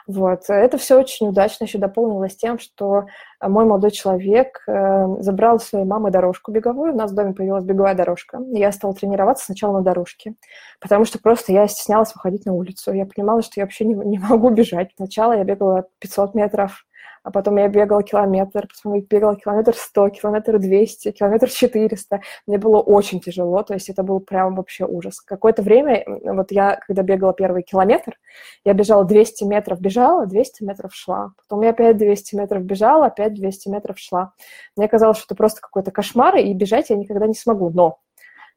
Вот. 0.07 0.41
Это 0.49 0.77
все 0.77 0.99
очень 0.99 1.27
удачно 1.27 1.65
еще 1.65 1.77
дополнилось 1.77 2.35
тем, 2.35 2.59
что 2.59 3.05
мой 3.41 3.65
молодой 3.65 3.91
человек 3.91 4.63
э, 4.67 5.05
забрал 5.19 5.55
у 5.55 5.59
своей 5.59 5.85
мамы 5.85 6.11
дорожку 6.11 6.51
беговую, 6.51 6.93
у 6.93 6.97
нас 6.97 7.11
в 7.11 7.15
доме 7.15 7.33
появилась 7.33 7.63
беговая 7.63 7.95
дорожка. 7.95 8.39
Я 8.51 8.71
стала 8.71 8.93
тренироваться 8.93 9.45
сначала 9.45 9.77
на 9.77 9.83
дорожке, 9.83 10.35
потому 10.79 11.05
что 11.05 11.19
просто 11.19 11.51
я 11.51 11.67
стеснялась 11.67 12.13
выходить 12.13 12.45
на 12.45 12.53
улицу. 12.53 12.93
Я 12.93 13.05
понимала, 13.05 13.41
что 13.41 13.53
я 13.59 13.65
вообще 13.65 13.85
не, 13.85 13.93
не 14.05 14.19
могу 14.19 14.49
бежать. 14.49 14.91
Сначала 14.95 15.33
я 15.33 15.43
бегала 15.43 15.85
500 15.99 16.35
метров, 16.35 16.85
а 17.23 17.31
потом 17.31 17.57
я 17.57 17.67
бегала 17.67 18.03
километр, 18.03 18.67
потом 18.67 18.95
я 18.95 19.01
бегала 19.01 19.35
километр 19.35 19.73
100, 19.75 20.09
километр 20.09 20.59
200, 20.59 21.11
километр 21.11 21.49
400. 21.49 22.21
Мне 22.47 22.57
было 22.57 22.79
очень 22.79 23.19
тяжело, 23.19 23.63
то 23.63 23.73
есть 23.73 23.89
это 23.89 24.03
был 24.03 24.19
прям 24.19 24.55
вообще 24.55 24.85
ужас. 24.85 25.21
Какое-то 25.21 25.61
время, 25.61 26.03
вот 26.07 26.51
я, 26.51 26.79
когда 26.87 27.03
бегала 27.03 27.33
первый 27.33 27.63
километр, 27.63 28.17
я 28.65 28.73
бежала 28.73 29.05
200 29.05 29.43
метров, 29.43 29.79
бежала, 29.79 30.25
200 30.25 30.63
метров 30.63 30.93
шла. 30.93 31.31
Потом 31.37 31.63
я 31.63 31.69
опять 31.71 31.97
200 31.97 32.35
метров 32.35 32.63
бежала, 32.63 33.07
опять 33.07 33.33
200 33.33 33.69
метров 33.69 33.99
шла. 33.99 34.33
Мне 34.75 34.87
казалось, 34.87 35.17
что 35.17 35.25
это 35.27 35.35
просто 35.35 35.61
какой-то 35.61 35.91
кошмар, 35.91 36.37
и 36.37 36.53
бежать 36.53 36.89
я 36.89 36.95
никогда 36.95 37.27
не 37.27 37.35
смогу. 37.35 37.69
Но 37.69 37.99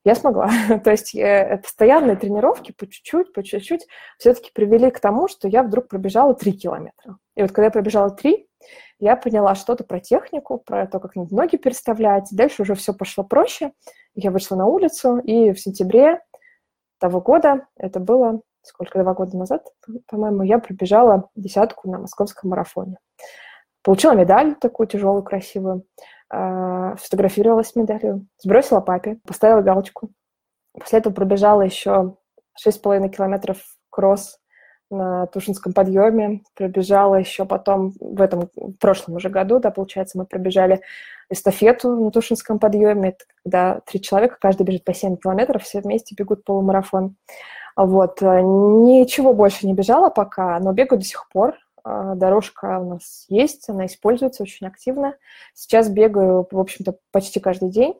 я 0.04 0.14
смогла. 0.14 0.50
То 0.84 0.90
есть 0.90 1.14
э, 1.14 1.58
постоянные 1.62 2.16
тренировки 2.16 2.72
по 2.72 2.86
чуть-чуть, 2.86 3.32
по 3.32 3.42
чуть-чуть 3.42 3.86
все-таки 4.18 4.50
привели 4.54 4.90
к 4.90 5.00
тому, 5.00 5.28
что 5.28 5.48
я 5.48 5.62
вдруг 5.62 5.88
пробежала 5.88 6.34
3 6.34 6.52
километра. 6.52 7.18
И 7.36 7.42
вот 7.42 7.50
когда 7.52 7.64
я 7.64 7.70
пробежала 7.70 8.10
3, 8.10 8.46
я 9.00 9.16
поняла 9.16 9.54
что-то 9.54 9.84
про 9.84 10.00
технику, 10.00 10.58
про 10.58 10.86
то, 10.86 11.00
как 11.00 11.16
надо 11.16 11.34
ноги 11.34 11.56
переставлять. 11.56 12.28
Дальше 12.30 12.62
уже 12.62 12.74
все 12.74 12.94
пошло 12.94 13.24
проще. 13.24 13.72
Я 14.14 14.30
вышла 14.30 14.56
на 14.56 14.66
улицу, 14.66 15.18
и 15.18 15.52
в 15.52 15.60
сентябре 15.60 16.20
того 16.98 17.20
года, 17.20 17.66
это 17.76 17.98
было 17.98 18.40
сколько, 18.64 19.02
два 19.02 19.14
года 19.14 19.36
назад, 19.36 19.66
по-моему, 20.06 20.42
я 20.42 20.58
пробежала 20.58 21.28
десятку 21.34 21.90
на 21.90 21.98
московском 21.98 22.50
марафоне. 22.50 22.96
Получила 23.82 24.12
медаль 24.12 24.54
такую 24.54 24.86
тяжелую, 24.86 25.22
красивую, 25.22 25.84
сфотографировалась 26.98 27.68
с 27.68 27.76
медалью, 27.76 28.26
сбросила 28.38 28.80
папе, 28.80 29.18
поставила 29.26 29.62
галочку. 29.62 30.10
После 30.72 30.98
этого 30.98 31.12
пробежала 31.12 31.62
еще 31.62 32.16
6,5 32.64 33.08
километров 33.08 33.58
кросс 33.90 34.38
на 34.90 35.26
Тушинском 35.26 35.72
подъеме, 35.72 36.42
пробежала 36.54 37.16
еще 37.16 37.44
потом, 37.44 37.92
в 38.00 38.20
этом, 38.20 38.50
в 38.54 38.72
прошлом 38.74 39.16
уже 39.16 39.28
году, 39.28 39.58
да, 39.58 39.70
получается, 39.70 40.18
мы 40.18 40.26
пробежали 40.26 40.80
эстафету 41.30 41.96
на 41.96 42.10
Тушинском 42.10 42.58
подъеме, 42.58 43.10
это 43.10 43.24
когда 43.42 43.80
три 43.86 44.00
человека, 44.00 44.36
каждый 44.40 44.64
бежит 44.64 44.84
по 44.84 44.94
7 44.94 45.16
километров, 45.16 45.62
все 45.62 45.80
вместе 45.80 46.14
бегут 46.14 46.44
полумарафон. 46.44 47.16
Вот, 47.76 48.20
ничего 48.20 49.34
больше 49.34 49.66
не 49.66 49.74
бежала 49.74 50.10
пока, 50.10 50.60
но 50.60 50.72
бегаю 50.72 51.00
до 51.00 51.04
сих 51.04 51.28
пор, 51.28 51.56
дорожка 51.84 52.78
у 52.80 52.90
нас 52.90 53.26
есть, 53.28 53.68
она 53.68 53.86
используется 53.86 54.42
очень 54.42 54.66
активно. 54.66 55.16
Сейчас 55.52 55.88
бегаю, 55.88 56.46
в 56.50 56.58
общем-то, 56.58 56.96
почти 57.12 57.40
каждый 57.40 57.70
день. 57.70 57.94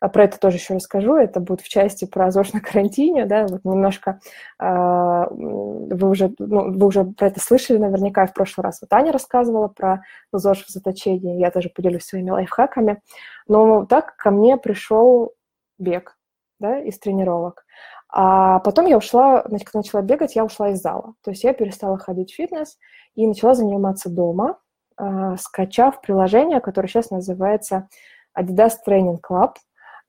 А 0.00 0.08
про 0.08 0.24
это 0.24 0.38
тоже 0.38 0.56
еще 0.56 0.74
расскажу. 0.74 1.16
Это 1.16 1.40
будет 1.40 1.60
в 1.60 1.68
части 1.68 2.04
про 2.04 2.30
ЗОЖ 2.30 2.52
на 2.52 2.60
карантине, 2.60 3.26
да, 3.26 3.46
вот 3.46 3.64
немножко 3.64 4.20
э, 4.58 4.64
вы 4.66 6.08
уже, 6.08 6.34
ну, 6.38 6.72
вы 6.72 6.86
уже 6.86 7.04
про 7.04 7.28
это 7.28 7.40
слышали 7.40 7.78
наверняка 7.78 8.26
в 8.26 8.34
прошлый 8.34 8.64
раз. 8.64 8.80
Вот 8.80 8.92
Аня 8.92 9.12
рассказывала 9.12 9.68
про 9.68 10.02
ЗОЖ 10.32 10.66
в 10.66 10.68
заточении, 10.68 11.38
я 11.38 11.50
тоже 11.50 11.70
поделюсь 11.70 12.04
своими 12.04 12.30
лайфхаками. 12.30 13.00
Но 13.48 13.86
так 13.86 14.16
ко 14.16 14.30
мне 14.30 14.56
пришел 14.56 15.32
бег, 15.78 16.16
да, 16.58 16.78
из 16.80 16.98
тренировок. 16.98 17.64
А 18.12 18.58
потом 18.60 18.86
я 18.86 18.98
ушла, 18.98 19.44
значит, 19.46 19.68
когда 19.68 19.78
начала 19.78 20.02
бегать, 20.02 20.34
я 20.34 20.44
ушла 20.44 20.70
из 20.70 20.80
зала. 20.80 21.14
То 21.22 21.30
есть 21.30 21.44
я 21.44 21.52
перестала 21.52 21.96
ходить 21.96 22.32
в 22.32 22.34
фитнес 22.34 22.76
и 23.14 23.26
начала 23.26 23.54
заниматься 23.54 24.08
дома, 24.08 24.58
э, 24.98 25.36
скачав 25.38 26.00
приложение, 26.00 26.60
которое 26.60 26.88
сейчас 26.88 27.10
называется 27.10 27.88
Adidas 28.38 28.74
Training 28.86 29.18
Club. 29.20 29.54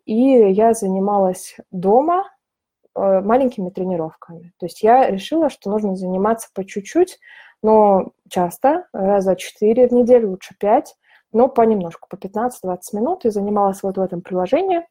И 0.06 0.16
я 0.16 0.74
занималась 0.74 1.58
дома 1.72 2.30
э, 2.96 3.22
маленькими 3.22 3.70
тренировками. 3.70 4.54
То 4.60 4.66
есть 4.66 4.82
я 4.82 5.10
решила, 5.10 5.50
что 5.50 5.70
нужно 5.70 5.96
заниматься 5.96 6.50
по 6.54 6.66
чуть-чуть, 6.66 7.20
но 7.62 8.12
часто, 8.30 8.88
раза 8.94 9.36
четыре 9.36 9.88
в 9.88 9.92
неделю, 9.92 10.32
лучше 10.32 10.56
пять, 10.60 10.96
но 11.32 11.48
понемножку, 11.48 12.08
по 12.10 12.16
15-20 12.16 12.78
минут, 12.94 13.26
и 13.26 13.30
занималась 13.30 13.84
вот 13.84 13.98
в 13.98 14.02
этом 14.02 14.22
приложении. 14.22 14.86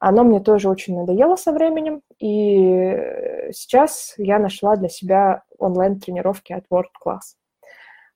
Оно 0.00 0.24
мне 0.24 0.40
тоже 0.40 0.68
очень 0.68 0.98
надоело 0.98 1.36
со 1.36 1.52
временем, 1.52 2.02
и 2.18 3.48
сейчас 3.52 4.14
я 4.18 4.38
нашла 4.38 4.76
для 4.76 4.88
себя 4.88 5.44
онлайн-тренировки 5.58 6.52
от 6.52 6.64
World 6.70 6.90
Class. 7.04 7.36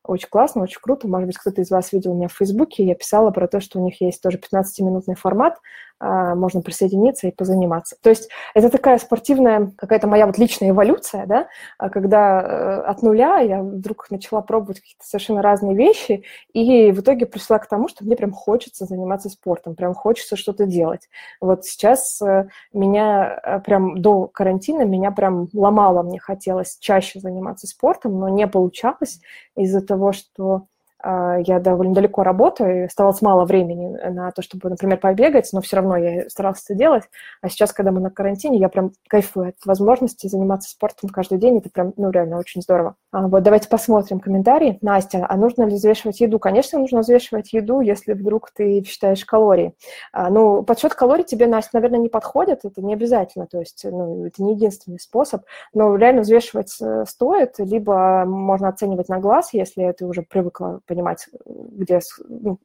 Очень 0.08 0.30
классно, 0.30 0.62
очень 0.62 0.80
круто. 0.80 1.06
Может 1.06 1.26
быть, 1.26 1.36
кто-то 1.36 1.60
из 1.60 1.70
вас 1.70 1.92
видел 1.92 2.14
меня 2.14 2.28
в 2.28 2.32
Фейсбуке. 2.32 2.82
Я 2.82 2.94
писала 2.94 3.30
про 3.30 3.46
то, 3.46 3.60
что 3.60 3.78
у 3.78 3.84
них 3.84 4.00
есть 4.00 4.22
тоже 4.22 4.38
15-минутный 4.38 5.14
формат, 5.16 5.58
можно 6.00 6.62
присоединиться 6.62 7.26
и 7.26 7.32
позаниматься. 7.32 7.96
То 8.02 8.10
есть 8.10 8.28
это 8.54 8.70
такая 8.70 8.98
спортивная 8.98 9.72
какая-то 9.76 10.06
моя 10.06 10.26
вот 10.26 10.38
личная 10.38 10.70
эволюция, 10.70 11.26
да, 11.26 11.48
а 11.78 11.90
когда 11.90 12.40
э, 12.40 12.80
от 12.82 13.02
нуля 13.02 13.38
я 13.38 13.62
вдруг 13.62 14.10
начала 14.10 14.40
пробовать 14.40 14.80
какие-то 14.80 15.04
совершенно 15.04 15.42
разные 15.42 15.76
вещи, 15.76 16.24
и 16.52 16.92
в 16.92 17.00
итоге 17.00 17.26
пришла 17.26 17.58
к 17.58 17.68
тому, 17.68 17.88
что 17.88 18.04
мне 18.04 18.16
прям 18.16 18.32
хочется 18.32 18.84
заниматься 18.84 19.28
спортом, 19.28 19.74
прям 19.74 19.94
хочется 19.94 20.36
что-то 20.36 20.66
делать. 20.66 21.08
Вот 21.40 21.64
сейчас 21.64 22.20
э, 22.22 22.48
меня 22.72 23.40
э, 23.42 23.60
прям 23.60 24.00
до 24.00 24.26
карантина 24.28 24.82
меня 24.82 25.10
прям 25.10 25.48
ломало, 25.52 26.02
мне 26.02 26.18
хотелось 26.18 26.78
чаще 26.78 27.20
заниматься 27.20 27.66
спортом, 27.66 28.18
но 28.18 28.28
не 28.28 28.46
получалось 28.46 29.20
из-за 29.56 29.80
того, 29.80 30.12
что 30.12 30.48
а, 30.48 30.62
я 31.02 31.60
довольно 31.60 31.94
далеко 31.94 32.22
работаю, 32.22 32.82
и 32.82 32.86
оставалось 32.86 33.22
мало 33.22 33.44
времени 33.44 33.96
на 34.10 34.30
то, 34.32 34.42
чтобы, 34.42 34.68
например, 34.70 34.98
побегать, 34.98 35.48
но 35.52 35.60
все 35.60 35.76
равно 35.76 35.96
я 35.96 36.28
старалась 36.28 36.62
это 36.64 36.74
делать. 36.74 37.04
А 37.40 37.48
сейчас, 37.48 37.72
когда 37.72 37.92
мы 37.92 38.00
на 38.00 38.10
карантине, 38.10 38.58
я 38.58 38.68
прям 38.68 38.92
кайфую 39.08 39.50
от 39.50 39.56
возможности 39.64 40.26
заниматься 40.26 40.70
спортом 40.70 41.10
каждый 41.10 41.38
день. 41.38 41.58
Это 41.58 41.70
прям, 41.70 41.92
ну, 41.96 42.10
реально 42.10 42.38
очень 42.38 42.62
здорово. 42.62 42.96
А, 43.12 43.28
вот 43.28 43.42
давайте 43.42 43.68
посмотрим 43.68 44.20
комментарии. 44.20 44.78
Настя, 44.82 45.26
а 45.28 45.36
нужно 45.36 45.64
ли 45.64 45.74
взвешивать 45.76 46.20
еду? 46.20 46.38
Конечно, 46.38 46.78
нужно 46.78 47.00
взвешивать 47.00 47.52
еду, 47.52 47.80
если 47.80 48.12
вдруг 48.12 48.50
ты 48.50 48.82
считаешь 48.84 49.24
калории. 49.24 49.74
А, 50.12 50.30
ну, 50.30 50.62
подсчет 50.62 50.94
калорий 50.94 51.24
тебе, 51.24 51.46
Настя, 51.46 51.70
наверное, 51.74 52.00
не 52.00 52.08
подходит, 52.08 52.64
это 52.64 52.82
не 52.82 52.94
обязательно, 52.94 53.46
то 53.46 53.58
есть, 53.58 53.84
ну, 53.84 54.24
это 54.26 54.42
не 54.42 54.54
единственный 54.54 54.98
способ, 54.98 55.42
но 55.72 55.96
реально 55.96 56.22
взвешивать 56.22 56.76
э, 56.80 57.04
стоит, 57.06 57.54
либо 57.58 58.24
можно 58.26 58.68
оценивать 58.68 59.08
на 59.08 59.18
глаз, 59.18 59.50
если 59.52 59.92
ты 59.92 60.06
уже 60.06 60.22
привыкла 60.22 60.80
понимать, 60.88 61.28
где, 61.44 62.00
ну, 62.28 62.58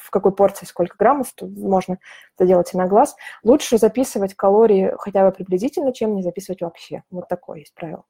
в 0.00 0.10
какой 0.10 0.34
порции 0.34 0.66
сколько 0.66 0.96
граммов, 0.98 1.32
то 1.34 1.46
можно 1.46 1.98
это 2.36 2.46
делать 2.46 2.74
и 2.74 2.76
на 2.76 2.86
глаз. 2.86 3.14
Лучше 3.44 3.78
записывать 3.78 4.34
калории 4.34 4.92
хотя 4.98 5.24
бы 5.24 5.32
приблизительно, 5.32 5.92
чем 5.92 6.16
не 6.16 6.22
записывать 6.22 6.62
вообще. 6.62 7.02
Вот 7.10 7.28
такое 7.28 7.60
есть 7.60 7.74
правило. 7.74 8.04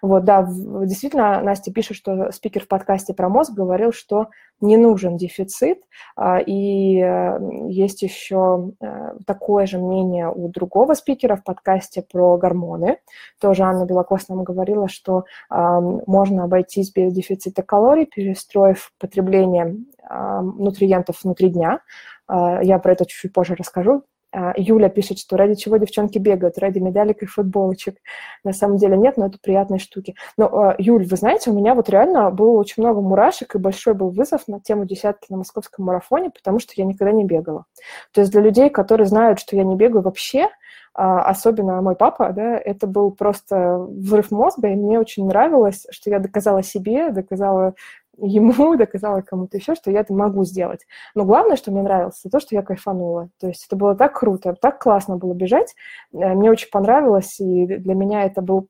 Вот, 0.00 0.24
да, 0.24 0.46
действительно, 0.48 1.42
Настя 1.42 1.72
пишет, 1.72 1.96
что 1.96 2.32
спикер 2.32 2.64
в 2.64 2.68
подкасте 2.68 3.12
про 3.12 3.28
мозг 3.28 3.52
говорил, 3.52 3.92
что 3.92 4.28
не 4.60 4.76
нужен 4.76 5.16
дефицит, 5.16 5.82
а, 6.16 6.38
и 6.38 7.00
э, 7.00 7.38
есть 7.68 8.02
еще 8.02 8.72
э, 8.80 9.14
такое 9.24 9.66
же 9.66 9.78
мнение 9.78 10.28
у 10.28 10.48
другого 10.48 10.94
спикера 10.94 11.36
в 11.36 11.44
подкасте 11.44 12.02
про 12.02 12.36
гормоны. 12.36 12.98
Тоже 13.40 13.62
Анна 13.62 13.84
Белокос 13.84 14.28
нам 14.28 14.42
говорила, 14.42 14.88
что 14.88 15.24
можно 15.48 16.44
обойтись 16.44 16.92
без 16.92 17.12
дефицита 17.12 17.62
калорий, 17.62 18.06
перестроив 18.06 18.92
потребление 19.08 19.76
нутриентов 20.10 21.22
внутри 21.22 21.50
дня. 21.50 21.80
А, 22.26 22.62
я 22.62 22.78
про 22.78 22.92
это 22.92 23.06
чуть-чуть 23.06 23.32
позже 23.32 23.54
расскажу. 23.54 24.04
А, 24.30 24.52
Юля 24.56 24.90
пишет, 24.90 25.18
что 25.18 25.36
ради 25.36 25.54
чего 25.54 25.78
девчонки 25.78 26.18
бегают? 26.18 26.58
Ради 26.58 26.78
медалек 26.78 27.22
и 27.22 27.26
футболочек. 27.26 27.96
На 28.44 28.52
самом 28.52 28.76
деле 28.76 28.96
нет, 28.96 29.16
но 29.16 29.26
это 29.26 29.38
приятные 29.42 29.78
штуки. 29.78 30.14
Но, 30.36 30.46
а, 30.46 30.74
Юль, 30.78 31.06
вы 31.06 31.16
знаете, 31.16 31.50
у 31.50 31.54
меня 31.54 31.74
вот 31.74 31.88
реально 31.88 32.30
было 32.30 32.58
очень 32.58 32.82
много 32.82 33.00
мурашек, 33.00 33.54
и 33.54 33.58
большой 33.58 33.94
был 33.94 34.10
вызов 34.10 34.46
на 34.46 34.60
тему 34.60 34.84
десятки 34.84 35.32
на 35.32 35.38
московском 35.38 35.86
марафоне, 35.86 36.30
потому 36.30 36.58
что 36.58 36.74
я 36.76 36.84
никогда 36.84 37.12
не 37.12 37.24
бегала. 37.24 37.64
То 38.12 38.20
есть 38.20 38.32
для 38.32 38.42
людей, 38.42 38.68
которые 38.70 39.06
знают, 39.06 39.40
что 39.40 39.56
я 39.56 39.64
не 39.64 39.76
бегаю 39.76 40.02
вообще, 40.02 40.48
особенно 40.94 41.80
мой 41.80 41.94
папа, 41.94 42.32
да, 42.32 42.58
это 42.58 42.88
был 42.88 43.12
просто 43.12 43.78
взрыв 43.78 44.32
мозга, 44.32 44.68
и 44.68 44.74
мне 44.74 44.98
очень 44.98 45.26
нравилось, 45.26 45.86
что 45.90 46.10
я 46.10 46.18
доказала 46.18 46.64
себе, 46.64 47.10
доказала 47.10 47.74
ему, 48.20 48.76
доказала 48.76 49.20
кому-то 49.22 49.56
еще, 49.56 49.74
что 49.74 49.90
я 49.90 50.00
это 50.00 50.12
могу 50.12 50.44
сделать. 50.44 50.86
Но 51.14 51.24
главное, 51.24 51.56
что 51.56 51.70
мне 51.70 51.82
нравилось, 51.82 52.20
это 52.24 52.38
то, 52.38 52.40
что 52.40 52.54
я 52.54 52.62
кайфанула. 52.62 53.30
То 53.40 53.48
есть 53.48 53.66
это 53.66 53.76
было 53.76 53.94
так 53.94 54.18
круто, 54.18 54.54
так 54.54 54.82
классно 54.82 55.16
было 55.16 55.34
бежать. 55.34 55.74
Э, 56.12 56.34
мне 56.34 56.50
очень 56.50 56.70
понравилось, 56.70 57.40
и 57.40 57.66
для 57.66 57.94
меня 57.94 58.24
это 58.24 58.42
был 58.42 58.68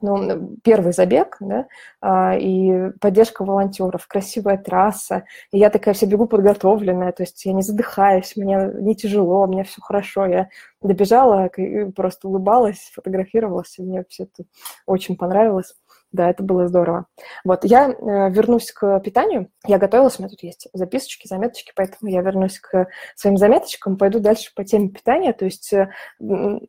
ну, 0.00 0.56
первый 0.62 0.92
забег, 0.92 1.36
да, 1.40 1.66
а, 2.00 2.36
и 2.36 2.90
поддержка 3.00 3.44
волонтеров, 3.44 4.06
красивая 4.06 4.58
трасса, 4.58 5.24
и 5.52 5.58
я 5.58 5.70
такая 5.70 5.94
вся 5.94 6.06
бегу 6.06 6.26
подготовленная, 6.26 7.12
то 7.12 7.22
есть 7.22 7.44
я 7.44 7.52
не 7.52 7.62
задыхаюсь, 7.62 8.36
мне 8.36 8.70
не 8.80 8.94
тяжело, 8.96 9.46
мне 9.46 9.64
все 9.64 9.80
хорошо, 9.80 10.26
я 10.26 10.48
добежала, 10.82 11.50
просто 11.94 12.28
улыбалась, 12.28 12.90
фотографировалась, 12.94 13.78
и 13.78 13.82
мне 13.82 14.04
все 14.08 14.24
это 14.24 14.44
очень 14.86 15.16
понравилось. 15.16 15.74
Да, 16.14 16.30
это 16.30 16.44
было 16.44 16.68
здорово. 16.68 17.06
Вот, 17.44 17.64
я 17.64 17.90
э, 17.90 18.30
вернусь 18.30 18.70
к 18.70 19.00
питанию. 19.00 19.50
Я 19.66 19.78
готовилась, 19.78 20.16
у 20.16 20.22
меня 20.22 20.30
тут 20.30 20.44
есть 20.44 20.68
записочки, 20.72 21.26
заметочки, 21.26 21.72
поэтому 21.74 22.08
я 22.08 22.22
вернусь 22.22 22.60
к 22.60 22.86
своим 23.16 23.36
заметочкам, 23.36 23.98
пойду 23.98 24.20
дальше 24.20 24.52
по 24.54 24.62
теме 24.64 24.90
питания. 24.90 25.32
То 25.32 25.44
есть 25.44 25.72
э, 25.72 25.90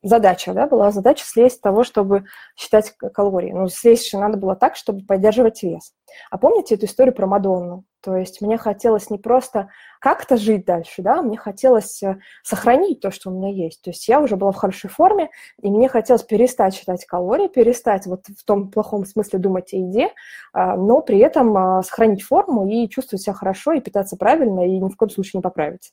задача, 0.02 0.54
да, 0.54 0.66
была 0.66 0.90
задача 0.90 1.24
слезть 1.24 1.62
того, 1.62 1.84
чтобы 1.84 2.26
считать 2.56 2.92
калории. 3.14 3.52
Ну, 3.52 3.68
слезть 3.68 4.10
же 4.10 4.18
надо 4.18 4.38
было 4.40 4.56
так, 4.56 4.76
чтобы 4.76 5.06
поддерживать 5.06 5.62
вес. 5.62 5.94
А 6.32 6.40
помните 6.40 6.74
эту 6.74 6.88
историю 6.88 7.14
про 7.14 7.28
Мадонну? 7.28 7.86
То 8.06 8.16
есть 8.16 8.40
мне 8.40 8.60
хотелось 8.60 9.10
не 9.10 9.18
просто 9.18 9.70
как-то 10.00 10.38
жить 10.38 10.64
дальше, 10.64 11.02
да, 11.02 11.24
мне 11.24 11.38
хотелось 11.38 12.04
э, 12.04 12.20
сохранить 12.44 13.00
то, 13.00 13.10
что 13.10 13.32
у 13.32 13.34
меня 13.34 13.50
есть. 13.50 13.82
То 13.82 13.90
есть 13.90 14.08
я 14.08 14.22
уже 14.22 14.36
была 14.36 14.52
в 14.52 14.58
хорошей 14.58 14.92
форме, 14.92 15.32
и 15.60 15.72
мне 15.72 15.90
хотелось 15.90 16.22
перестать 16.22 16.76
считать 16.76 17.04
калории, 17.08 17.48
перестать 17.48 18.06
вот 18.06 18.28
в 18.28 18.46
том 18.46 18.70
плохом 18.70 19.06
смысле 19.06 19.40
думать 19.40 19.74
о 19.74 19.78
еде, 19.78 20.12
а, 20.54 20.78
но 20.78 21.02
при 21.02 21.18
этом 21.18 21.58
а, 21.58 21.82
сохранить 21.82 22.22
форму 22.22 22.68
и 22.68 22.88
чувствовать 22.90 23.24
себя 23.24 23.34
хорошо, 23.34 23.72
и 23.72 23.82
питаться 23.82 24.18
правильно, 24.18 24.68
и 24.68 24.78
ни 24.78 24.88
в 24.88 24.96
коем 24.96 25.10
случае 25.10 25.40
не 25.40 25.42
поправиться 25.42 25.92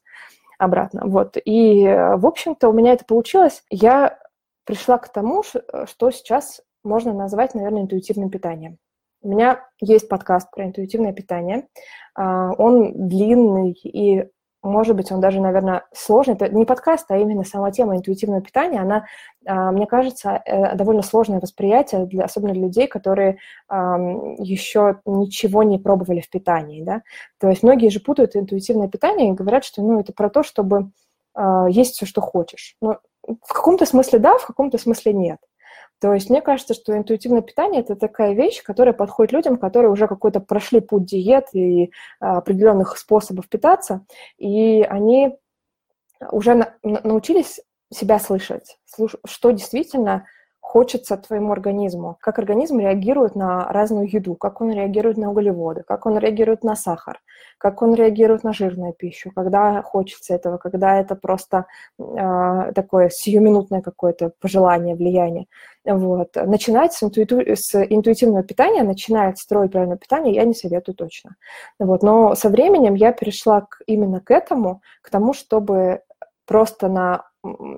обратно. 0.58 1.06
Вот. 1.06 1.38
И, 1.42 1.82
в 1.86 2.26
общем-то, 2.26 2.68
у 2.68 2.74
меня 2.74 2.92
это 2.92 3.06
получилось. 3.06 3.64
Я 3.70 4.18
пришла 4.66 4.98
к 4.98 5.10
тому, 5.10 5.42
что 5.42 6.10
сейчас 6.10 6.60
можно 6.84 7.14
назвать, 7.14 7.54
наверное, 7.54 7.82
интуитивным 7.82 8.28
питанием. 8.28 8.76
У 9.22 9.28
меня 9.28 9.64
есть 9.80 10.08
подкаст 10.08 10.50
про 10.50 10.64
интуитивное 10.64 11.12
питание. 11.12 11.68
А, 12.16 12.50
он 12.58 13.08
длинный 13.08 13.70
и, 13.70 14.28
может 14.62 14.96
быть, 14.96 15.12
он 15.12 15.20
даже, 15.20 15.40
наверное, 15.40 15.84
сложный. 15.94 16.34
Это 16.34 16.48
не 16.48 16.64
подкаст, 16.64 17.08
а 17.08 17.16
именно 17.16 17.44
сама 17.44 17.70
тема 17.70 17.96
интуитивного 17.96 18.42
питания. 18.42 18.80
Она, 18.80 19.06
а, 19.46 19.70
мне 19.70 19.86
кажется, 19.86 20.42
э, 20.44 20.74
довольно 20.74 21.02
сложное 21.02 21.38
восприятие, 21.38 22.06
для, 22.06 22.24
особенно 22.24 22.52
для 22.52 22.62
людей, 22.62 22.88
которые 22.88 23.38
еще 23.70 25.00
ничего 25.06 25.62
не 25.62 25.78
пробовали 25.78 26.20
в 26.20 26.28
питании. 26.28 26.82
Да? 26.82 27.02
То 27.38 27.48
есть 27.48 27.62
многие 27.62 27.90
же 27.90 28.00
путают 28.00 28.34
интуитивное 28.34 28.88
питание 28.88 29.30
и 29.30 29.34
говорят, 29.34 29.64
что 29.64 29.82
ну, 29.82 30.00
это 30.00 30.12
про 30.12 30.30
то, 30.30 30.42
чтобы 30.42 30.90
а, 31.34 31.68
есть 31.68 31.94
все, 31.94 32.06
что 32.06 32.20
хочешь. 32.20 32.76
Но 32.80 32.98
в 33.22 33.52
каком-то 33.52 33.86
смысле 33.86 34.18
да, 34.18 34.36
в 34.36 34.46
каком-то 34.46 34.78
смысле 34.78 35.12
нет. 35.12 35.38
То 36.02 36.12
есть 36.14 36.30
мне 36.30 36.42
кажется, 36.42 36.74
что 36.74 36.96
интуитивное 36.98 37.42
питание– 37.42 37.80
это 37.82 37.94
такая 37.94 38.32
вещь, 38.32 38.60
которая 38.64 38.92
подходит 38.92 39.30
людям, 39.32 39.56
которые 39.56 39.92
уже 39.92 40.08
какой-то 40.08 40.40
прошли 40.40 40.80
путь 40.80 41.04
диет 41.04 41.44
и 41.52 41.92
а, 42.18 42.38
определенных 42.38 42.98
способов 42.98 43.48
питаться, 43.48 44.04
и 44.36 44.82
они 44.82 45.38
уже 46.32 46.54
на, 46.54 46.74
научились 46.82 47.60
себя 47.94 48.18
слышать, 48.18 48.80
что 49.24 49.52
действительно 49.52 50.26
хочется 50.62 51.16
твоему 51.16 51.52
организму, 51.52 52.16
как 52.20 52.38
организм 52.38 52.78
реагирует 52.78 53.34
на 53.34 53.66
разную 53.68 54.08
еду, 54.10 54.36
как 54.36 54.60
он 54.60 54.70
реагирует 54.72 55.18
на 55.18 55.30
углеводы, 55.30 55.82
как 55.82 56.06
он 56.06 56.16
реагирует 56.16 56.62
на 56.62 56.76
сахар, 56.76 57.20
как 57.58 57.82
он 57.82 57.94
реагирует 57.94 58.44
на 58.44 58.52
жирную 58.52 58.94
пищу, 58.94 59.32
когда 59.34 59.82
хочется 59.82 60.34
этого, 60.34 60.58
когда 60.58 60.98
это 60.98 61.16
просто 61.16 61.66
э, 61.98 62.72
такое 62.74 63.10
сиюминутное 63.10 63.82
какое-то 63.82 64.32
пожелание, 64.40 64.94
влияние. 64.94 65.46
Вот. 65.84 66.36
Начинать 66.36 66.92
с, 66.92 67.02
интуиту... 67.02 67.40
с 67.40 67.74
интуитивного 67.74 68.44
питания, 68.44 68.84
начинать 68.84 69.38
строить 69.38 69.72
правильное 69.72 69.98
питание 69.98 70.34
я 70.34 70.44
не 70.44 70.54
советую 70.54 70.94
точно. 70.94 71.34
Вот. 71.80 72.04
Но 72.04 72.36
со 72.36 72.48
временем 72.48 72.94
я 72.94 73.12
перешла 73.12 73.62
к, 73.62 73.80
именно 73.86 74.20
к 74.20 74.30
этому, 74.30 74.80
к 75.02 75.10
тому, 75.10 75.34
чтобы 75.34 76.02
просто 76.46 76.88
на 76.88 77.24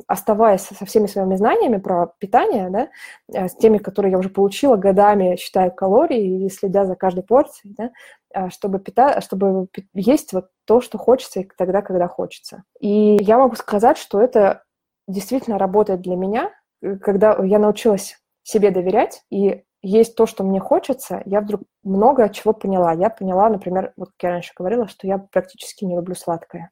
оставаясь 0.06 0.62
со 0.62 0.84
всеми 0.84 1.06
своими 1.06 1.36
знаниями 1.36 1.78
про 1.78 2.12
питание, 2.18 2.68
да, 2.70 2.88
э, 3.32 3.48
с 3.48 3.54
теми, 3.54 3.78
которые 3.78 4.12
я 4.12 4.18
уже 4.18 4.28
получила 4.28 4.76
годами, 4.76 5.36
считая 5.36 5.70
калории 5.70 6.44
и 6.44 6.50
следя 6.50 6.84
за 6.84 6.96
каждой 6.96 7.24
порцией, 7.24 7.74
да, 7.76 7.90
а, 8.34 8.50
чтобы, 8.50 8.78
пита... 8.78 9.20
чтобы 9.20 9.68
есть 9.94 10.32
вот 10.32 10.48
то, 10.66 10.80
что 10.80 10.98
хочется, 10.98 11.40
и 11.40 11.48
тогда, 11.56 11.82
когда 11.82 12.08
хочется. 12.08 12.64
И 12.80 13.16
я 13.20 13.38
могу 13.38 13.56
сказать, 13.56 13.96
что 13.96 14.20
это 14.20 14.64
действительно 15.08 15.58
работает 15.58 16.02
для 16.02 16.16
меня, 16.16 16.50
э, 16.82 16.96
когда 16.96 17.36
я 17.42 17.58
научилась 17.58 18.18
себе 18.42 18.70
доверять 18.70 19.22
и 19.30 19.64
есть 19.80 20.14
то, 20.16 20.26
что 20.26 20.44
мне 20.44 20.60
хочется, 20.60 21.22
я 21.26 21.42
вдруг 21.42 21.62
много 21.82 22.30
чего 22.30 22.54
поняла. 22.54 22.92
Я 22.92 23.10
поняла, 23.10 23.50
например, 23.50 23.92
вот 23.96 24.08
как 24.10 24.22
я 24.22 24.30
раньше 24.30 24.52
говорила, 24.56 24.88
что 24.88 25.06
я 25.06 25.18
практически 25.18 25.84
не 25.84 25.94
люблю 25.94 26.14
сладкое. 26.14 26.70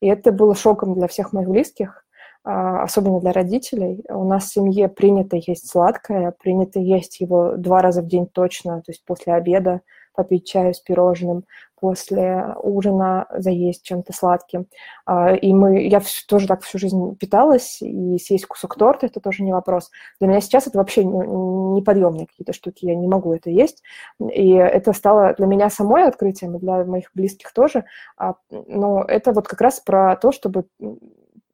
И 0.00 0.06
это 0.06 0.30
было 0.30 0.54
шоком 0.54 0.94
для 0.94 1.08
всех 1.08 1.32
моих 1.32 1.48
близких, 1.48 2.04
особенно 2.44 3.20
для 3.20 3.32
родителей. 3.32 4.04
У 4.08 4.24
нас 4.24 4.44
в 4.44 4.52
семье 4.52 4.88
принято 4.88 5.36
есть 5.36 5.68
сладкое, 5.68 6.34
принято 6.42 6.80
есть 6.80 7.20
его 7.20 7.56
два 7.56 7.82
раза 7.82 8.02
в 8.02 8.06
день 8.06 8.26
точно, 8.26 8.82
то 8.82 8.90
есть 8.90 9.04
после 9.04 9.34
обеда 9.34 9.80
попить 10.14 10.46
чаю 10.46 10.74
с 10.74 10.80
пирожным, 10.80 11.44
после 11.82 12.54
ужина 12.62 13.26
заесть 13.36 13.82
чем-то 13.82 14.12
сладким. 14.12 14.66
А, 15.04 15.34
и 15.34 15.52
мы, 15.52 15.82
я 15.88 16.00
тоже 16.28 16.46
так 16.46 16.62
всю 16.62 16.78
жизнь 16.78 17.16
питалась, 17.16 17.82
и 17.82 18.18
съесть 18.18 18.46
кусок 18.46 18.76
торта– 18.76 19.06
это 19.08 19.18
тоже 19.18 19.42
не 19.42 19.52
вопрос. 19.52 19.90
Для 20.20 20.28
меня 20.28 20.40
сейчас 20.40 20.68
это 20.68 20.78
вообще 20.78 21.02
неподъемные 21.04 22.28
какие-то 22.28 22.52
штуки, 22.52 22.86
я 22.86 22.94
не 22.94 23.08
могу 23.08 23.34
это 23.34 23.50
есть. 23.50 23.82
И 24.20 24.52
это 24.52 24.92
стало 24.92 25.34
для 25.34 25.46
меня 25.46 25.70
самой 25.70 26.06
открытием, 26.06 26.54
и 26.54 26.60
для 26.60 26.84
моих 26.84 27.10
близких 27.14 27.52
тоже. 27.52 27.84
А, 28.16 28.34
но 28.50 29.02
это 29.02 29.32
вот 29.32 29.48
как 29.48 29.60
раз 29.60 29.80
про 29.80 30.14
то, 30.14 30.30
чтобы 30.30 30.66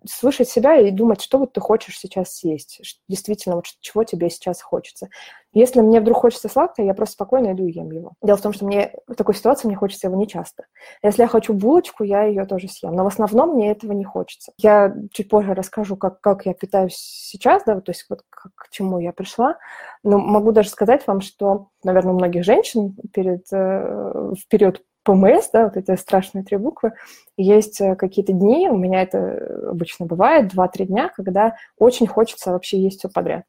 слышать 0.07 0.49
себя 0.49 0.77
и 0.77 0.91
думать, 0.91 1.21
что 1.21 1.39
вот 1.39 1.53
ты 1.53 1.61
хочешь 1.61 1.99
сейчас 1.99 2.37
съесть, 2.37 2.81
действительно, 3.09 3.57
вот 3.57 3.67
чего 3.81 4.05
тебе 4.05 4.31
сейчас 4.31 4.63
хочется. 4.63 5.09
Если 5.53 5.81
мне 5.81 6.01
вдруг 6.01 6.19
хочется 6.19 6.49
сладкое, 6.49 6.87
я 6.87 6.95
просто 6.95 7.15
спокойно 7.15 7.53
иду 7.53 7.67
и 7.67 7.73
ем 7.73 7.91
его. 7.91 8.13
Дело 8.23 8.37
в 8.37 8.43
том, 8.43 8.53
что 8.53 8.67
мне 8.67 8.93
в 9.07 9.15
такой 9.15 9.35
ситуации 9.35 9.67
мне 9.67 9.77
хочется 9.77 10.07
его 10.07 10.17
не 10.17 10.29
часто. 10.29 10.67
Если 11.03 11.23
я 11.23 11.29
хочу 11.29 11.55
булочку, 11.55 12.05
я 12.05 12.25
ее 12.25 12.45
тоже 12.45 12.69
съем. 12.69 12.95
Но 12.95 13.05
в 13.05 13.07
основном 13.07 13.55
мне 13.55 13.71
этого 13.71 13.93
не 13.93 14.05
хочется. 14.05 14.53
Я 14.59 14.95
чуть 15.13 15.29
позже 15.29 15.55
расскажу, 15.55 15.97
как, 15.97 16.21
как 16.21 16.45
я 16.45 16.53
питаюсь 16.53 16.97
сейчас, 16.97 17.65
да, 17.65 17.81
то 17.81 17.91
есть 17.91 18.05
вот 18.11 18.23
к, 18.29 18.51
к 18.55 18.69
чему 18.71 18.99
я 18.99 19.13
пришла. 19.13 19.57
Но 20.03 20.19
могу 20.19 20.53
даже 20.53 20.69
сказать 20.69 21.07
вам, 21.07 21.23
что, 21.23 21.69
наверное, 21.83 22.13
у 22.13 22.19
многих 22.19 22.45
женщин 22.45 22.95
перед, 23.13 23.51
э, 23.53 24.33
в 24.35 24.49
период 24.49 24.83
ПМС, 25.09 25.49
да, 25.51 25.65
вот 25.65 25.77
эти 25.77 25.99
страшные 25.99 26.45
три 26.45 26.59
буквы, 26.59 26.93
есть 27.39 27.81
э, 27.81 27.97
какие-то 27.97 28.33
дни, 28.33 28.69
у 28.69 28.77
меня 28.77 29.03
это 29.03 29.71
обычно 29.71 30.05
бывает, 30.05 30.53
2-3 30.53 30.85
дня, 30.85 31.11
когда 31.17 31.57
очень 31.79 32.07
хочется 32.07 32.53
вообще 32.53 32.79
есть 32.79 32.99
все 32.99 33.09
подряд. 33.09 33.45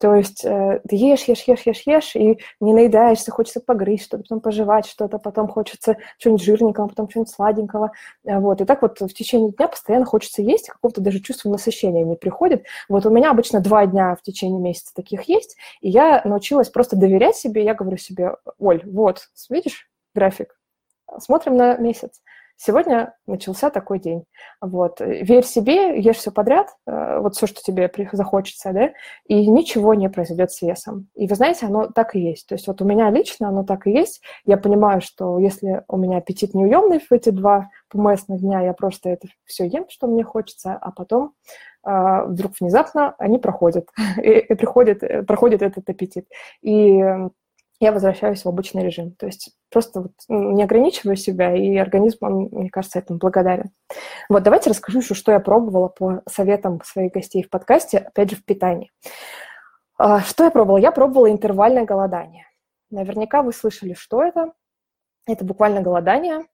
То 0.00 0.14
есть 0.14 0.44
э, 0.44 0.80
ты 0.88 0.96
ешь, 0.96 1.24
ешь, 1.24 1.44
ешь, 1.46 1.62
ешь, 1.64 1.82
ешь, 1.86 2.16
и 2.16 2.38
не 2.60 2.74
наедаешься, 2.74 3.30
хочется 3.30 3.60
погрызть 3.60 4.04
что-то, 4.04 4.22
потом 4.24 4.40
пожевать 4.40 4.86
что-то, 4.86 5.18
потом 5.18 5.46
хочется 5.46 5.98
чего-нибудь 6.18 6.44
жирненького, 6.44 6.88
потом 6.88 7.06
чего-нибудь 7.06 7.32
сладенького. 7.32 7.92
Э, 8.24 8.40
вот. 8.40 8.60
И 8.60 8.64
так 8.64 8.82
вот 8.82 9.00
в 9.00 9.14
течение 9.14 9.52
дня 9.52 9.68
постоянно 9.68 10.06
хочется 10.06 10.42
есть, 10.42 10.68
какого-то 10.68 11.00
даже 11.00 11.20
чувства 11.20 11.48
насыщения 11.50 12.04
не 12.04 12.16
приходит. 12.16 12.64
Вот 12.88 13.06
у 13.06 13.10
меня 13.10 13.30
обычно 13.30 13.60
два 13.60 13.86
дня 13.86 14.16
в 14.16 14.22
течение 14.22 14.60
месяца 14.60 14.92
таких 14.94 15.22
есть, 15.28 15.56
и 15.80 15.88
я 15.88 16.22
научилась 16.24 16.70
просто 16.70 16.96
доверять 16.96 17.36
себе, 17.36 17.64
я 17.64 17.74
говорю 17.74 17.98
себе, 17.98 18.32
Оль, 18.58 18.82
вот, 18.84 19.28
видишь 19.50 19.88
график, 20.14 20.56
смотрим 21.18 21.56
на 21.56 21.76
месяц. 21.76 22.20
Сегодня 22.56 23.14
начался 23.26 23.68
такой 23.68 23.98
день. 23.98 24.24
Вот. 24.60 25.00
Верь 25.00 25.44
себе, 25.44 26.00
ешь 26.00 26.18
все 26.18 26.30
подряд, 26.30 26.68
э, 26.86 27.18
вот 27.18 27.34
все, 27.34 27.46
что 27.46 27.60
тебе 27.60 27.90
захочется, 28.12 28.72
да, 28.72 28.92
и 29.26 29.48
ничего 29.48 29.94
не 29.94 30.08
произойдет 30.08 30.52
с 30.52 30.62
весом. 30.62 31.08
И 31.14 31.26
вы 31.26 31.34
знаете, 31.34 31.66
оно 31.66 31.88
так 31.88 32.14
и 32.14 32.20
есть. 32.20 32.46
То 32.46 32.54
есть 32.54 32.68
вот 32.68 32.80
у 32.80 32.84
меня 32.84 33.10
лично 33.10 33.48
оно 33.48 33.64
так 33.64 33.86
и 33.86 33.90
есть. 33.90 34.22
Я 34.44 34.56
понимаю, 34.56 35.00
что 35.00 35.38
если 35.40 35.82
у 35.88 35.96
меня 35.96 36.18
аппетит 36.18 36.54
неуемный 36.54 37.00
в 37.00 37.10
эти 37.10 37.30
два 37.30 37.70
ПМС 37.88 38.28
на 38.28 38.38
дня, 38.38 38.60
я 38.60 38.72
просто 38.72 39.08
это 39.08 39.26
все 39.44 39.66
ем, 39.66 39.86
что 39.88 40.06
мне 40.06 40.22
хочется, 40.22 40.78
а 40.80 40.92
потом 40.92 41.34
э, 41.84 42.24
вдруг 42.26 42.52
внезапно 42.60 43.16
они 43.18 43.38
проходят, 43.38 43.88
и, 44.22 44.54
приходит, 44.54 45.02
э, 45.02 45.22
проходит 45.24 45.60
этот 45.62 45.88
аппетит. 45.90 46.28
И 46.62 47.02
я 47.84 47.92
возвращаюсь 47.92 48.44
в 48.44 48.48
обычный 48.48 48.84
режим. 48.84 49.12
То 49.12 49.26
есть 49.26 49.50
просто 49.70 50.02
вот 50.02 50.12
не 50.28 50.62
ограничиваю 50.62 51.16
себя, 51.16 51.54
и 51.54 51.76
организм, 51.76 52.18
он, 52.22 52.48
мне 52.50 52.70
кажется, 52.70 52.98
этому 52.98 53.18
благодарен. 53.18 53.70
Вот 54.28 54.42
давайте 54.42 54.70
расскажу 54.70 54.98
еще, 55.00 55.14
что 55.14 55.32
я 55.32 55.40
пробовала 55.40 55.88
по 55.88 56.22
советам 56.28 56.80
своих 56.84 57.12
гостей 57.12 57.42
в 57.42 57.50
подкасте, 57.50 57.98
опять 57.98 58.30
же, 58.30 58.36
в 58.36 58.44
питании. 58.44 58.90
А, 59.98 60.20
что 60.20 60.44
я 60.44 60.50
пробовала? 60.50 60.78
Я 60.78 60.92
пробовала 60.92 61.30
интервальное 61.30 61.84
голодание. 61.84 62.46
Наверняка 62.90 63.42
вы 63.42 63.52
слышали, 63.52 63.94
что 63.94 64.22
это. 64.22 64.52
Это 65.26 65.44
буквально 65.44 65.80
голодание, 65.80 66.44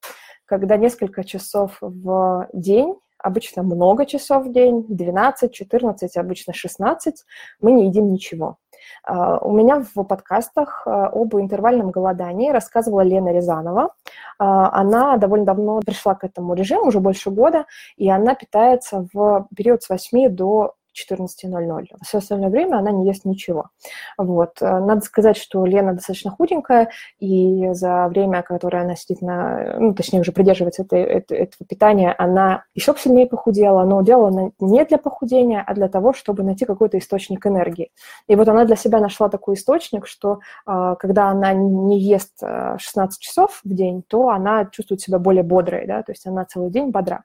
когда 0.45 0.77
несколько 0.77 1.23
часов 1.23 1.77
в 1.81 2.47
день 2.53 2.95
обычно 3.17 3.63
много 3.63 4.05
часов 4.05 4.45
в 4.45 4.51
день, 4.51 4.85
12, 4.87 5.53
14, 5.53 6.17
обычно 6.17 6.53
16, 6.53 7.25
мы 7.59 7.71
не 7.73 7.87
едим 7.87 8.11
ничего. 8.11 8.57
А, 9.03 9.37
у 9.39 9.51
меня 9.51 9.83
в 9.95 10.03
подкастах 10.03 10.83
а, 10.85 11.07
об 11.07 11.35
интервальном 11.35 11.91
голодании 11.91 12.51
рассказывала 12.51 13.01
Лена 13.01 13.29
Рязанова. 13.29 13.93
А, 14.39 14.79
она 14.79 15.17
довольно 15.17 15.45
давно 15.45 15.79
пришла 15.79 16.15
к 16.15 16.23
этому 16.23 16.53
режиму, 16.53 16.87
уже 16.87 16.99
больше 16.99 17.31
года, 17.31 17.65
и 17.97 18.09
она 18.09 18.35
питается 18.35 19.07
в 19.13 19.47
период 19.55 19.83
с 19.83 19.89
8 19.89 20.29
до 20.29 20.75
14.00. 20.93 21.85
Все 22.03 22.17
остальное 22.17 22.49
время 22.49 22.77
она 22.77 22.91
не 22.91 23.07
ест 23.07 23.25
ничего. 23.25 23.69
Вот. 24.17 24.61
Э, 24.61 24.79
надо 24.79 25.01
сказать, 25.01 25.37
что 25.37 25.65
Лена 25.65 25.93
достаточно 25.93 26.31
худенькая, 26.31 26.89
и 27.19 27.69
за 27.73 28.07
время, 28.07 28.41
которое 28.41 28.83
она 28.83 28.95
сидит 28.95 29.21
на, 29.21 29.75
ну, 29.79 29.93
точнее, 29.93 30.21
уже 30.21 30.31
придерживается 30.31 30.83
этой, 30.83 31.01
этой, 31.03 31.37
этого 31.37 31.65
питания, 31.67 32.13
она 32.17 32.65
еще 32.75 32.93
сильнее 32.97 33.27
похудела, 33.27 33.83
но 33.83 34.01
делала 34.01 34.27
она 34.29 34.51
не 34.59 34.85
для 34.85 34.97
похудения, 34.97 35.63
а 35.65 35.73
для 35.73 35.87
того, 35.87 36.13
чтобы 36.13 36.43
найти 36.43 36.65
какой-то 36.65 36.97
источник 36.97 37.45
энергии. 37.47 37.91
И 38.27 38.35
вот 38.35 38.47
она 38.47 38.65
для 38.65 38.75
себя 38.75 38.99
нашла 38.99 39.29
такой 39.29 39.55
источник, 39.55 40.07
что 40.07 40.39
э, 40.67 40.95
когда 40.99 41.29
она 41.29 41.53
не 41.53 41.99
ест 41.99 42.39
16 42.41 43.19
э, 43.19 43.23
часов 43.23 43.61
в 43.63 43.73
день, 43.73 44.03
то 44.07 44.29
она 44.29 44.65
чувствует 44.65 45.01
себя 45.01 45.19
более 45.19 45.43
бодрой, 45.43 45.87
да, 45.87 46.03
то 46.03 46.11
есть 46.11 46.25
она 46.27 46.45
целый 46.45 46.69
день 46.69 46.89
бодра. 46.91 47.23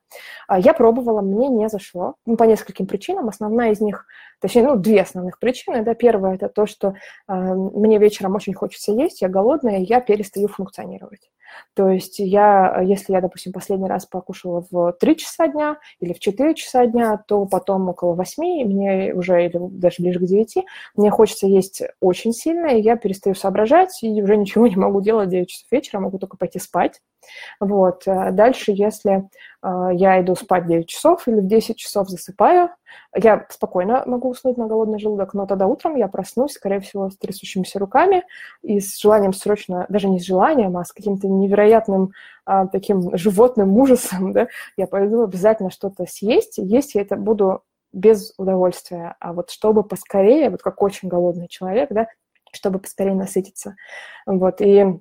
Я 0.48 0.74
пробовала, 0.74 1.20
мне 1.20 1.48
не 1.48 1.68
зашло, 1.68 2.14
ну, 2.26 2.36
по 2.36 2.44
нескольким 2.44 2.86
причинам. 2.86 3.28
Основная 3.28 3.55
одна 3.56 3.70
из 3.70 3.80
них, 3.80 4.06
точнее, 4.40 4.62
ну, 4.62 4.76
две 4.76 5.00
основных 5.00 5.38
причины. 5.38 5.82
Да. 5.82 5.94
Первая– 5.94 6.34
это 6.36 6.48
то, 6.48 6.66
что 6.66 6.94
э, 7.28 7.32
мне 7.34 7.98
вечером 7.98 8.34
очень 8.34 8.54
хочется 8.54 8.92
есть, 8.92 9.22
я 9.22 9.28
голодная, 9.28 9.78
я 9.78 10.00
перестаю 10.00 10.48
функционировать. 10.48 11.30
То 11.74 11.88
есть 11.88 12.18
я, 12.18 12.80
если 12.82 13.12
я, 13.12 13.20
допустим, 13.20 13.52
последний 13.52 13.88
раз 13.88 14.04
покушала 14.04 14.66
в 14.70 14.92
3 14.92 15.16
часа 15.16 15.48
дня 15.48 15.78
или 16.00 16.12
в 16.12 16.18
4 16.18 16.54
часа 16.54 16.86
дня, 16.86 17.16
то 17.26 17.46
потом 17.46 17.88
около 17.88 18.14
8, 18.14 18.64
мне 18.64 19.14
уже, 19.14 19.46
или 19.46 19.58
даже 19.58 19.96
ближе 20.00 20.18
к 20.18 20.24
9, 20.24 20.64
мне 20.96 21.10
хочется 21.10 21.46
есть 21.46 21.82
очень 22.00 22.32
сильно, 22.32 22.66
и 22.66 22.82
я 22.82 22.96
перестаю 22.96 23.34
соображать, 23.34 24.02
и 24.02 24.22
уже 24.22 24.36
ничего 24.36 24.66
не 24.66 24.76
могу 24.76 25.00
делать 25.00 25.28
в 25.28 25.30
9 25.30 25.48
часов 25.48 25.66
вечера, 25.70 26.00
могу 26.00 26.18
только 26.18 26.36
пойти 26.36 26.58
спать. 26.58 27.00
Вот. 27.60 28.06
Э, 28.06 28.30
дальше, 28.32 28.72
если 28.72 29.28
э, 29.62 29.88
я 29.92 30.20
иду 30.20 30.34
спать 30.36 30.64
в 30.64 30.68
9 30.68 30.86
часов 30.88 31.26
или 31.28 31.40
в 31.40 31.46
10 31.46 31.76
часов 31.76 32.08
засыпаю, 32.08 32.70
я 33.14 33.46
спокойно 33.48 34.02
могу 34.06 34.30
уснуть 34.30 34.56
на 34.56 34.66
голодный 34.66 34.98
желудок, 34.98 35.34
но 35.34 35.46
тогда 35.46 35.66
утром 35.66 35.96
я 35.96 36.08
проснусь, 36.08 36.52
скорее 36.52 36.80
всего, 36.80 37.10
с 37.10 37.16
трясущимися 37.16 37.78
руками 37.78 38.24
и 38.62 38.80
с 38.80 38.98
желанием 39.00 39.32
срочно, 39.32 39.86
даже 39.88 40.08
не 40.08 40.20
с 40.20 40.24
желанием, 40.24 40.76
а 40.76 40.84
с 40.84 40.92
каким-то 40.92 41.28
невероятным 41.28 42.12
а, 42.44 42.66
таким 42.66 43.16
животным 43.16 43.76
ужасом, 43.76 44.32
да, 44.34 44.48
я 44.76 44.86
пойду 44.86 45.22
обязательно 45.24 45.70
что-то 45.70 46.06
съесть, 46.06 46.58
есть 46.58 46.94
я 46.94 47.02
это 47.02 47.16
буду 47.16 47.62
без 47.92 48.34
удовольствия, 48.36 49.16
а 49.20 49.32
вот 49.32 49.50
чтобы 49.50 49.82
поскорее, 49.82 50.50
вот 50.50 50.62
как 50.62 50.82
очень 50.82 51.08
голодный 51.08 51.48
человек, 51.48 51.88
да, 51.90 52.08
чтобы 52.52 52.78
поскорее 52.78 53.14
насытиться. 53.14 53.76
Вот, 54.26 54.60
и 54.60 55.00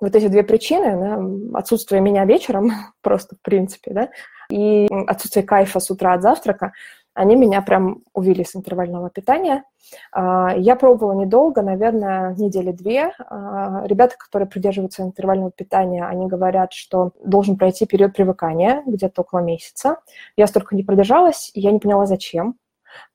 вот 0.00 0.14
эти 0.14 0.28
две 0.28 0.42
причины, 0.42 0.96
да, 0.96 1.58
отсутствие 1.58 2.00
меня 2.00 2.24
вечером, 2.24 2.70
просто 3.02 3.36
в 3.36 3.42
принципе, 3.42 3.92
да, 3.92 4.08
и 4.50 4.88
отсутствие 5.06 5.44
кайфа 5.44 5.80
с 5.80 5.90
утра 5.90 6.12
от 6.14 6.22
завтрака, 6.22 6.72
они 7.16 7.34
меня 7.34 7.62
прям 7.62 8.02
увели 8.12 8.44
с 8.44 8.54
интервального 8.54 9.08
питания. 9.08 9.64
А, 10.12 10.54
я 10.54 10.76
пробовала 10.76 11.14
недолго, 11.14 11.62
наверное, 11.62 12.34
недели 12.34 12.72
две. 12.72 13.10
А, 13.18 13.84
ребята, 13.86 14.16
которые 14.18 14.46
придерживаются 14.46 15.02
интервального 15.02 15.50
питания, 15.50 16.04
они 16.04 16.26
говорят, 16.26 16.74
что 16.74 17.12
должен 17.24 17.56
пройти 17.56 17.86
период 17.86 18.14
привыкания, 18.14 18.82
где-то 18.84 19.22
около 19.22 19.40
месяца. 19.40 19.96
Я 20.36 20.46
столько 20.46 20.76
не 20.76 20.82
продержалась, 20.82 21.50
и 21.54 21.60
я 21.60 21.72
не 21.72 21.78
поняла, 21.78 22.04
зачем. 22.04 22.56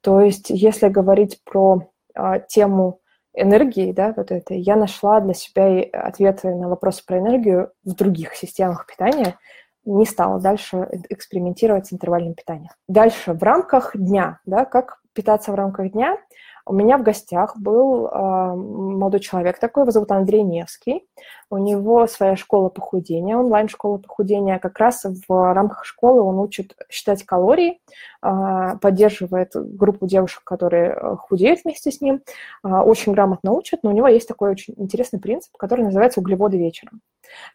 То 0.01 0.19
есть, 0.19 0.49
если 0.49 0.89
говорить 0.89 1.39
про 1.43 1.91
а, 2.15 2.39
тему 2.39 3.00
энергии, 3.33 3.91
да, 3.91 4.13
вот 4.15 4.31
это, 4.31 4.53
я 4.53 4.75
нашла 4.75 5.19
для 5.19 5.33
себя 5.33 5.83
ответы 5.93 6.53
на 6.53 6.67
вопросы 6.69 7.05
про 7.05 7.19
энергию 7.19 7.71
в 7.83 7.93
других 7.93 8.35
системах 8.35 8.85
питания, 8.85 9.37
не 9.85 10.05
стала 10.05 10.39
дальше 10.39 10.87
экспериментировать 11.09 11.87
с 11.87 11.93
интервальным 11.93 12.35
питанием. 12.35 12.71
Дальше, 12.87 13.33
в 13.33 13.41
рамках 13.41 13.95
дня, 13.95 14.39
да, 14.45 14.65
как 14.65 15.01
питаться 15.13 15.51
в 15.51 15.55
рамках 15.55 15.91
дня– 15.91 16.17
у 16.65 16.73
меня 16.73 16.97
в 16.97 17.03
гостях 17.03 17.57
был 17.57 18.07
э, 18.07 18.55
молодой 18.55 19.19
человек 19.19 19.59
такой, 19.59 19.83
его 19.83 19.91
зовут 19.91 20.11
Андрей 20.11 20.43
Невский. 20.43 21.05
У 21.49 21.57
него 21.57 22.07
своя 22.07 22.35
школа 22.35 22.69
похудения, 22.69 23.35
онлайн-школа 23.37 23.97
похудения. 23.97 24.59
Как 24.59 24.79
раз 24.79 25.05
в 25.27 25.53
рамках 25.53 25.85
школы 25.85 26.21
он 26.21 26.39
учит 26.39 26.75
считать 26.89 27.23
калории, 27.23 27.79
э, 28.23 28.77
поддерживает 28.81 29.51
группу 29.53 30.07
девушек, 30.07 30.43
которые 30.43 30.91
э, 30.91 31.15
худеют 31.17 31.61
вместе 31.63 31.91
с 31.91 32.01
ним. 32.01 32.21
Э, 32.63 32.79
очень 32.79 33.13
грамотно 33.13 33.51
учит, 33.51 33.83
но 33.83 33.89
у 33.89 33.93
него 33.93 34.07
есть 34.07 34.27
такой 34.27 34.51
очень 34.51 34.73
интересный 34.77 35.19
принцип, 35.19 35.51
который 35.57 35.83
называется 35.83 36.19
углеводы 36.19 36.57
вечером. 36.57 37.01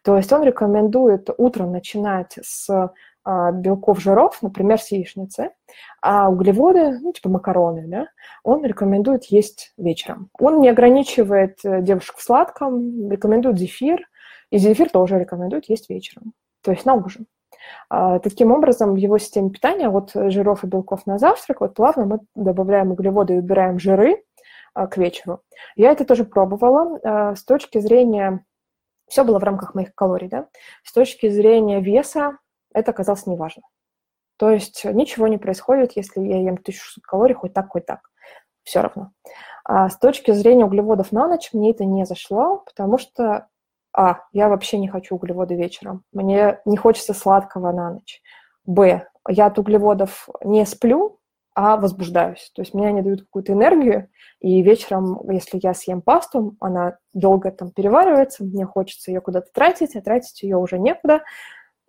То 0.03 0.17
есть 0.17 0.31
он 0.31 0.43
рекомендует 0.43 1.29
утром 1.37 1.71
начинать 1.71 2.37
с 2.41 2.91
белков, 3.53 3.99
жиров, 3.99 4.41
например, 4.41 4.79
с 4.79 4.91
яичницы, 4.91 5.51
а 6.01 6.29
углеводы, 6.29 6.99
ну, 6.99 7.11
типа 7.11 7.29
макароны, 7.29 7.85
да, 7.87 8.07
он 8.43 8.63
рекомендует 8.63 9.25
есть 9.25 9.73
вечером. 9.77 10.29
Он 10.39 10.61
не 10.61 10.69
ограничивает 10.69 11.59
э, 11.65 11.81
девушек 11.81 12.17
в 12.17 12.23
сладком, 12.23 13.11
рекомендует 13.11 13.57
зефир, 13.57 14.07
и 14.49 14.57
зефир 14.57 14.89
тоже 14.89 15.19
рекомендует 15.19 15.69
есть 15.69 15.89
вечером, 15.89 16.33
то 16.63 16.71
есть 16.71 16.85
на 16.85 16.93
ужин. 16.93 17.27
А, 17.89 18.19
таким 18.19 18.51
образом, 18.51 18.93
в 18.93 18.97
его 18.97 19.17
системе 19.17 19.49
питания 19.49 19.89
от 19.89 20.11
жиров 20.13 20.63
и 20.63 20.67
белков 20.67 21.05
на 21.05 21.17
завтрак, 21.17 21.61
вот 21.61 21.73
плавно 21.73 22.05
мы 22.05 22.19
добавляем 22.35 22.91
углеводы 22.91 23.35
и 23.35 23.39
убираем 23.39 23.79
жиры 23.79 24.23
а, 24.73 24.87
к 24.87 24.97
вечеру. 24.97 25.41
Я 25.75 25.91
это 25.91 26.05
тоже 26.05 26.23
пробовала. 26.23 26.99
А, 27.03 27.35
с 27.35 27.43
точки 27.43 27.79
зрения... 27.79 28.43
Все 29.07 29.23
было 29.23 29.39
в 29.39 29.43
рамках 29.43 29.73
моих 29.73 29.95
калорий, 29.95 30.27
да? 30.27 30.47
С 30.83 30.91
точки 30.91 31.29
зрения 31.29 31.79
веса 31.79 32.39
это 32.77 32.91
оказалось 32.91 33.25
неважно. 33.25 33.63
То 34.37 34.49
есть 34.51 34.85
ничего 34.85 35.27
не 35.27 35.37
происходит, 35.37 35.93
если 35.95 36.21
я 36.21 36.37
ем 36.37 36.53
1600 36.53 37.03
калорий, 37.03 37.35
хоть 37.35 37.53
так, 37.53 37.69
хоть 37.69 37.85
так. 37.85 38.01
Все 38.63 38.81
равно. 38.81 39.11
А 39.63 39.89
с 39.89 39.97
точки 39.97 40.31
зрения 40.31 40.65
углеводов 40.65 41.11
на 41.11 41.27
ночь 41.27 41.49
мне 41.53 41.71
это 41.71 41.85
не 41.85 42.05
зашло, 42.05 42.63
потому 42.65 42.97
что, 42.97 43.47
а, 43.93 44.19
я 44.31 44.49
вообще 44.49 44.77
не 44.77 44.87
хочу 44.87 45.15
углеводы 45.15 45.55
вечером. 45.55 46.03
Мне 46.13 46.59
не 46.65 46.77
хочется 46.77 47.13
сладкого 47.13 47.71
на 47.71 47.91
ночь. 47.91 48.21
Б, 48.65 49.07
я 49.27 49.47
от 49.47 49.57
углеводов 49.57 50.29
не 50.43 50.65
сплю, 50.65 51.19
а 51.55 51.75
возбуждаюсь. 51.75 52.51
То 52.53 52.61
есть 52.61 52.75
мне 52.75 52.87
они 52.87 53.01
дают 53.01 53.21
какую-то 53.21 53.53
энергию, 53.53 54.09
и 54.39 54.61
вечером, 54.61 55.19
если 55.27 55.59
я 55.61 55.73
съем 55.73 56.03
пасту, 56.03 56.55
она 56.59 56.97
долго 57.13 57.49
там 57.49 57.71
переваривается, 57.71 58.43
мне 58.43 58.65
хочется 58.65 59.09
ее 59.09 59.21
куда-то 59.21 59.47
тратить, 59.51 59.95
а 59.95 60.01
тратить 60.01 60.43
ее 60.43 60.57
уже 60.57 60.77
некуда, 60.77 61.23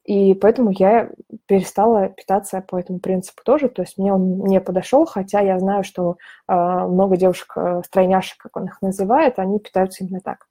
и 0.09 0.33
поэтому 0.33 0.71
я 0.71 1.11
перестала 1.45 2.09
питаться 2.09 2.65
по 2.67 2.79
этому 2.81 2.99
принципу 2.99 3.43
тоже. 3.45 3.69
То 3.69 3.83
есть 3.83 3.99
мне 3.99 4.11
он 4.11 4.39
не 4.39 4.59
подошел, 4.59 5.05
хотя 5.05 5.41
я 5.41 5.59
знаю, 5.59 5.85
что 5.85 6.17
э, 6.49 6.55
много 6.55 7.19
девушек, 7.19 7.53
э, 7.57 7.83
стройняшек, 7.85 8.39
как 8.39 8.57
он 8.57 8.65
их 8.65 8.81
называет, 8.81 9.39
они 9.39 9.59
питаются 9.59 10.03
именно 10.03 10.21
так. 10.21 10.47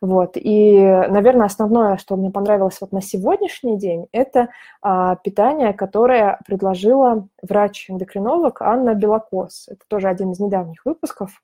Вот. 0.00 0.32
И, 0.34 0.76
наверное, 0.80 1.46
основное, 1.46 1.98
что 1.98 2.16
мне 2.16 2.32
понравилось 2.32 2.78
вот 2.80 2.90
на 2.90 3.00
сегодняшний 3.00 3.78
день, 3.78 4.08
это 4.10 4.48
э, 4.84 5.16
питание, 5.22 5.72
которое 5.72 6.40
предложила 6.44 7.28
врач-эндокринолог 7.42 8.60
Анна 8.60 8.94
Белокос. 8.94 9.68
Это 9.68 9.82
тоже 9.86 10.08
один 10.08 10.32
из 10.32 10.40
недавних 10.40 10.84
выпусков 10.84 11.40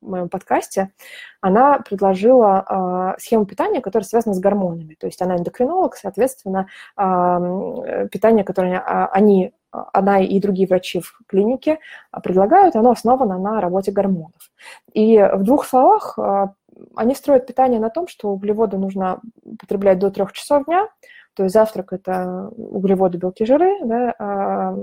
моем 0.00 0.28
подкасте, 0.28 0.92
она 1.40 1.78
предложила 1.78 3.14
э, 3.16 3.20
схему 3.20 3.46
питания, 3.46 3.80
которая 3.80 4.06
связана 4.06 4.34
с 4.34 4.40
гормонами. 4.40 4.94
То 4.94 5.06
есть 5.06 5.20
она 5.22 5.36
эндокринолог, 5.36 5.96
соответственно, 5.96 6.68
э, 6.96 8.08
питание, 8.10 8.44
которое 8.44 8.78
они, 8.80 9.52
она 9.70 10.20
и 10.20 10.40
другие 10.40 10.68
врачи 10.68 11.00
в 11.00 11.18
клинике 11.26 11.78
предлагают, 12.22 12.76
оно 12.76 12.90
основано 12.90 13.38
на 13.38 13.60
работе 13.60 13.92
гормонов. 13.92 14.50
И 14.92 15.18
в 15.18 15.42
двух 15.42 15.66
словах 15.66 16.18
э, 16.18 16.48
они 16.94 17.14
строят 17.14 17.46
питание 17.46 17.80
на 17.80 17.90
том, 17.90 18.08
что 18.08 18.30
углеводы 18.30 18.76
нужно 18.76 19.20
потреблять 19.58 19.98
до 19.98 20.10
трех 20.10 20.32
часов 20.32 20.64
дня, 20.66 20.88
то 21.34 21.42
есть 21.42 21.52
завтрак– 21.52 21.92
это 21.94 22.48
углеводы, 22.56 23.18
белки, 23.18 23.44
жиры, 23.44 23.78
да, 23.84 24.74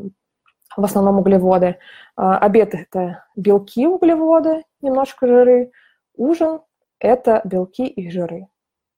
в 0.76 0.84
основном 0.84 1.20
углеводы. 1.20 1.78
А, 2.16 2.38
обед– 2.38 2.74
это 2.74 3.26
белки, 3.36 3.88
углеводы, 3.88 4.64
немножко 4.84 5.28
жиры. 5.28 5.72
Ужин– 6.16 6.62
это 7.00 7.42
белки 7.44 7.88
и 7.88 8.10
жиры, 8.10 8.48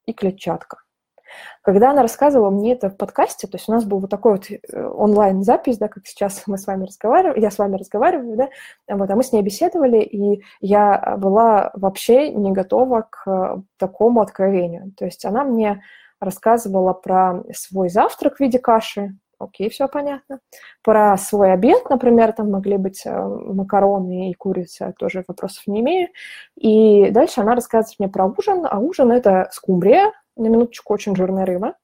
и 0.06 0.14
клетчатка. 0.14 0.80
Когда 1.62 1.92
она 1.92 2.02
рассказывала 2.02 2.50
мне 2.50 2.74
это 2.74 2.90
в 2.90 2.98
подкасте, 2.98 3.48
то 3.48 3.58
есть 3.58 3.68
у 3.68 3.72
нас 3.72 3.84
был 3.84 4.00
вот 4.00 4.10
такой 4.10 4.34
вот 4.34 4.50
э, 4.50 4.88
онлайн-запись, 4.88 5.78
да, 5.78 5.88
как 5.88 6.06
сейчас 6.06 6.44
мы 6.46 6.58
с 6.58 6.68
вами 6.68 6.86
разговариваем, 6.86 7.42
я 7.42 7.52
с 7.52 7.58
вами 7.58 7.78
разговариваю, 7.78 8.38
да, 8.38 8.50
вот, 8.88 9.10
а 9.10 9.16
мы 9.16 9.24
с 9.24 9.32
ней 9.32 9.42
беседовали, 9.42 10.02
и 10.02 10.44
я 10.62 11.16
была 11.18 11.72
вообще 11.74 12.32
не 12.32 12.52
готова 12.52 13.08
к 13.10 13.64
такому 13.78 14.22
откровению. 14.22 14.92
То 14.98 15.06
есть 15.06 15.26
она 15.26 15.44
мне 15.44 15.82
рассказывала 16.20 16.94
про 16.94 17.44
свой 17.54 17.90
завтрак 17.90 18.38
в 18.38 18.40
виде 18.40 18.60
каши, 18.60 19.16
окей, 19.40 19.70
все 19.70 19.88
понятно. 19.88 20.40
Про 20.84 21.18
свой 21.18 21.54
обед, 21.54 21.90
например, 21.90 22.34
там 22.34 22.52
могли 22.52 22.78
быть 22.78 23.06
э, 23.06 23.12
макароны 23.20 24.32
и 24.32 24.34
курица, 24.34 24.94
тоже 24.98 25.24
вопросов 25.28 25.64
не 25.68 25.82
имею. 25.82 26.10
И 26.56 27.10
дальше 27.12 27.42
она 27.42 27.56
рассказывает 27.56 28.00
мне 28.00 28.10
про 28.10 28.26
ужин, 28.26 28.66
а 28.70 28.80
ужин– 28.80 29.12
это 29.14 29.50
скумбрия, 29.52 30.12
на 30.36 30.48
минуточку 30.48 30.94
очень 30.94 31.16
жирная 31.16 31.46
рыба, 31.46 31.76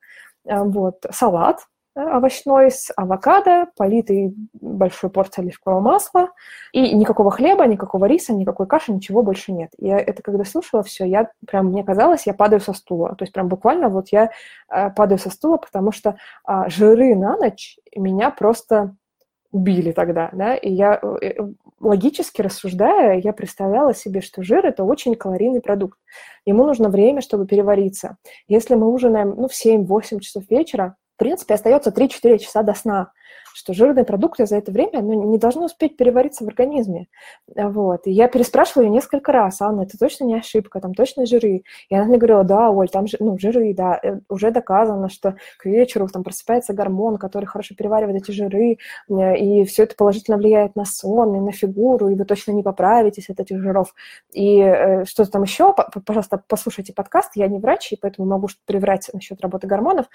э, 0.46 0.64
вот, 0.64 1.06
салат, 1.12 1.68
овощной 1.96 2.72
с 2.72 2.92
авокадо, 2.96 3.68
политый 3.78 4.34
большой 4.54 5.10
порцией 5.10 5.48
оливкового 5.48 5.82
масла, 5.82 6.30
и 6.72 6.94
никакого 6.94 7.32
хлеба, 7.32 7.66
никакого 7.66 8.06
риса, 8.06 8.34
никакой 8.34 8.68
каши, 8.68 8.92
ничего 8.92 9.24
больше 9.24 9.52
нет. 9.52 9.72
Я 9.78 10.00
это 10.00 10.22
когда 10.22 10.46
слушала 10.46 10.84
все, 10.84 11.06
я 11.06 11.30
прям, 11.46 11.68
мне 11.68 11.84
казалось, 11.84 12.28
я 12.28 12.34
падаю 12.34 12.62
со 12.62 12.74
стула. 12.74 13.16
То 13.16 13.24
есть 13.24 13.34
прям 13.34 13.48
буквально 13.48 13.90
вот 13.90 14.10
я 14.10 14.32
э, 14.70 14.90
падаю 14.92 15.20
со 15.20 15.30
стула, 15.30 15.58
потому 15.58 15.92
что 15.92 16.16
э, 16.48 16.64
жиры 16.68 17.16
на 17.16 17.36
ночь 17.38 17.78
меня 17.96 18.32
просто 18.32 18.96
убили 19.52 19.92
тогда, 19.92 20.30
да, 20.32 20.56
и 20.56 20.72
я 20.72 20.98
э, 21.02 21.26
э, 21.26 21.48
логически 21.80 22.42
рассуждая, 22.42 23.20
я 23.20 23.34
представляла 23.34 23.94
себе, 23.94 24.22
что 24.22 24.44
жир– 24.44 24.66
это 24.68 24.84
очень 24.84 25.16
калорийный 25.16 25.62
продукт. 25.62 26.00
Ему 26.46 26.66
нужно 26.66 26.90
время, 26.90 27.22
чтобы 27.22 27.46
перевариться. 27.46 28.18
Если 28.48 28.76
мы 28.76 28.88
ужинаем, 28.88 29.34
ну, 29.36 29.50
в 29.50 29.52
7-8 29.52 30.20
часов 30.20 30.50
вечера, 30.50 30.96
принципе, 31.22 31.54
остается 31.54 31.92
3-4 31.92 32.40
часа 32.40 32.64
до 32.64 32.74
сна 32.74 33.12
что 33.54 33.74
жирные 33.74 34.06
продукты 34.06 34.46
за 34.46 34.58
это 34.58 34.72
время 34.72 35.02
ну, 35.02 35.30
не 35.30 35.38
должны 35.38 35.66
успеть 35.66 35.98
перевариться 35.98 36.44
в 36.44 36.48
организме. 36.48 37.08
Вот. 37.56 38.08
И 38.08 38.12
я 38.12 38.28
переспрашивала 38.28 38.86
ее 38.86 38.90
несколько 38.90 39.32
раз, 39.32 39.62
Анна, 39.62 39.82
это 39.82 39.98
точно 39.98 40.26
не 40.26 40.36
ошибка, 40.36 40.80
там 40.80 40.94
точно 40.94 41.26
жиры. 41.26 41.64
И 41.90 41.96
она 41.96 42.06
мне 42.06 42.18
говорила, 42.18 42.44
да, 42.44 42.70
Оль, 42.70 42.90
там 42.90 43.06
ну, 43.20 43.38
жиры, 43.38 43.74
да, 43.74 44.00
э, 44.02 44.20
уже 44.30 44.52
доказано, 44.52 45.10
что 45.10 45.36
к 45.58 45.66
вечеру 45.66 46.08
там 46.08 46.24
просыпается 46.24 46.74
гормон, 46.74 47.18
который 47.18 47.46
хорошо 47.46 47.76
переваривает 47.76 48.24
эти 48.24 48.32
жиры, 48.32 48.78
э, 49.10 49.38
и 49.38 49.66
все 49.66 49.84
это 49.84 49.96
положительно 49.96 50.38
влияет 50.38 50.76
на 50.76 50.86
сон 50.86 51.36
и 51.36 51.40
на 51.40 51.52
фигуру, 51.52 52.10
и 52.10 52.16
вы 52.16 52.26
точно 52.26 52.52
не 52.52 52.64
поправитесь 52.64 53.30
от 53.30 53.40
этих 53.40 53.60
жиров. 53.62 53.94
И 54.34 54.60
э, 54.60 55.06
что-то 55.06 55.32
там 55.32 55.44
еще, 55.44 55.76
пожалуйста, 56.06 56.42
послушайте 56.48 56.94
подкаст, 56.94 57.32
я 57.36 57.48
не 57.48 57.60
врач, 57.60 57.92
и 57.92 57.98
поэтому 57.98 58.28
могу 58.28 58.48
что-то 58.48 58.64
приврать 58.66 59.10
насчет 59.14 59.42
работы 59.42 59.68
гормонов. 59.68 60.08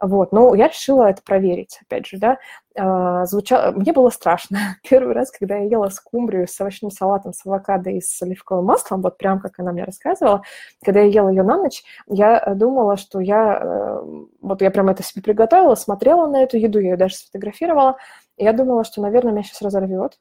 Вот. 0.00 0.32
Но 0.32 0.54
я 0.54 0.68
решила 0.68 1.10
это 1.10 1.22
проверить, 1.22 1.78
опять 1.82 2.06
же, 2.06 2.18
да. 2.18 2.38
А, 2.76 3.24
звучало... 3.26 3.70
Мне 3.72 3.92
было 3.92 4.10
страшно. 4.10 4.58
Первый 4.88 5.14
раз, 5.14 5.30
когда 5.30 5.56
я 5.56 5.68
ела 5.68 5.88
скумбрию 5.90 6.48
с 6.48 6.60
овощным 6.60 6.90
салатом, 6.90 7.32
с 7.32 7.46
авокадо 7.46 7.90
и 7.90 8.00
с 8.00 8.20
оливковым 8.22 8.66
маслом, 8.66 9.02
вот 9.02 9.16
прям 9.16 9.40
как 9.40 9.58
она 9.58 9.72
мне 9.72 9.84
рассказывала, 9.84 10.42
когда 10.84 11.00
я 11.00 11.06
ела 11.06 11.28
ее 11.28 11.42
на 11.44 11.56
ночь, 11.56 11.84
я 12.08 12.54
думала, 12.54 12.96
что 12.96 13.20
я... 13.20 13.60
Э, 13.62 14.02
вот 14.40 14.62
я 14.62 14.70
прям 14.70 14.88
это 14.88 15.02
себе 15.02 15.22
приготовила, 15.22 15.76
смотрела 15.76 16.26
на 16.26 16.42
эту 16.42 16.56
еду, 16.56 16.80
я 16.80 16.90
ее 16.90 16.96
даже 16.96 17.14
сфотографировала, 17.14 17.96
и 18.36 18.44
я 18.44 18.52
думала, 18.52 18.84
что, 18.84 19.02
наверное, 19.02 19.32
меня 19.32 19.44
сейчас 19.44 19.62
разорвет. 19.62 20.18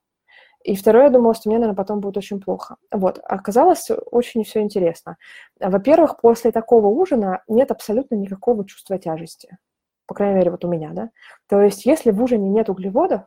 И 0.63 0.75
второе, 0.75 1.05
я 1.05 1.09
думала, 1.09 1.33
что 1.33 1.49
мне, 1.49 1.57
наверное, 1.57 1.75
потом 1.75 1.99
будет 1.99 2.17
очень 2.17 2.39
плохо. 2.39 2.77
Вот. 2.91 3.19
Оказалось, 3.23 3.89
очень 4.11 4.43
все 4.45 4.61
интересно. 4.61 5.17
Во-первых, 5.59 6.21
после 6.21 6.51
такого 6.51 6.87
ужина 6.87 7.43
нет 7.49 7.71
абсолютно 7.71 8.15
никакого 8.15 8.65
чувства 8.65 8.97
тяжести 8.97 9.57
по 10.05 10.15
крайней 10.15 10.35
мере, 10.35 10.51
вот 10.51 10.65
у 10.65 10.67
меня, 10.67 10.91
да. 10.93 11.09
То 11.47 11.61
есть, 11.61 11.85
если 11.85 12.11
в 12.11 12.21
ужине 12.21 12.49
нет 12.49 12.69
углеводов, 12.69 13.21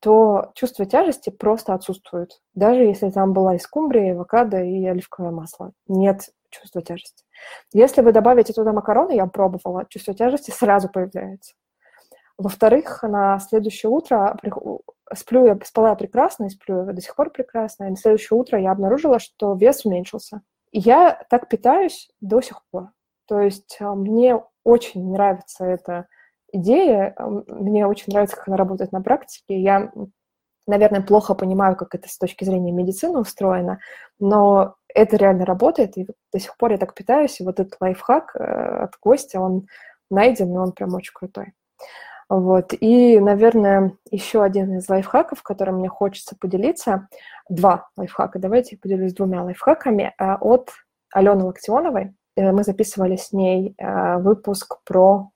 то 0.00 0.52
чувство 0.54 0.84
тяжести 0.86 1.30
просто 1.30 1.74
отсутствует. 1.74 2.40
Даже 2.54 2.82
если 2.82 3.10
там 3.10 3.32
была 3.32 3.56
и 3.56 3.58
скумбрия, 3.58 4.08
и 4.08 4.10
авокадо, 4.10 4.62
и 4.62 4.84
оливковое 4.86 5.30
масло. 5.30 5.72
Нет 5.88 6.28
чувства 6.50 6.82
тяжести. 6.82 7.24
Если 7.72 8.02
вы 8.02 8.12
добавите 8.12 8.52
туда 8.52 8.72
макароны, 8.72 9.12
я 9.12 9.26
пробовала, 9.26 9.86
чувство 9.88 10.14
тяжести 10.14 10.50
сразу 10.50 10.88
появляется. 10.88 11.54
Во-вторых, 12.38 13.02
на 13.02 13.38
следующее 13.38 13.90
утро 13.90 14.36
сплю 15.14 15.46
я 15.46 15.58
спала 15.64 15.94
прекрасно, 15.94 16.46
и 16.46 16.50
сплю 16.50 16.86
я 16.86 16.92
до 16.92 17.00
сих 17.00 17.16
пор 17.16 17.30
прекрасно, 17.30 17.84
и 17.84 17.90
на 17.90 17.96
следующее 17.96 18.38
утро 18.38 18.60
я 18.60 18.72
обнаружила, 18.72 19.18
что 19.18 19.54
вес 19.54 19.84
уменьшился. 19.84 20.42
И 20.70 20.80
я 20.80 21.22
так 21.30 21.48
питаюсь 21.48 22.10
до 22.20 22.42
сих 22.42 22.62
пор. 22.70 22.90
То 23.26 23.40
есть 23.40 23.78
а, 23.80 23.94
мне 23.94 24.42
очень 24.66 25.12
нравится 25.12 25.64
это 25.64 26.06
идея. 26.52 27.14
Мне 27.46 27.86
очень 27.86 28.12
нравится, 28.12 28.36
как 28.36 28.48
она 28.48 28.56
работает 28.56 28.90
на 28.90 29.00
практике. 29.00 29.60
Я, 29.60 29.92
наверное, 30.66 31.02
плохо 31.02 31.34
понимаю, 31.34 31.76
как 31.76 31.94
это 31.94 32.08
с 32.08 32.18
точки 32.18 32.44
зрения 32.44 32.72
медицины 32.72 33.20
устроено, 33.20 33.78
но 34.18 34.74
это 34.92 35.16
реально 35.16 35.44
работает, 35.44 35.96
и 35.96 36.06
до 36.32 36.40
сих 36.40 36.56
пор 36.56 36.72
я 36.72 36.78
так 36.78 36.94
питаюсь, 36.94 37.40
и 37.40 37.44
вот 37.44 37.60
этот 37.60 37.76
лайфхак 37.80 38.34
э, 38.34 38.38
от 38.84 38.94
гостя, 39.00 39.40
он 39.40 39.66
найден, 40.10 40.52
и 40.52 40.58
он 40.58 40.72
прям 40.72 40.94
очень 40.94 41.12
крутой. 41.14 41.52
Вот. 42.28 42.72
И, 42.80 43.20
наверное, 43.20 43.92
еще 44.10 44.42
один 44.42 44.78
из 44.78 44.88
лайфхаков, 44.88 45.42
которым 45.44 45.76
мне 45.76 45.88
хочется 45.88 46.34
поделиться, 46.40 47.08
два 47.48 47.88
лайфхака, 47.96 48.40
давайте 48.40 48.74
я 48.74 48.78
поделюсь 48.82 49.14
двумя 49.14 49.44
лайфхаками 49.44 50.12
э, 50.18 50.34
от 50.40 50.70
Алены 51.12 51.44
Локтионовой. 51.44 52.14
Э, 52.36 52.52
мы 52.52 52.62
записывали 52.62 53.16
с 53.16 53.32
ней 53.32 53.74
выпуск 53.78 54.78
про 54.84 55.30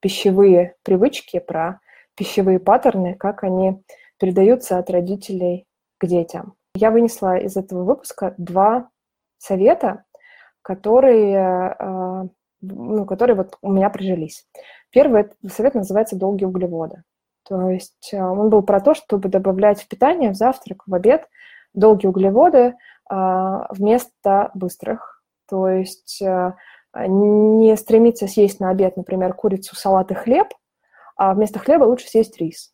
пищевые 0.00 0.76
привычки, 0.82 1.38
про 1.38 1.80
пищевые 2.14 2.58
паттерны, 2.58 3.14
как 3.14 3.44
они 3.44 3.82
передаются 4.18 4.78
от 4.78 4.90
родителей 4.90 5.66
к 5.98 6.06
детям. 6.06 6.54
Я 6.74 6.90
вынесла 6.90 7.36
из 7.38 7.56
этого 7.56 7.84
выпуска 7.84 8.34
два 8.36 8.90
совета, 9.38 10.04
которые, 10.62 11.76
э, 11.78 12.24
ну, 12.60 13.06
которые 13.06 13.36
вот 13.36 13.56
у 13.62 13.72
меня 13.72 13.90
прижились. 13.90 14.46
Первый 14.90 15.30
совет 15.48 15.74
называется 15.74 16.16
«долгие 16.16 16.44
углеводы». 16.44 17.04
То 17.44 17.70
есть 17.70 18.10
э, 18.12 18.22
он 18.22 18.50
был 18.50 18.62
про 18.62 18.80
то, 18.80 18.94
чтобы 18.94 19.28
добавлять 19.28 19.80
в 19.80 19.88
питание, 19.88 20.30
в 20.30 20.36
завтрак, 20.36 20.82
в 20.86 20.94
обед 20.94 21.28
долгие 21.74 22.08
углеводы 22.08 22.58
э, 22.58 22.74
вместо 23.70 24.50
быстрых. 24.54 25.17
То 25.48 25.68
есть 25.68 26.22
не 26.94 27.76
стремиться 27.76 28.26
съесть 28.26 28.60
на 28.60 28.70
обед, 28.70 28.96
например, 28.96 29.34
курицу, 29.34 29.76
салат 29.76 30.10
и 30.10 30.14
хлеб, 30.14 30.48
а 31.16 31.34
вместо 31.34 31.58
хлеба 31.58 31.84
лучше 31.84 32.08
съесть 32.08 32.38
рис. 32.40 32.72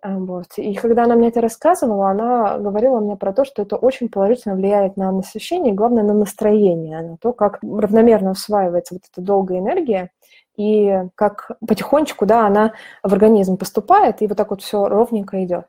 А, 0.00 0.16
вот. 0.18 0.46
И 0.56 0.74
когда 0.74 1.04
она 1.04 1.16
мне 1.16 1.28
это 1.28 1.40
рассказывала, 1.40 2.10
она 2.10 2.58
говорила 2.58 3.00
мне 3.00 3.16
про 3.16 3.32
то, 3.32 3.44
что 3.44 3.62
это 3.62 3.76
очень 3.76 4.08
положительно 4.08 4.54
влияет 4.54 4.96
на 4.96 5.10
насыщение, 5.10 5.74
главное, 5.74 6.04
на 6.04 6.14
настроение, 6.14 7.02
на 7.02 7.16
то, 7.16 7.32
как 7.32 7.58
равномерно 7.62 8.30
усваивается 8.30 8.94
вот 8.94 9.02
эта 9.10 9.20
долгая 9.20 9.58
энергия, 9.58 10.10
и 10.56 11.04
как 11.14 11.52
потихонечку, 11.66 12.26
да, 12.26 12.46
она 12.46 12.72
в 13.02 13.12
организм 13.12 13.56
поступает, 13.56 14.22
и 14.22 14.26
вот 14.26 14.36
так 14.36 14.50
вот 14.50 14.62
все 14.62 14.88
ровненько 14.88 15.42
идет. 15.44 15.66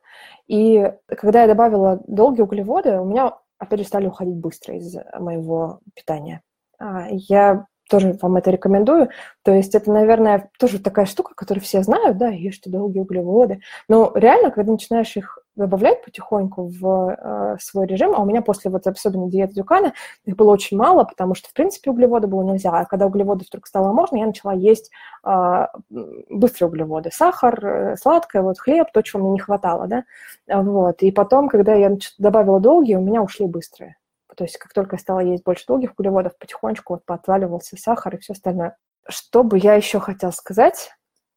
И 0.48 0.92
когда 1.08 1.44
я 1.44 1.48
добавила 1.48 2.00
долгие 2.08 2.42
углеводы, 2.42 3.00
у 3.00 3.06
меня 3.06 3.38
опять 3.60 3.80
же 3.80 3.86
стали 3.86 4.08
уходить 4.08 4.36
быстро 4.36 4.76
из 4.76 4.96
моего 5.20 5.82
питания. 5.94 6.42
А, 6.80 7.08
я 7.12 7.68
тоже 7.90 8.18
вам 8.22 8.38
это 8.38 8.52
рекомендую. 8.52 9.10
То 9.44 9.52
есть 9.52 9.76
это, 9.76 9.92
наверное, 9.92 10.50
тоже 10.60 10.80
такая 10.80 11.06
штука, 11.06 11.34
которую 11.36 11.64
все 11.64 11.82
знают, 11.84 12.18
да, 12.18 12.30
ешьте 12.30 12.70
долгие 12.70 13.00
углеводы. 13.00 13.62
Но 13.88 14.12
реально, 14.16 14.52
когда 14.52 14.72
начинаешь 14.72 15.18
их 15.18 15.40
добавлять 15.56 16.04
потихоньку 16.06 16.68
в 16.68 17.18
э, 17.18 17.58
свой 17.60 17.86
режим, 17.86 18.14
а 18.16 18.22
у 18.22 18.26
меня 18.26 18.42
после 18.42 18.72
вот 18.72 18.88
особенно 18.88 19.30
диеты 19.30 19.56
Дюкана 19.56 19.94
их 20.24 20.36
было 20.36 20.52
очень 20.52 20.78
мало, 20.78 21.04
потому 21.04 21.36
что, 21.36 21.50
в 21.50 21.54
принципе, 21.54 21.92
углеводы 21.92 22.28
было 22.28 22.44
нельзя. 22.44 22.72
А 22.72 22.86
когда 22.86 23.08
углеводы 23.08 23.46
вдруг 23.46 23.68
стало 23.68 23.92
можно, 23.92 24.18
я 24.18 24.28
начала 24.28 24.54
есть 24.54 24.90
э, 25.26 25.68
быстрые 25.90 26.70
углеводы. 26.70 27.10
Сахар, 27.12 27.66
э, 27.66 27.96
сладкое, 27.98 28.42
вот 28.42 28.60
хлеб, 28.60 28.88
то, 28.94 29.02
чего 29.02 29.22
мне 29.22 29.32
не 29.32 29.40
хватало, 29.40 29.88
да. 29.88 30.04
Вот. 30.48 31.02
И 31.02 31.12
потом, 31.12 31.50
когда 31.50 31.74
я 31.74 31.98
добавила 32.18 32.60
долгие, 32.60 32.96
у 32.96 33.02
меня 33.02 33.22
ушли 33.22 33.46
быстрые. 33.46 33.98
То 34.40 34.46
есть 34.46 34.56
как 34.56 34.72
только 34.72 34.96
я 34.96 35.00
стала 35.02 35.20
есть 35.20 35.44
больше 35.44 35.66
долгих 35.68 35.92
углеводов, 35.98 36.38
потихонечку 36.38 36.94
вот 36.94 37.06
поотваливался 37.06 37.76
сахар 37.76 38.16
и 38.16 38.20
все 38.20 38.32
остальное. 38.32 38.78
Что 39.06 39.44
бы 39.44 39.58
я 39.58 39.74
еще 39.74 40.00
хотела 40.00 40.32
сказать? 40.32 40.92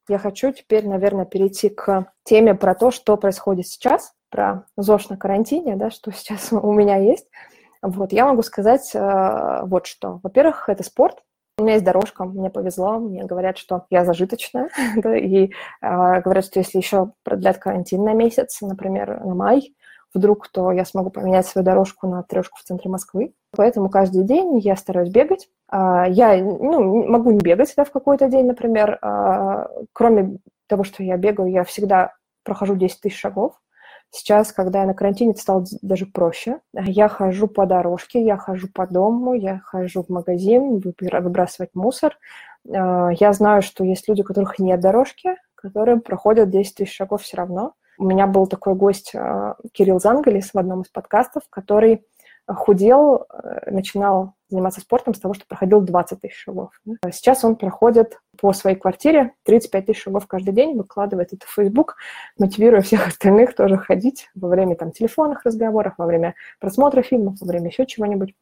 Я 0.09 0.18
хочу 0.18 0.53
теперь, 0.53 0.86
наверное, 0.86 1.24
перейти 1.24 1.68
к 1.68 2.12
теме 2.22 2.55
про 2.55 2.76
то, 2.76 2.92
что 2.92 3.16
происходит 3.16 3.66
сейчас, 3.66 4.12
про 4.30 4.66
ЗОЖ 4.76 5.09
на 5.09 5.16
карантине, 5.16 5.74
да, 5.74 5.90
что 5.90 6.12
сейчас 6.16 6.53
у 6.53 6.72
меня 6.72 6.96
есть. 6.98 7.26
Вот, 7.82 8.12
я 8.12 8.24
могу 8.24 8.42
сказать 8.42 8.88
э, 8.94 9.62
вот 9.64 9.88
что. 9.88 10.20
Во-первых, 10.22 10.68
это 10.68 10.84
спорт. 10.84 11.24
У 11.59 11.64
меня 11.64 11.72
есть 11.72 11.84
дорожка, 11.84 12.24
мне 12.24 12.50
повезло, 12.50 13.00
мне 13.00 13.24
говорят, 13.24 13.59
что 13.59 13.86
я 13.90 14.05
зажиточная, 14.05 14.70
да, 14.96 15.16
и 15.16 15.46
э, 15.48 15.50
говорят, 16.20 16.44
что 16.44 16.61
если 16.61 16.78
еще 16.78 17.11
продлят 17.24 17.59
карантин 17.59 18.05
на 18.05 18.12
месяц, 18.12 18.61
например, 18.61 19.24
на 19.24 19.34
май, 19.34 19.74
вдруг, 20.14 20.48
то 20.48 20.72
я 20.72 20.84
смогу 20.84 21.10
поменять 21.10 21.46
свою 21.46 21.64
дорожку 21.64 22.06
на 22.06 22.22
трешку 22.22 22.58
в 22.58 22.62
центре 22.62 22.90
Москвы. 22.90 23.34
Поэтому 23.56 23.88
каждый 23.88 24.24
день 24.24 24.58
я 24.58 24.76
стараюсь 24.76 25.10
бегать. 25.10 25.48
А, 25.68 26.06
я 26.08 26.36
ну, 26.36 27.06
могу 27.08 27.30
не 27.30 27.40
бегать 27.40 27.72
да, 27.76 27.84
в 27.84 27.90
какой-то 27.90 28.28
день, 28.28 28.46
например. 28.46 28.98
А, 29.02 29.68
кроме 29.92 30.38
того, 30.66 30.84
что 30.84 31.02
я 31.02 31.16
бегаю, 31.16 31.50
я 31.50 31.64
всегда 31.64 32.12
прохожу 32.44 32.76
10 32.76 33.00
тысяч 33.00 33.18
шагов. 33.18 33.54
Сейчас, 34.10 34.52
когда 34.52 34.80
я 34.80 34.86
на 34.86 34.92
карантине, 34.92 35.30
это 35.30 35.40
стало 35.40 35.64
даже 35.80 36.04
проще. 36.04 36.60
Я 36.74 37.08
хожу 37.08 37.48
по 37.48 37.64
дорожке, 37.64 38.22
я 38.22 38.36
хожу 38.36 38.68
по 38.68 38.86
дому, 38.86 39.32
я 39.32 39.60
хожу 39.60 40.02
в 40.02 40.10
магазин 40.10 40.82
выбрасывать 41.00 41.70
мусор. 41.74 42.18
А, 42.70 43.10
я 43.10 43.32
знаю, 43.32 43.62
что 43.62 43.84
есть 43.84 44.08
люди, 44.08 44.20
у 44.20 44.24
которых 44.24 44.58
нет 44.58 44.80
дорожки, 44.80 45.36
которые 45.54 45.98
проходят 46.00 46.50
10 46.50 46.74
тысяч 46.74 46.94
шагов 46.94 47.22
все 47.22 47.38
равно. 47.38 47.74
У 47.99 48.05
меня 48.05 48.26
был 48.26 48.47
такой 48.47 48.74
гость 48.74 49.12
э, 49.14 49.55
Кирилл 49.72 50.01
Зангалис 50.01 50.53
в 50.53 50.59
одном 50.59 50.82
из 50.82 50.88
подкастов, 50.88 51.43
который 51.51 52.05
худел, 52.47 53.26
э, 53.30 53.70
начинал 53.70 54.34
заниматься 54.49 54.80
спортом 54.80 55.14
с 55.14 55.20
того, 55.20 55.34
что 55.34 55.47
проходил 55.47 55.80
20 55.80 56.20
тысяч 56.20 56.36
шагов. 56.36 56.70
Сейчас 57.11 57.45
он 57.45 57.57
проходит 57.57 58.20
по 58.38 58.53
своей 58.53 58.76
квартире 58.76 59.32
35 59.45 59.86
тысяч 59.86 60.03
шагов 60.03 60.26
каждый 60.26 60.53
день, 60.53 60.76
выкладывает 60.76 61.32
это 61.32 61.47
в 61.47 61.51
Facebook, 61.51 61.97
мотивируя 62.38 62.82
всех 62.82 63.07
остальных 63.09 63.55
тоже 63.55 63.78
ходить 63.78 64.28
во 64.34 64.49
время 64.49 64.76
там, 64.76 64.93
телефонных 64.93 65.45
разговоров, 65.45 65.95
во 65.97 66.07
время 66.07 66.34
просмотра 66.61 67.03
фильмов, 67.03 67.36
во 67.40 67.47
время 67.47 67.68
еще 67.68 67.86
чего-нибудь. 67.86 68.34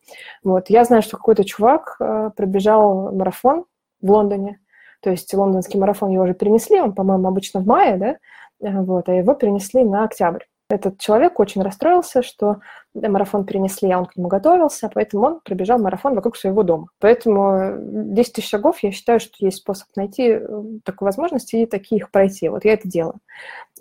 Вот. 0.43 0.69
Я 0.71 0.85
знаю, 0.85 1.03
что 1.03 1.17
какой-то 1.17 1.45
чувак 1.45 1.97
э, 2.01 2.31
пробежал 2.37 3.13
марафон 3.13 3.65
в 4.01 4.11
Лондоне, 4.11 4.59
то 5.01 5.11
есть 5.11 5.33
лондонский 5.33 5.79
марафон 5.79 6.11
его 6.11 6.25
уже 6.25 6.35
перенесли, 6.35 6.81
он, 6.81 6.95
по-моему, 6.95 7.29
обычно 7.29 7.61
в 7.61 7.67
мае, 7.67 7.97
да, 7.97 8.17
вот, 8.61 9.09
а 9.09 9.15
его 9.15 9.35
перенесли 9.35 9.85
на 9.85 10.05
октябрь. 10.05 10.45
Этот 10.71 10.99
человек 10.99 11.41
очень 11.41 11.63
расстроился, 11.63 12.23
что 12.23 12.61
марафон 12.95 13.45
перенесли, 13.45 13.91
а 13.91 13.99
он 13.99 14.07
к 14.07 14.15
нему 14.17 14.29
готовился, 14.29 14.89
поэтому 14.93 15.27
он 15.27 15.41
пробежал 15.45 15.81
марафон 15.81 16.15
вокруг 16.15 16.37
своего 16.37 16.63
дома. 16.63 16.87
Поэтому 17.01 17.75
10 17.77 18.33
тысяч 18.33 18.49
шагов, 18.49 18.79
я 18.83 18.93
считаю, 18.93 19.19
что 19.19 19.35
есть 19.41 19.59
способ 19.59 19.89
найти 19.97 20.29
э, 20.29 20.63
такую 20.85 21.07
возможность 21.07 21.53
и 21.55 21.67
такие 21.67 21.99
их 21.99 22.13
пройти. 22.13 22.49
Вот 22.49 22.65
я 22.65 22.75
это 22.75 22.89
делаю. 22.89 23.17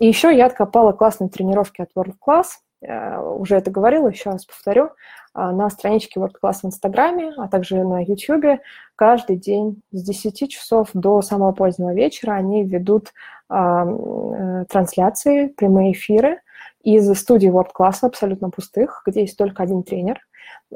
И 0.00 0.06
еще 0.08 0.36
я 0.36 0.46
откопала 0.46 0.90
классные 0.90 1.30
тренировки 1.30 1.80
от 1.80 1.90
World 1.96 2.14
Class, 2.26 2.46
э, 2.46 2.69
уже 2.82 3.56
это 3.56 3.70
говорила, 3.70 4.08
еще 4.08 4.30
раз 4.30 4.46
повторю, 4.46 4.90
на 5.34 5.68
страничке 5.70 6.18
World 6.18 6.36
Class 6.42 6.60
в 6.62 6.66
Инстаграме, 6.66 7.32
а 7.36 7.46
также 7.48 7.84
на 7.84 8.02
YouTube 8.02 8.60
каждый 8.96 9.36
день 9.36 9.82
с 9.92 10.02
10 10.02 10.50
часов 10.50 10.88
до 10.94 11.22
самого 11.22 11.52
позднего 11.52 11.94
вечера 11.94 12.32
они 12.32 12.64
ведут 12.64 13.12
Э, 13.50 14.64
трансляции, 14.68 15.48
прямые 15.48 15.92
эфиры 15.92 16.40
из 16.84 17.12
студии 17.18 17.50
World 17.50 17.70
Class 17.76 17.98
абсолютно 18.02 18.50
пустых, 18.50 19.02
где 19.04 19.22
есть 19.22 19.36
только 19.36 19.64
один 19.64 19.82
тренер. 19.82 20.20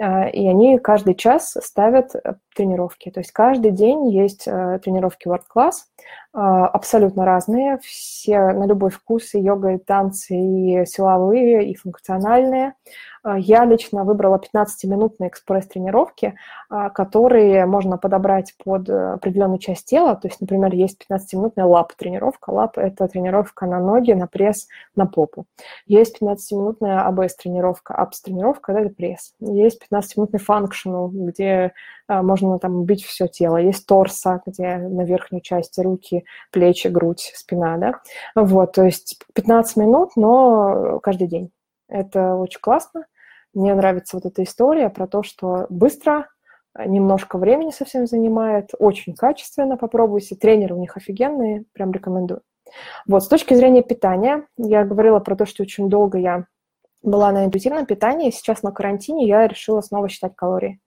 А, 0.00 0.26
и 0.26 0.46
они 0.48 0.78
каждый 0.78 1.14
час 1.14 1.57
ставят 1.62 2.16
э, 2.16 2.34
тренировки. 2.55 3.11
То 3.11 3.20
есть 3.20 3.30
каждый 3.30 3.70
день 3.70 4.09
есть 4.11 4.48
э, 4.48 4.80
тренировки 4.82 5.28
World 5.28 5.44
Class, 5.55 5.72
а, 6.23 6.23
абсолютно 6.35 7.24
разные, 7.24 7.78
все 7.78 8.53
на 8.53 8.66
любой 8.66 8.91
вкус, 8.91 9.35
и 9.35 9.41
йога, 9.41 9.74
и 9.74 9.78
танцы, 9.78 10.35
и 10.35 10.85
силовые, 10.85 11.70
и 11.70 11.76
функциональные. 11.76 12.74
А, 13.22 13.39
я 13.39 13.64
лично 13.64 14.05
выбрала 14.05 14.39
15-минутные 14.39 15.28
экспресс-тренировки, 15.28 16.35
которые 16.68 17.64
можно 17.66 17.97
подобрать 17.99 18.55
под 18.62 18.89
определенную 18.91 19.59
часть 19.59 19.87
тела. 19.87 20.14
То 20.16 20.28
есть, 20.28 20.41
например, 20.41 20.74
есть 20.74 21.05
15-минутная 21.09 21.64
лап-тренировка. 21.64 22.51
Лап– 22.51 22.76
это 22.78 23.09
тренировка 23.09 23.66
на 23.66 23.80
ноги, 23.80 24.12
на 24.12 24.26
пресс, 24.26 24.68
на 24.95 25.07
попу. 25.07 25.47
Есть 25.87 26.20
15-минутная 26.20 27.01
АБС-тренировка, 27.07 27.95
апс-тренировка– 27.95 28.72
это 28.74 28.95
пресс. 28.95 29.35
Есть 29.41 29.80
15-минутный 29.91 30.41
функшнл, 30.41 31.09
где 31.09 31.72
а, 32.07 32.22
можно 32.22 32.59
там 32.59 32.76
убить 32.76 33.05
все 33.05 33.26
тело. 33.26 33.57
Есть 33.57 33.87
торса, 33.87 34.43
где 34.45 34.76
на 34.76 35.03
верхней 35.03 35.41
части 35.41 35.80
руки, 35.80 36.23
плечи, 36.50 36.88
грудь, 36.88 37.32
спина, 37.34 37.76
да. 37.76 38.00
Вот, 38.34 38.72
то 38.72 38.84
есть 38.84 39.18
15 39.34 39.76
минут, 39.76 40.10
но 40.16 41.00
каждый 41.02 41.28
день. 41.28 41.50
Это 41.88 42.34
очень 42.34 42.60
классно. 42.60 43.06
Мне 43.52 43.74
нравится 43.74 44.16
вот 44.16 44.26
эта 44.26 44.42
история 44.42 44.88
про 44.88 45.06
то, 45.06 45.22
что 45.22 45.66
быстро, 45.68 46.28
немножко 46.76 47.38
времени 47.38 47.70
совсем 47.70 48.06
занимает, 48.06 48.70
очень 48.78 49.14
качественно, 49.14 49.76
попробуйте. 49.76 50.34
Тренеры 50.34 50.74
у 50.74 50.80
них 50.80 50.96
офигенные, 50.96 51.64
прям 51.72 51.92
рекомендую. 51.92 52.42
Вот, 53.06 53.22
с 53.22 53.28
точки 53.28 53.54
зрения 53.54 53.82
питания, 53.82 54.46
я 54.56 54.84
говорила 54.84 55.20
про 55.20 55.36
то, 55.36 55.46
что 55.46 55.62
очень 55.62 55.88
долго 55.88 56.18
я 56.18 56.46
была 57.02 57.30
на 57.32 57.44
интуитивном 57.44 57.86
питании, 57.86 58.30
сейчас 58.30 58.62
на 58.62 58.72
карантине 58.72 59.26
я 59.26 59.46
решила 59.46 59.82
снова 59.82 60.08
считать 60.08 60.34
калории. 60.34 60.80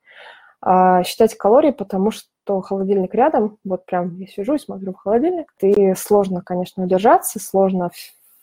А, 0.61 1.03
считать 1.03 1.37
калории, 1.37 1.71
потому 1.71 2.11
что 2.11 2.27
то 2.47 2.61
холодильник 2.61 3.13
рядом, 3.13 3.57
вот 3.65 3.85
прям 3.85 4.15
я 4.15 4.27
сижу 4.27 4.55
и 4.55 4.59
смотрю 4.59 4.93
в 4.93 4.97
холодильник, 4.97 5.53
и 5.61 5.93
сложно, 5.95 6.41
конечно, 6.41 6.83
удержаться, 6.83 7.39
сложно 7.39 7.91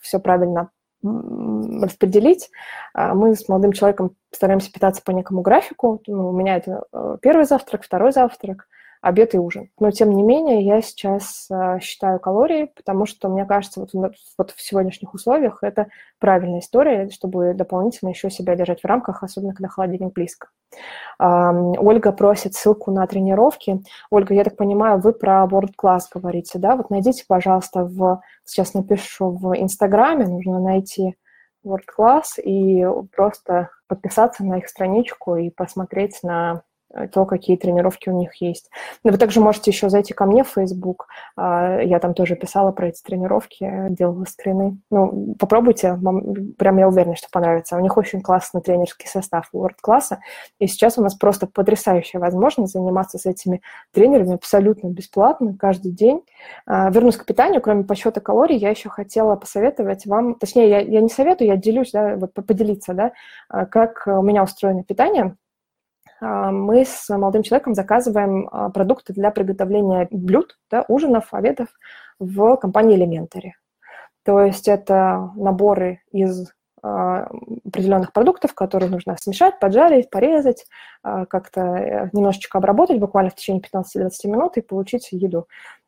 все 0.01 0.21
правильно 0.21 0.69
распределить. 1.03 2.51
А 2.93 3.15
мы 3.15 3.35
с 3.35 3.49
молодым 3.49 3.73
человеком 3.73 4.15
стараемся 4.31 4.71
питаться 4.71 5.03
по 5.03 5.11
некому 5.11 5.41
графику. 5.41 6.03
Ну, 6.07 6.29
у 6.29 6.33
меня 6.33 6.57
это 6.57 6.85
э, 6.93 7.17
первый 7.21 7.45
завтрак, 7.47 7.83
второй 7.83 8.13
завтрак, 8.13 8.69
обед 9.05 9.35
и 9.35 9.39
ужин. 9.39 9.69
Но, 9.79 9.91
тем 9.91 10.11
не 10.11 10.23
менее, 10.23 10.63
я 10.63 10.81
сейчас 10.81 11.47
э, 11.51 11.79
считаю 11.81 12.19
калории, 12.19 12.73
потому 12.75 13.05
что, 13.05 13.29
мне 13.29 13.45
кажется, 13.45 13.81
вот, 13.81 13.91
вот 14.39 14.51
в 14.51 14.63
сегодняшних 14.63 15.13
условиях 15.13 15.59
это 15.63 15.89
правильная 16.19 16.61
история, 16.61 17.11
чтобы 17.11 17.53
дополнительно 17.53 18.09
еще 18.09 18.31
себя 18.31 18.57
держать 18.57 18.81
в 18.81 18.87
рамках, 18.87 19.23
особенно 19.23 19.53
когда 19.53 19.69
холодильник 19.69 20.15
близко. 20.15 20.49
Ольга 21.19 22.13
просит 22.13 22.55
ссылку 22.55 22.91
на 22.91 23.07
тренировки. 23.07 23.83
Ольга, 24.11 24.35
я 24.35 24.43
так 24.43 24.57
понимаю, 24.57 24.99
вы 24.99 25.13
про 25.13 25.45
World 25.45 25.75
Class 25.81 26.03
говорите, 26.13 26.59
да? 26.59 26.75
Вот 26.75 26.89
найдите, 26.89 27.25
пожалуйста, 27.29 27.85
в... 27.85 28.23
Сейчас 28.45 28.73
напишу 28.73 29.31
в 29.31 29.55
Инстаграме, 29.55 30.27
нужно 30.27 30.61
найти 30.61 31.15
World 31.65 31.85
Class 31.97 32.41
и 32.43 32.87
просто 33.15 33.69
подписаться 33.87 34.45
на 34.45 34.59
их 34.59 34.69
страничку 34.69 35.37
и 35.37 35.51
посмотреть 35.51 36.21
на 36.23 36.63
то, 37.13 37.25
какие 37.27 37.57
тренировки 37.57 38.09
у 38.09 38.19
них 38.19 38.35
есть. 38.41 38.71
Но 39.03 39.11
вы 39.11 39.19
также 39.19 39.41
можете 39.41 39.71
еще 39.71 39.89
зайти 39.89 40.15
ко 40.15 40.27
мне 40.27 40.45
в 40.45 40.49
Facebook. 40.49 41.09
А, 41.37 41.81
я 41.81 41.99
там 41.99 42.15
тоже 42.15 42.37
писала 42.37 42.73
про 42.73 42.89
эти 42.89 43.03
тренировки, 43.03 43.71
делала 43.91 44.25
скрины. 44.25 44.79
Ну, 44.91 45.35
попробуйте, 45.39 45.95
вам, 45.95 46.53
прям 46.57 46.79
я 46.79 46.89
уверена, 46.89 47.17
что 47.17 47.29
понравится. 47.31 47.77
У 47.77 47.81
них 47.81 47.97
очень 47.97 48.21
классный 48.21 48.61
тренерский 48.61 49.09
состав 49.09 49.49
World-класса, 49.53 50.21
и 50.59 50.67
сейчас 50.67 50.99
у 50.99 51.03
нас 51.03 51.15
просто 51.15 51.47
потрясающая 51.47 52.21
возможность 52.21 52.73
заниматься 52.73 53.19
с 53.19 53.27
этими 53.27 53.61
тренерами 53.93 54.35
абсолютно 54.35 54.89
бесплатно 54.89 55.57
каждый 55.59 55.93
день. 55.93 56.23
А, 56.67 56.91
вернусь 56.91 57.17
к 57.17 57.27
питанию, 57.27 57.61
кроме 57.61 57.85
подсчета 57.85 58.21
калорий, 58.21 58.57
я 58.57 58.71
еще 58.71 58.89
хотела 58.89 59.37
посоветовать 59.37 60.07
вам, 60.07 60.35
точнее, 60.37 60.69
я, 60.69 60.81
я 60.81 61.01
не 61.01 61.09
советую, 61.09 61.49
я 61.49 61.57
делюсь, 61.57 61.93
да, 61.93 62.17
вот 62.17 62.35
поделиться, 62.35 62.95
да, 62.95 63.13
а, 63.49 63.67
как 63.67 64.05
у 64.07 64.23
меня 64.23 64.43
устроено 64.43 64.85
питание– 64.85 65.37
мы 66.21 66.85
с 66.85 67.09
молодым 67.09 67.43
человеком 67.43 67.75
заказываем 67.75 68.49
а, 68.51 68.71
продукты 68.71 69.13
для 69.13 69.31
приготовления 69.31 70.09
блюд, 70.11 70.59
да, 70.71 70.85
ужинов, 70.89 71.33
обедов 71.33 71.69
в 72.19 72.57
компании 72.57 72.99
Elementary. 72.99 73.51
То 74.25 74.41
есть 74.41 74.69
это 74.69 75.33
наборы 75.35 76.01
из 76.13 76.51
а, 76.83 77.29
определенных 77.67 78.13
продуктов, 78.13 78.55
которые 78.55 78.91
нужно 78.91 79.17
смешать, 79.21 79.59
поджарить, 79.59 80.11
порезать, 80.11 80.67
как-то 81.03 81.61
э, 81.61 82.11
немножечко 82.15 82.57
обработать 82.57 82.99
буквально 82.99 83.31
в 83.31 83.35
течение 83.35 83.63
15-20 83.63 84.11
минут 84.25 84.57
и 84.57 84.63
получить 84.63 85.09
еду. 85.13 85.47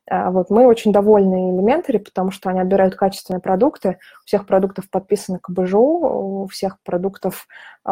А, 0.09 0.31
вот 0.31 0.49
мы 0.49 0.65
очень 0.65 0.93
довольны 0.93 1.51
элементари, 1.51 1.97
потому 1.97 2.31
что 2.31 2.49
они 2.49 2.61
отбирают 2.61 2.95
качественные 2.95 3.41
продукты. 3.41 3.99
У 4.23 4.27
всех 4.27 4.45
продуктов 4.45 4.89
подписано 4.89 5.39
КБЖУ, 5.39 5.79
у 5.79 6.47
всех 6.47 6.79
продуктов 6.81 7.47
э, 7.85 7.91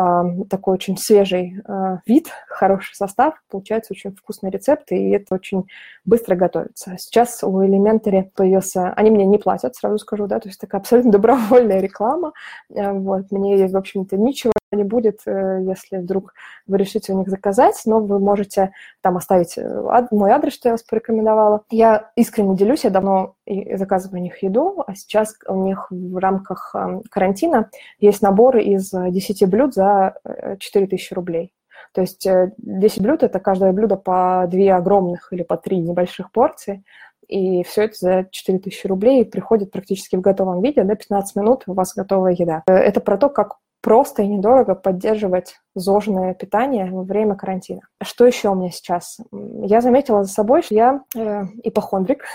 такой 0.50 0.76
очень 0.76 0.98
свежий 0.98 1.62
э, 1.68 1.98
вид, 2.06 2.30
хороший 2.48 2.96
состав, 2.96 3.36
получается 3.50 3.94
очень 3.94 4.16
вкусный 4.16 4.50
рецепт, 4.50 4.92
и 4.92 5.10
это 5.10 5.36
очень 5.36 5.66
быстро 6.06 6.36
готовится. 6.36 6.96
Сейчас 6.98 7.44
у 7.44 7.66
элементари 7.66 8.32
появился... 8.36 8.94
Они 8.94 9.12
мне 9.12 9.26
не 9.26 9.38
платят, 9.38 9.76
сразу 9.76 9.98
скажу, 9.98 10.28
да, 10.28 10.40
то 10.40 10.48
есть 10.48 10.60
такая 10.60 10.80
абсолютно 10.80 11.12
добровольная 11.14 11.82
реклама. 11.82 12.32
Э, 12.74 12.94
вот, 12.94 13.32
мне, 13.32 13.68
в 13.68 13.76
общем-то, 13.76 14.16
ничего 14.18 14.54
не 14.72 14.84
будет, 14.84 15.20
э, 15.26 15.64
если 15.68 15.98
вдруг 15.98 16.34
вы 16.68 16.78
решите 16.78 17.14
у 17.14 17.18
них 17.18 17.30
заказать, 17.30 17.82
но 17.86 18.00
вы 18.00 18.20
можете 18.20 18.72
там 19.02 19.18
оставить 19.18 19.58
э, 19.58 20.08
мой 20.12 20.32
адрес, 20.32 20.54
что 20.54 20.70
я 20.70 20.74
вас 20.74 20.84
порекомендовала. 20.84 21.64
Я 21.70 22.12
искренне 22.16 22.56
делюсь, 22.56 22.84
я 22.84 22.90
давно 22.90 23.36
заказываю 23.74 24.20
у 24.20 24.24
них 24.24 24.42
еду, 24.44 24.84
а 24.86 24.96
сейчас 24.96 25.36
у 25.48 25.64
них 25.64 25.88
в 25.90 26.18
рамках 26.18 26.74
эм, 26.76 27.04
карантина 27.10 27.70
есть 28.00 28.22
наборы 28.22 28.64
из 28.64 28.92
10 28.92 29.50
блюд 29.50 29.74
за 29.74 30.16
4000 30.60 31.12
э, 31.12 31.16
рублей. 31.16 31.54
То 31.94 32.02
есть 32.02 32.28
10 32.58 33.02
блюд– 33.02 33.24
это 33.24 33.40
каждое 33.40 33.72
блюдо 33.72 33.96
по 33.96 34.48
2 34.50 34.76
огромных 34.76 35.32
или 35.32 35.44
по 35.44 35.56
3 35.56 35.80
небольших 35.80 36.32
порции, 36.32 36.84
и 37.28 37.64
все 37.64 37.84
это 37.84 37.96
за 37.98 38.28
4000 38.30 38.88
рублей 38.88 39.26
приходит 39.26 39.72
практически 39.72 40.16
в 40.16 40.22
готовом 40.22 40.62
виде, 40.62 40.84
да, 40.84 40.96
15 40.96 41.36
минут 41.36 41.64
у 41.68 41.74
вас 41.74 41.94
готовая 41.96 42.34
еда. 42.34 42.64
Это 42.68 43.00
про 43.00 43.18
то, 43.18 43.30
как 43.30 43.58
просто 43.86 44.24
и 44.24 44.28
недорого 44.28 44.74
поддерживать 44.74 45.60
зожное 45.76 46.34
питание 46.34 46.90
во 46.90 47.04
время 47.04 47.36
карантина. 47.36 47.82
Что 48.02 48.26
еще 48.26 48.50
у 48.50 48.56
меня 48.56 48.72
сейчас? 48.72 49.20
Я 49.32 49.80
заметила 49.80 50.24
за 50.24 50.34
собой, 50.34 50.64
что 50.64 50.74
я 50.74 51.02
э, 51.16 51.44
ипохондрик, 51.64 52.26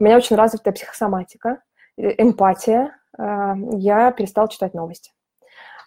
у 0.00 0.04
меня 0.04 0.16
очень 0.16 0.36
развитая 0.36 0.72
психосоматика, 0.72 1.60
э, 1.98 2.14
эмпатия, 2.16 2.96
э, 3.18 3.54
я 3.72 4.10
перестала 4.12 4.48
читать 4.48 4.72
новости. 4.72 5.12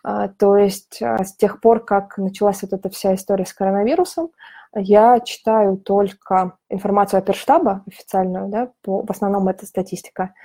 Э, 0.07 0.29
то 0.37 0.55
есть 0.55 1.01
э, 1.01 1.23
с 1.23 1.35
тех 1.35 1.61
пор, 1.61 1.83
как 1.83 2.19
началась 2.19 2.61
вот 2.61 2.71
эта 2.71 2.91
вся 2.91 3.15
история 3.15 3.47
с 3.47 3.53
коронавирусом, 3.53 4.29
я 4.75 5.19
читаю 5.19 5.77
только 5.77 6.59
информацию 6.69 7.17
оперштаба 7.17 7.83
официальную, 7.87 8.49
да, 8.49 8.71
по, 8.83 9.03
в 9.03 9.09
основном 9.09 9.47
это 9.47 9.65
статистика, 9.65 10.35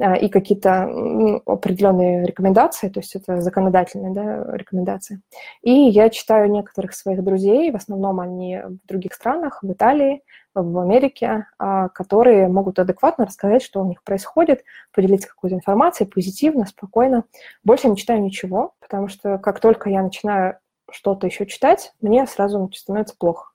и 0.00 0.28
какие-то 0.28 0.90
определенные 1.44 2.24
рекомендации, 2.26 2.88
то 2.88 3.00
есть 3.00 3.14
это 3.16 3.40
законодательные 3.40 4.12
да, 4.12 4.56
рекомендации. 4.56 5.20
И 5.62 5.70
я 5.70 6.08
читаю 6.08 6.50
некоторых 6.50 6.94
своих 6.94 7.22
друзей, 7.22 7.70
в 7.70 7.76
основном 7.76 8.20
они 8.20 8.60
в 8.62 8.86
других 8.88 9.12
странах, 9.12 9.62
в 9.62 9.70
Италии, 9.70 10.22
в 10.54 10.78
Америке, 10.78 11.46
а, 11.58 11.88
которые 11.88 12.48
могут 12.48 12.78
адекватно 12.78 13.26
рассказать, 13.26 13.62
что 13.62 13.82
у 13.82 13.86
них 13.86 14.02
происходит, 14.02 14.64
поделиться 14.92 15.28
какой-то 15.28 15.56
информацией 15.56 16.08
позитивно, 16.08 16.66
спокойно. 16.66 17.24
Больше 17.62 17.88
не 17.88 17.96
читаю 17.96 18.22
ничего, 18.22 18.74
потому 18.80 19.08
что 19.08 19.38
как 19.38 19.60
только 19.60 19.90
я 19.90 20.02
начинаю 20.02 20.58
что-то 20.90 21.26
еще 21.26 21.46
читать, 21.46 21.92
мне 22.00 22.26
сразу 22.26 22.70
становится 22.74 23.14
плохо. 23.16 23.49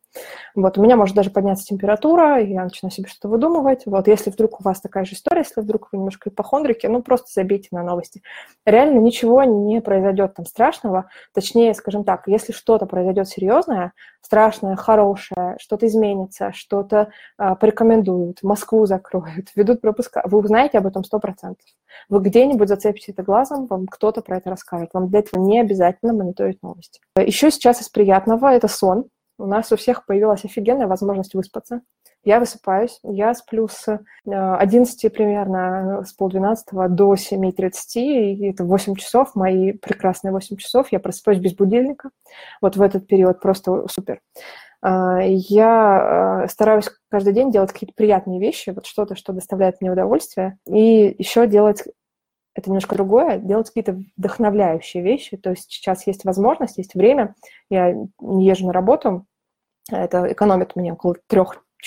Вот, 0.56 0.78
у 0.78 0.82
меня 0.82 0.96
может 0.96 1.16
даже 1.16 1.30
подняться 1.30 1.66
температура, 1.66 2.42
и 2.42 2.52
я 2.54 2.64
начинаю 2.64 2.92
себе 2.92 3.08
что-то 3.08 3.28
выдумывать. 3.28 3.84
Вот, 3.86 4.08
если 4.08 4.30
вдруг 4.30 4.60
у 4.60 4.64
вас 4.64 4.82
такая 4.82 5.06
же 5.06 5.14
история, 5.14 5.42
если 5.42 5.62
вдруг 5.62 5.90
вы 5.92 5.98
немножко 5.98 6.30
ипохондрики, 6.30 6.88
ну, 6.88 7.02
просто 7.02 7.28
забейте 7.34 7.70
на 7.72 7.84
новости. 7.84 8.22
Реально 8.66 9.00
ничего 9.00 9.44
не 9.44 9.82
произойдет 9.82 10.36
там 10.36 10.46
страшного. 10.46 11.10
Точнее, 11.34 11.74
скажем 11.74 12.04
так, 12.04 12.24
если 12.28 12.54
что-то 12.54 12.86
произойдет 12.86 13.28
серьезное, 13.28 13.94
страшное, 14.22 14.76
хорошее, 14.76 15.56
что-то 15.60 15.86
изменится, 15.88 16.52
что-то 16.54 17.10
а, 17.38 17.56
порекомендуют, 17.56 18.42
Москву 18.42 18.86
закроют, 18.86 19.52
ведут 19.56 19.82
пропуска, 19.82 20.24
вы 20.26 20.40
узнаете 20.40 20.78
об 20.78 20.88
этом 20.88 21.04
100%. 21.04 21.56
Вы 22.10 22.20
где-нибудь 22.20 22.68
зацепите 22.68 23.12
это 23.12 23.24
глазом, 23.24 23.68
вам 23.68 23.88
кто-то 23.88 24.22
про 24.22 24.38
это 24.38 24.50
расскажет. 24.50 24.90
Вам 24.94 25.08
для 25.10 25.20
этого 25.20 25.42
не 25.42 25.62
обязательно 25.62 26.14
мониторить 26.14 26.62
новости. 26.62 27.00
Еще 27.18 27.52
сейчас 27.52 27.82
из 27.82 27.90
приятного– 27.90 28.48
это 28.54 28.68
сон 28.68 29.06
у 29.38 29.46
нас 29.46 29.72
у 29.72 29.76
всех 29.76 30.06
появилась 30.06 30.46
офигенная 30.46 30.88
возможность 30.88 31.34
выспаться. 31.34 31.82
Я 32.24 32.40
высыпаюсь, 32.40 33.00
я 33.04 33.36
сплю 33.36 33.68
с 33.68 34.00
11 34.26 35.06
э, 35.06 35.10
примерно, 35.12 36.04
с 36.04 36.12
полдвенадцатого 36.14 36.90
до 36.90 37.14
7.30, 37.14 38.00
и 38.02 38.50
это 38.50 38.64
8 38.64 38.96
часов, 38.96 39.36
мои 39.36 39.74
прекрасные 39.74 40.32
8 40.32 40.58
часов, 40.58 40.88
я 40.92 41.00
просыпаюсь 41.00 41.40
без 41.40 41.54
будильника. 41.54 42.10
Вот 42.62 42.78
в 42.78 42.82
этот 42.82 43.06
период 43.06 43.40
просто 43.40 43.88
супер. 43.90 44.22
А, 44.82 45.20
я 45.22 46.44
э, 46.46 46.48
стараюсь 46.48 46.90
каждый 47.10 47.34
день 47.34 47.52
делать 47.52 47.72
какие-то 47.72 47.94
приятные 47.96 48.40
вещи, 48.40 48.72
вот 48.72 48.88
что-то, 48.88 49.16
что 49.16 49.32
доставляет 49.32 49.82
мне 49.82 49.92
удовольствие, 49.92 50.58
и 50.68 51.16
еще 51.18 51.46
делать 51.46 51.84
это 52.56 52.70
немножко 52.70 52.96
другое, 52.96 53.38
делать 53.38 53.68
какие-то 53.68 54.02
вдохновляющие 54.18 55.04
вещи. 55.04 55.38
То 55.38 55.52
есть 55.52 55.72
сейчас 55.72 56.08
есть 56.08 56.24
возможность, 56.24 56.78
есть 56.78 56.96
время. 56.96 57.36
Я 57.70 57.94
езжу 58.22 58.68
на 58.68 58.74
работу, 58.74 59.26
это 59.90 60.32
экономит 60.32 60.76
мне 60.76 60.94
около 60.94 61.16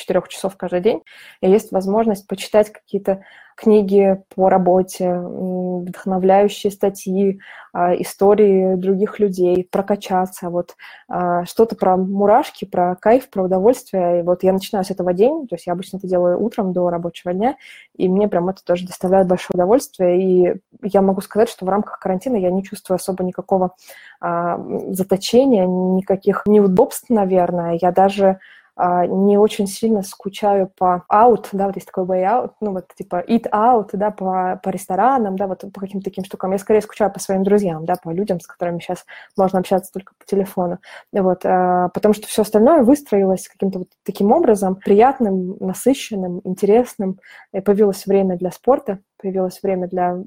трех-четырех 0.07 0.29
часов 0.29 0.57
каждый 0.57 0.81
день. 0.81 1.03
И 1.41 1.51
есть 1.51 1.73
возможность 1.73 2.27
почитать 2.27 2.73
какие-то 2.73 3.23
книги 3.57 4.23
по 4.37 4.49
работе, 4.49 5.19
вдохновляющие 5.19 6.71
статьи, 6.71 7.41
а, 7.73 7.93
истории 8.01 8.77
других 8.77 9.19
людей, 9.19 9.67
прокачаться, 9.69 10.49
вот 10.49 10.77
а, 11.09 11.45
что-то 11.45 11.75
про 11.75 11.97
мурашки, 11.97 12.67
про 12.67 12.95
кайф, 12.95 13.29
про 13.29 13.43
удовольствие. 13.43 14.21
И 14.21 14.23
вот 14.23 14.45
я 14.45 14.53
начинаю 14.53 14.85
с 14.85 14.93
этого 14.93 15.13
день, 15.13 15.49
то 15.49 15.57
есть 15.57 15.67
я 15.67 15.73
обычно 15.73 15.97
это 15.97 16.07
делаю 16.07 16.41
утром 16.41 16.73
до 16.73 16.89
рабочего 16.89 17.35
дня, 17.35 17.57
и 17.97 18.09
мне 18.09 18.29
прям 18.29 18.49
это 18.49 18.65
тоже 18.65 18.87
доставляет 18.87 19.27
большое 19.27 19.55
удовольствие. 19.55 20.23
И 20.23 20.61
я 20.83 21.03
могу 21.03 21.21
сказать, 21.21 21.49
что 21.49 21.67
в 21.67 21.69
рамках 21.69 21.99
карантина 21.99 22.37
я 22.37 22.53
не 22.53 22.63
чувствую 22.63 22.95
особо 22.95 23.25
никакого 23.25 23.75
а, 24.21 24.61
заточения, 24.91 25.67
никаких 25.67 26.45
неудобств, 26.47 27.11
наверное. 27.11 27.77
Я 27.83 27.91
даже 27.91 28.39
не 28.79 29.39
очень 29.39 29.67
сильно 29.67 30.03
скучаю 30.03 30.71
по 30.77 31.05
out, 31.11 31.49
да, 31.53 31.67
вот 31.67 31.75
есть 31.75 31.89
такой 31.89 32.05
way 32.05 32.23
out, 32.23 32.53
ну, 32.61 32.73
вот 32.73 32.87
типа 32.97 33.25
eat 33.29 33.51
out, 33.51 33.91
да, 33.95 34.11
по, 34.11 34.61
по 34.63 34.69
ресторанам, 34.69 35.37
да, 35.37 35.49
вот 35.49 35.65
по 35.73 35.81
каким-то 35.81 36.05
таким 36.05 36.25
штукам. 36.25 36.53
Я 36.53 36.59
скорее 36.59 36.81
скучаю 36.81 37.13
по 37.13 37.19
своим 37.19 37.43
друзьям, 37.43 37.85
да, 37.85 37.97
по 37.97 38.11
людям, 38.11 38.41
с 38.41 38.47
которыми 38.47 38.79
сейчас 38.79 39.05
можно 39.37 39.59
общаться 39.59 39.93
только 39.93 40.13
по 40.17 40.25
телефону. 40.27 40.79
Вот, 41.13 41.41
а, 41.45 41.89
потому 41.89 42.15
что 42.15 42.29
все 42.29 42.43
остальное 42.43 42.83
выстроилось 42.83 43.49
каким-то 43.49 43.81
вот 43.81 43.89
таким 44.05 44.31
образом, 44.31 44.77
приятным, 44.77 45.57
насыщенным, 45.59 46.41
интересным. 46.45 47.19
И 47.53 47.61
появилось 47.61 48.07
время 48.07 48.37
для 48.37 48.53
спорта, 48.53 49.01
появилось 49.21 49.61
время 49.63 49.89
для 49.89 50.23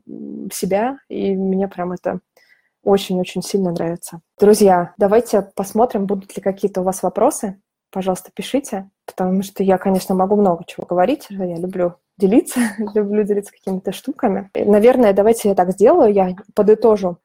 себя, 0.52 0.98
и 1.08 1.36
мне 1.36 1.68
прям 1.68 1.94
это 1.94 2.20
очень-очень 2.84 3.44
сильно 3.44 3.72
нравится. 3.72 4.22
Друзья, 4.40 4.94
давайте 4.98 5.42
посмотрим, 5.56 6.06
будут 6.06 6.36
ли 6.36 6.42
какие-то 6.42 6.82
у 6.82 6.84
вас 6.84 7.04
вопросы. 7.04 7.62
Пожалуйста, 7.92 8.32
пишите, 8.34 8.90
потому 9.06 9.44
что 9.44 9.64
я, 9.64 9.78
конечно, 9.78 10.16
могу 10.16 10.36
много 10.38 10.64
чего 10.66 10.86
говорить. 10.86 11.28
Я 11.30 11.58
люблю 11.58 11.96
делиться, 12.18 12.60
люблю 12.96 13.24
делиться 13.24 13.52
какими-то 13.52 13.92
штуками. 13.92 14.50
Наверное, 14.56 15.14
давайте 15.14 15.50
я 15.50 15.56
так 15.56 15.72
сделаю. 15.72 16.14
Я 16.14 16.36
подытожу 16.56 17.18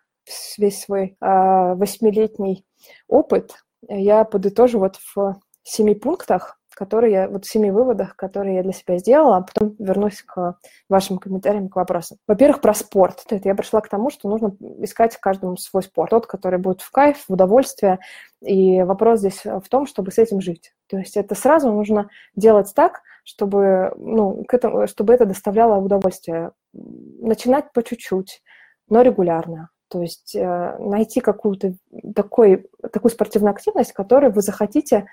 весь 0.58 0.80
свой 0.80 1.16
э, 1.20 1.74
восьмилетний 1.74 2.64
опыт. 3.08 3.54
Я 3.88 4.24
подытожу 4.24 4.80
вот 4.80 4.96
в 5.14 5.36
семи 5.62 5.94
пунктах, 5.94 6.55
которые 6.76 7.12
я, 7.12 7.28
вот 7.28 7.46
в 7.46 7.50
семи 7.50 7.70
выводах, 7.70 8.16
которые 8.16 8.56
я 8.56 8.62
для 8.62 8.72
себя 8.72 8.98
сделала, 8.98 9.38
а 9.38 9.40
потом 9.40 9.74
вернусь 9.78 10.22
к 10.22 10.58
вашим 10.90 11.16
комментариям, 11.16 11.70
к 11.70 11.76
вопросам. 11.76 12.18
Во-первых, 12.28 12.60
про 12.60 12.74
спорт. 12.74 13.24
Это 13.30 13.48
я 13.48 13.54
пришла 13.54 13.80
к 13.80 13.88
тому, 13.88 14.10
что 14.10 14.28
нужно 14.28 14.54
искать 14.82 15.16
каждому 15.16 15.56
свой 15.56 15.82
спорт, 15.82 16.10
тот, 16.10 16.26
который 16.26 16.58
будет 16.58 16.82
в 16.82 16.90
кайф, 16.90 17.24
в 17.26 17.32
удовольствие. 17.32 17.98
И 18.42 18.82
вопрос 18.82 19.20
здесь 19.20 19.42
в 19.44 19.64
том, 19.70 19.86
чтобы 19.86 20.12
с 20.12 20.18
этим 20.18 20.42
жить. 20.42 20.74
То 20.88 20.98
есть 20.98 21.16
это 21.16 21.34
сразу 21.34 21.72
нужно 21.72 22.10
делать 22.34 22.72
так, 22.74 23.00
чтобы, 23.24 23.92
ну, 23.96 24.44
к 24.44 24.52
этому, 24.52 24.86
чтобы 24.86 25.14
это 25.14 25.24
доставляло 25.24 25.78
удовольствие. 25.78 26.52
Начинать 26.74 27.72
по 27.72 27.82
чуть-чуть, 27.82 28.42
но 28.90 29.00
регулярно. 29.00 29.70
То 29.88 30.02
есть 30.02 30.34
э, 30.34 30.76
найти 30.78 31.20
какую-то 31.20 31.74
такой, 32.14 32.66
такую 32.92 33.10
спортивную 33.10 33.52
активность, 33.52 33.92
которую 33.92 34.32
вы 34.32 34.42
захотите 34.42 35.06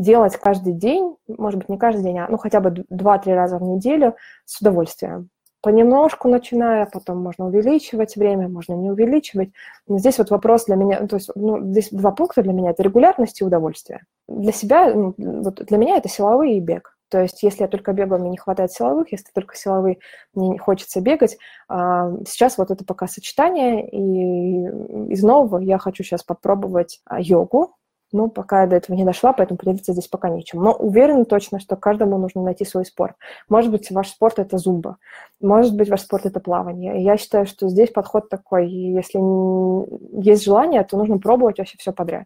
делать 0.00 0.36
каждый 0.36 0.72
день, 0.72 1.16
может 1.28 1.58
быть, 1.58 1.68
не 1.68 1.78
каждый 1.78 2.02
день, 2.02 2.18
а 2.18 2.28
ну, 2.28 2.38
хотя 2.38 2.60
бы 2.60 2.70
2-3 2.90 3.34
раза 3.34 3.58
в 3.58 3.62
неделю 3.62 4.16
с 4.44 4.60
удовольствием. 4.60 5.28
Понемножку 5.62 6.28
начиная, 6.28 6.86
потом 6.86 7.18
можно 7.18 7.46
увеличивать 7.46 8.16
время, 8.16 8.48
можно 8.48 8.72
не 8.72 8.90
увеличивать. 8.90 9.50
Но 9.86 9.98
здесь 9.98 10.16
вот 10.16 10.30
вопрос 10.30 10.64
для 10.64 10.76
меня, 10.76 11.06
то 11.06 11.16
есть 11.16 11.30
ну, 11.34 11.62
здесь 11.70 11.90
два 11.90 12.12
пункта 12.12 12.42
для 12.42 12.54
меня– 12.54 12.70
это 12.72 12.82
регулярность 12.82 13.40
и 13.40 13.44
удовольствие. 13.44 14.04
Для 14.26 14.52
себя, 14.52 14.92
ну, 14.94 15.14
вот 15.18 15.62
для 15.62 15.76
меня 15.76 15.96
это 15.98 16.08
силовой 16.08 16.54
и 16.54 16.60
бег. 16.60 16.96
То 17.10 17.20
есть, 17.20 17.42
если 17.42 17.62
я 17.62 17.68
только 17.68 17.92
бегаю, 17.92 18.20
мне 18.20 18.30
не 18.30 18.38
хватает 18.38 18.72
силовых, 18.72 19.10
если 19.10 19.26
только 19.34 19.56
силовые, 19.56 19.98
мне 20.32 20.48
не 20.50 20.58
хочется 20.58 21.00
бегать. 21.00 21.36
А, 21.68 22.12
сейчас 22.26 22.56
вот 22.56 22.70
это 22.70 22.84
пока 22.84 23.08
сочетание, 23.08 23.86
и 23.90 25.12
из 25.12 25.22
нового 25.22 25.58
я 25.58 25.78
хочу 25.78 26.04
сейчас 26.04 26.22
попробовать 26.22 27.00
а, 27.04 27.20
йогу, 27.20 27.74
ну, 28.12 28.28
пока 28.28 28.62
я 28.62 28.66
до 28.66 28.76
этого 28.76 28.96
не 28.96 29.04
дошла, 29.04 29.32
поэтому 29.32 29.58
поделиться 29.58 29.92
здесь 29.92 30.08
пока 30.08 30.28
нечем. 30.28 30.62
Но 30.62 30.72
уверена 30.72 31.24
точно, 31.24 31.60
что 31.60 31.76
каждому 31.76 32.18
нужно 32.18 32.42
найти 32.42 32.64
свой 32.64 32.84
спорт. 32.84 33.16
Может 33.48 33.70
быть, 33.70 33.90
ваш 33.90 34.08
спорт– 34.08 34.38
это 34.40 34.58
зумба. 34.58 34.96
Может 35.40 35.76
быть, 35.76 35.88
ваш 35.88 36.02
спорт– 36.02 36.24
это 36.26 36.40
плавание. 36.40 37.02
Я 37.02 37.16
считаю, 37.16 37.46
что 37.46 37.68
здесь 37.68 37.90
подход 37.90 38.28
такой. 38.28 38.68
Если 38.68 39.18
есть 40.22 40.44
желание, 40.44 40.84
то 40.84 40.96
нужно 40.96 41.18
пробовать 41.18 41.58
вообще 41.58 41.76
все 41.78 41.92
подряд. 41.92 42.24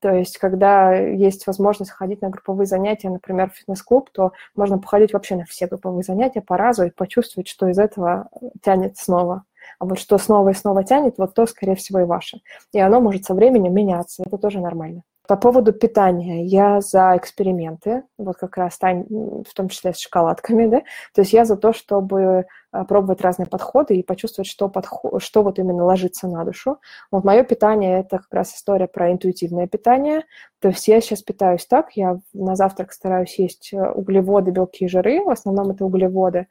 То 0.00 0.12
есть, 0.12 0.36
когда 0.36 0.94
есть 0.94 1.46
возможность 1.46 1.90
ходить 1.90 2.20
на 2.20 2.28
групповые 2.28 2.66
занятия, 2.66 3.08
например, 3.08 3.50
в 3.50 3.54
фитнес-клуб, 3.54 4.10
то 4.10 4.32
можно 4.54 4.78
походить 4.78 5.14
вообще 5.14 5.36
на 5.36 5.46
все 5.46 5.66
групповые 5.66 6.02
занятия 6.02 6.42
по 6.42 6.58
разу 6.58 6.84
и 6.84 6.90
почувствовать, 6.90 7.48
что 7.48 7.68
из 7.68 7.78
этого 7.78 8.28
тянет 8.62 8.98
снова. 8.98 9.44
А 9.78 9.86
вот 9.86 9.98
что 9.98 10.18
снова 10.18 10.50
и 10.50 10.54
снова 10.54 10.84
тянет, 10.84 11.14
вот 11.16 11.34
то, 11.34 11.46
скорее 11.46 11.74
всего, 11.74 12.00
и 12.00 12.04
ваше. 12.04 12.40
И 12.72 12.80
оно 12.80 13.00
может 13.00 13.24
со 13.24 13.32
временем 13.32 13.72
меняться. 13.72 14.22
Это 14.26 14.36
тоже 14.36 14.60
нормально. 14.60 15.04
По 15.26 15.36
поводу 15.36 15.72
питания, 15.72 16.44
я 16.44 16.80
за 16.82 17.16
эксперименты, 17.16 18.02
вот 18.18 18.36
как 18.36 18.58
раз 18.58 18.78
в 18.78 19.54
том 19.54 19.68
числе 19.68 19.94
с 19.94 19.98
шоколадками, 19.98 20.66
да, 20.66 20.80
то 21.14 21.22
есть 21.22 21.32
я 21.32 21.46
за 21.46 21.56
то, 21.56 21.72
чтобы 21.72 22.44
пробовать 22.82 23.20
разные 23.20 23.46
подходы 23.46 23.96
и 23.96 24.02
почувствовать, 24.02 24.48
что, 24.48 24.68
подход, 24.68 25.22
что 25.22 25.42
вот 25.42 25.58
именно 25.58 25.84
ложится 25.84 26.26
на 26.26 26.44
душу. 26.44 26.78
Вот 27.12 27.22
мое 27.22 27.44
питание– 27.44 28.00
это 28.00 28.18
как 28.18 28.32
раз 28.32 28.54
история 28.54 28.88
про 28.88 29.12
интуитивное 29.12 29.68
питание. 29.68 30.24
То 30.60 30.68
есть 30.68 30.88
я 30.88 31.00
сейчас 31.00 31.22
питаюсь 31.22 31.66
так, 31.66 31.92
я 31.92 32.18
на 32.32 32.56
завтрак 32.56 32.92
стараюсь 32.92 33.38
есть 33.38 33.70
э, 33.72 33.90
углеводы, 33.90 34.50
белки 34.50 34.86
и 34.86 34.88
жиры, 34.88 35.22
в 35.22 35.28
основном 35.28 35.70
это 35.70 35.84
углеводы. 35.84 36.46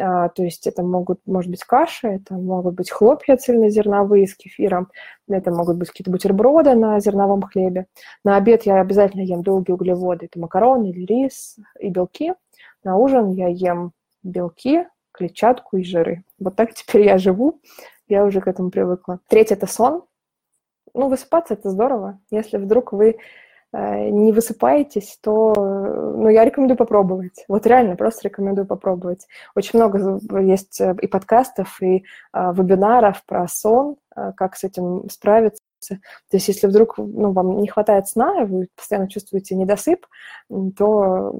А, 0.00 0.28
то 0.30 0.42
есть 0.42 0.66
это 0.66 0.82
могут, 0.82 1.20
может 1.26 1.50
быть, 1.50 1.62
каши, 1.64 2.08
это 2.08 2.34
могут 2.34 2.74
быть 2.74 2.90
хлопья 2.90 3.36
цельнозерновые 3.36 4.26
с 4.26 4.34
кефиром, 4.34 4.88
это 5.28 5.50
могут 5.50 5.76
быть 5.76 5.90
какие-то 5.90 6.10
бутерброды 6.10 6.74
на 6.74 6.98
зерновом 7.00 7.42
хлебе. 7.42 7.86
На 8.24 8.36
обед 8.36 8.62
я 8.64 8.80
обязательно 8.80 9.22
ем 9.22 9.42
долгие 9.42 9.72
углеводы, 9.72 10.26
это 10.26 10.40
макароны 10.40 10.90
или 10.90 11.04
рис 11.04 11.56
и 11.78 11.90
белки. 11.90 12.32
На 12.82 12.96
ужин 12.96 13.30
я 13.32 13.48
ем 13.48 13.92
белки, 14.22 14.86
клетчатку 15.12 15.76
и 15.76 15.84
жиры. 15.84 16.24
Вот 16.38 16.56
так 16.56 16.74
теперь 16.74 17.06
я 17.06 17.18
живу, 17.18 17.60
я 18.08 18.24
уже 18.24 18.40
к 18.40 18.48
этому 18.48 18.70
привыкла. 18.70 19.20
Третье– 19.28 19.54
это 19.56 19.66
сон. 19.66 20.04
Ну, 20.94 21.08
высыпаться– 21.08 21.54
это 21.54 21.70
здорово. 21.70 22.18
Если 22.30 22.56
вдруг 22.56 22.92
вы 22.92 23.18
э, 23.72 24.08
не 24.10 24.32
высыпаетесь, 24.32 25.18
то 25.22 25.54
ну, 26.16 26.28
я 26.28 26.44
рекомендую 26.44 26.76
попробовать. 26.76 27.44
Вот 27.48 27.66
реально, 27.66 27.96
просто 27.96 28.28
рекомендую 28.28 28.66
попробовать. 28.66 29.26
Очень 29.54 29.78
много 29.78 30.18
есть 30.40 30.80
э, 30.80 30.96
и 31.00 31.06
подкастов, 31.06 31.80
и 31.80 32.04
э, 32.32 32.52
вебинаров 32.52 33.24
про 33.24 33.46
сон, 33.46 33.96
э, 34.16 34.32
как 34.36 34.56
с 34.56 34.64
этим 34.64 35.08
справиться. 35.08 35.59
То 35.88 36.36
есть 36.36 36.48
если 36.48 36.66
вдруг 36.66 36.98
ну, 36.98 37.32
вам 37.32 37.60
не 37.60 37.68
хватает 37.68 38.08
сна, 38.08 38.44
вы 38.44 38.68
постоянно 38.76 39.08
чувствуете 39.08 39.54
недосып, 39.54 40.06
то 40.76 41.34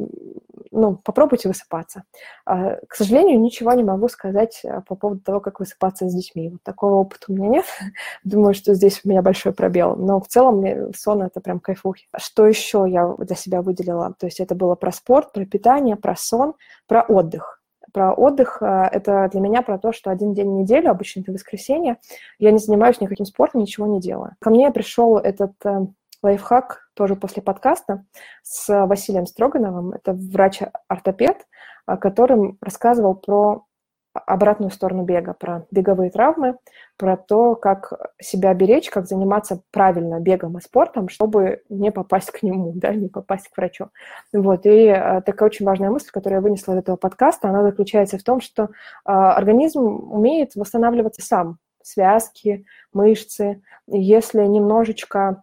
ну, 0.71 0.97
попробуйте 0.97 1.49
высыпаться. 1.49 2.05
А, 2.47 2.77
к 2.89 2.95
сожалению, 2.95 3.41
ничего 3.41 3.73
не 3.73 3.83
могу 3.83 4.09
сказать 4.09 4.63
а, 4.65 4.81
по 4.83 4.95
поводу 4.95 5.21
того, 5.21 5.41
как 5.41 5.61
высыпаться 5.61 6.09
с 6.09 6.15
детьми. 6.15 6.51
Вот 6.51 6.63
такого 6.63 6.95
опыта 6.95 7.27
у 7.29 7.33
меня 7.33 7.49
нет. 7.49 7.65
Думаю, 8.25 8.55
что 8.55 8.75
здесь 8.75 9.01
у 9.05 9.09
меня 9.09 9.23
большой 9.23 9.53
пробел. 9.53 9.97
Но 9.97 10.21
в 10.21 10.29
целом 10.29 10.59
мне 10.59 10.93
сон— 10.97 11.23
это 11.25 11.41
прям 11.41 11.61
кайфухи. 11.61 12.07
Что 12.17 12.47
еще 12.47 12.87
я 12.89 13.15
для 13.19 13.37
себя 13.37 13.63
выделила? 13.63 14.15
То 14.19 14.27
есть 14.27 14.41
это 14.41 14.55
было 14.55 14.75
про 14.75 14.93
спорт, 14.93 15.33
про 15.33 15.45
питание, 15.45 15.97
про 15.97 16.15
сон, 16.17 16.55
про 16.87 17.03
отдых 17.03 17.60
про 17.93 18.13
отдых, 18.13 18.63
а, 18.63 18.89
это 18.91 19.29
для 19.31 19.41
меня 19.41 19.63
про 19.63 19.79
то, 19.79 19.93
что 19.93 20.11
один 20.11 20.35
день 20.35 20.49
в 20.49 20.61
неделю, 20.61 20.91
обычно 20.91 21.21
это 21.21 21.33
воскресенье, 21.33 21.99
я 22.39 22.51
не 22.51 22.59
занимаюсь 22.59 23.01
никаким 23.01 23.27
спортом, 23.27 23.61
ничего 23.61 23.87
не 23.87 24.01
делаю. 24.01 24.37
Ко 24.41 24.51
мне 24.51 24.71
пришел 24.71 25.19
этот 25.19 25.53
э, 25.65 25.87
лайфхак 26.23 26.91
тоже 26.95 27.17
после 27.17 27.43
подкаста 27.43 28.05
с 28.43 28.87
Василием 28.87 29.27
Строгановым. 29.27 29.93
Это 29.93 30.13
врач-ортопед, 30.13 31.47
а, 31.87 31.97
которым 31.97 32.59
рассказывал 32.61 33.15
про 33.15 33.65
обратную 34.13 34.71
сторону 34.71 35.05
бега, 35.05 35.35
про 35.35 35.67
беговые 35.71 36.11
травмы, 36.11 36.57
про 36.97 37.17
то, 37.17 37.55
как 37.55 37.93
себя 38.21 38.53
беречь, 38.55 38.91
как 38.91 39.07
заниматься 39.07 39.63
правильно 39.71 40.21
бегом 40.21 40.59
и 40.59 40.61
спортом, 40.61 41.09
чтобы 41.09 41.63
не 41.69 41.93
попасть 41.93 42.31
к 42.31 42.43
нему, 42.43 42.73
да, 42.75 42.93
не 42.93 43.09
попасть 43.09 43.49
к 43.49 43.57
врачу. 43.57 43.89
Вот, 44.33 44.67
и 44.67 44.89
а, 44.89 45.21
такая 45.21 45.47
очень 45.47 45.67
важная 45.67 45.91
мысль, 45.91 46.11
которую 46.11 46.39
я 46.39 46.43
вынесла 46.43 46.73
из 46.73 46.79
этого 46.79 46.97
подкаста, 46.97 47.49
она 47.49 47.63
заключается 47.63 48.19
в 48.19 48.23
том, 48.23 48.41
что 48.41 48.71
а, 49.05 49.35
организм 49.35 49.81
умеет 49.81 50.57
восстанавливаться 50.57 51.23
сам, 51.23 51.59
связки, 51.83 52.67
мышцы. 52.93 53.63
Если 53.87 54.45
немножечко 54.45 55.43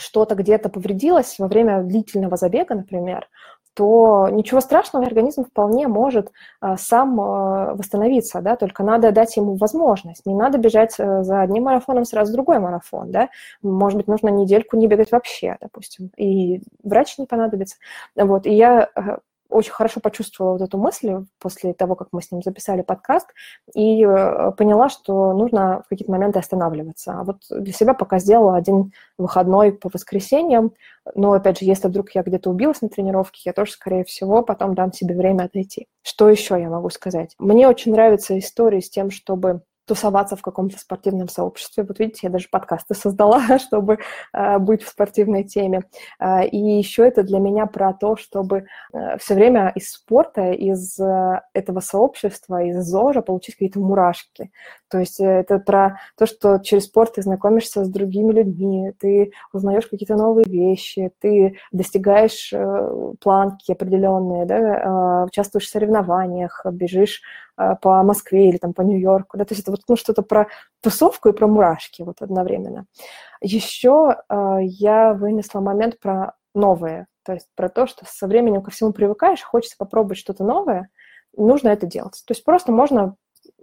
что-то 0.00 0.34
где-то 0.34 0.68
повредилось 0.68 1.38
во 1.38 1.46
время 1.46 1.82
длительного 1.82 2.36
забега, 2.36 2.74
например, 2.74 3.28
то 3.80 4.28
ничего 4.30 4.60
страшного, 4.60 5.06
организм 5.06 5.42
вполне 5.42 5.88
может 5.88 6.32
а, 6.60 6.76
сам 6.76 7.18
а, 7.18 7.74
восстановиться, 7.74 8.42
да, 8.42 8.54
только 8.56 8.82
надо 8.82 9.10
дать 9.10 9.34
ему 9.38 9.54
возможность. 9.54 10.26
Не 10.26 10.34
надо 10.34 10.58
бежать 10.58 11.00
а, 11.00 11.22
за 11.22 11.40
одним 11.40 11.62
марафоном 11.62 12.04
сразу 12.04 12.30
другой 12.30 12.58
марафон, 12.58 13.10
да. 13.10 13.30
Может 13.62 13.96
быть, 13.96 14.06
нужно 14.06 14.28
недельку 14.28 14.76
не 14.76 14.86
бегать 14.86 15.12
вообще, 15.12 15.56
допустим, 15.62 16.10
и 16.18 16.60
врач 16.84 17.16
не 17.16 17.24
понадобится. 17.24 17.76
Вот, 18.14 18.44
и 18.44 18.52
я 18.52 18.90
очень 19.50 19.72
хорошо 19.72 20.00
почувствовала 20.00 20.52
вот 20.52 20.62
эту 20.62 20.78
мысль 20.78 21.24
после 21.38 21.74
того, 21.74 21.94
как 21.94 22.08
мы 22.12 22.22
с 22.22 22.30
ним 22.30 22.42
записали 22.42 22.82
подкаст, 22.82 23.28
и 23.74 24.04
э, 24.04 24.52
поняла, 24.56 24.88
что 24.88 25.32
нужно 25.32 25.82
в 25.84 25.88
какие-то 25.88 26.12
моменты 26.12 26.38
останавливаться. 26.38 27.20
А 27.20 27.24
вот 27.24 27.38
для 27.50 27.72
себя 27.72 27.94
пока 27.94 28.18
сделала 28.18 28.56
один 28.56 28.92
выходной 29.18 29.72
по 29.72 29.90
воскресеньям, 29.92 30.72
но, 31.14 31.32
опять 31.32 31.58
же, 31.58 31.64
если 31.64 31.88
вдруг 31.88 32.10
я 32.12 32.22
где-то 32.22 32.50
убилась 32.50 32.82
на 32.82 32.88
тренировке, 32.88 33.42
я 33.44 33.52
тоже, 33.52 33.72
скорее 33.72 34.04
всего, 34.04 34.42
потом 34.42 34.74
дам 34.74 34.92
себе 34.92 35.16
время 35.16 35.44
отойти. 35.44 35.88
Что 36.02 36.28
еще 36.28 36.60
я 36.60 36.68
могу 36.68 36.90
сказать? 36.90 37.34
Мне 37.38 37.68
очень 37.68 37.92
нравится 37.92 38.38
история 38.38 38.80
с 38.80 38.90
тем, 38.90 39.10
чтобы 39.10 39.62
тусоваться 39.90 40.36
в 40.36 40.42
каком-то 40.42 40.78
спортивном 40.78 41.28
сообществе. 41.28 41.82
Вот 41.82 41.98
видите, 41.98 42.20
я 42.22 42.30
даже 42.30 42.46
подкасты 42.48 42.94
создала, 42.94 43.58
чтобы 43.58 43.98
э, 44.32 44.58
быть 44.58 44.84
в 44.84 44.88
спортивной 44.88 45.42
теме. 45.42 45.82
Э, 46.20 46.46
и 46.46 46.56
еще 46.56 47.04
это 47.04 47.24
для 47.24 47.40
меня 47.40 47.66
про 47.66 47.92
то, 47.92 48.14
чтобы 48.14 48.66
э, 48.92 49.18
все 49.18 49.34
время 49.34 49.72
из 49.74 49.90
спорта, 49.90 50.52
из 50.52 50.96
э, 51.00 51.40
этого 51.54 51.80
сообщества, 51.80 52.62
из 52.62 52.76
ЗОЖа 52.84 53.22
получить 53.22 53.56
какие-то 53.56 53.80
мурашки. 53.80 54.52
То 54.88 55.00
есть 55.00 55.18
э, 55.18 55.24
это 55.24 55.58
про 55.58 55.98
то, 56.16 56.26
что 56.26 56.58
через 56.58 56.84
спорт 56.84 57.14
ты 57.14 57.22
знакомишься 57.22 57.84
с 57.84 57.88
другими 57.88 58.32
людьми, 58.32 58.92
ты 59.00 59.32
узнаешь 59.52 59.88
какие-то 59.88 60.14
новые 60.14 60.46
вещи, 60.46 61.10
ты 61.18 61.56
достигаешь 61.72 62.52
э, 62.52 63.12
планки 63.20 63.72
определенные, 63.72 64.46
да, 64.46 64.56
э, 64.56 65.24
участвуешь 65.26 65.66
в 65.66 65.70
соревнованиях, 65.70 66.64
бежишь 66.70 67.22
по 67.82 68.02
Москве 68.02 68.48
или 68.48 68.56
там 68.56 68.72
по 68.72 68.82
Нью-Йорку, 68.82 69.36
да, 69.36 69.44
то 69.44 69.52
есть 69.52 69.62
это 69.62 69.70
вот 69.70 69.82
ну, 69.88 69.96
что-то 69.96 70.22
про 70.22 70.48
тусовку 70.80 71.28
и 71.28 71.32
про 71.32 71.46
мурашки 71.46 72.02
вот 72.02 72.22
одновременно. 72.22 72.86
Еще 73.40 74.16
э, 74.28 74.58
я 74.62 75.12
вынесла 75.14 75.60
момент 75.60 75.98
про 75.98 76.34
новое, 76.54 77.06
то 77.24 77.34
есть 77.34 77.48
про 77.54 77.68
то, 77.68 77.86
что 77.86 78.04
со 78.06 78.26
временем 78.26 78.62
ко 78.62 78.70
всему 78.70 78.92
привыкаешь, 78.92 79.42
хочется 79.42 79.76
попробовать 79.78 80.18
что-то 80.18 80.44
новое, 80.44 80.88
нужно 81.36 81.68
это 81.68 81.86
делать. 81.86 82.22
То 82.26 82.32
есть 82.32 82.44
просто 82.44 82.72
можно 82.72 83.16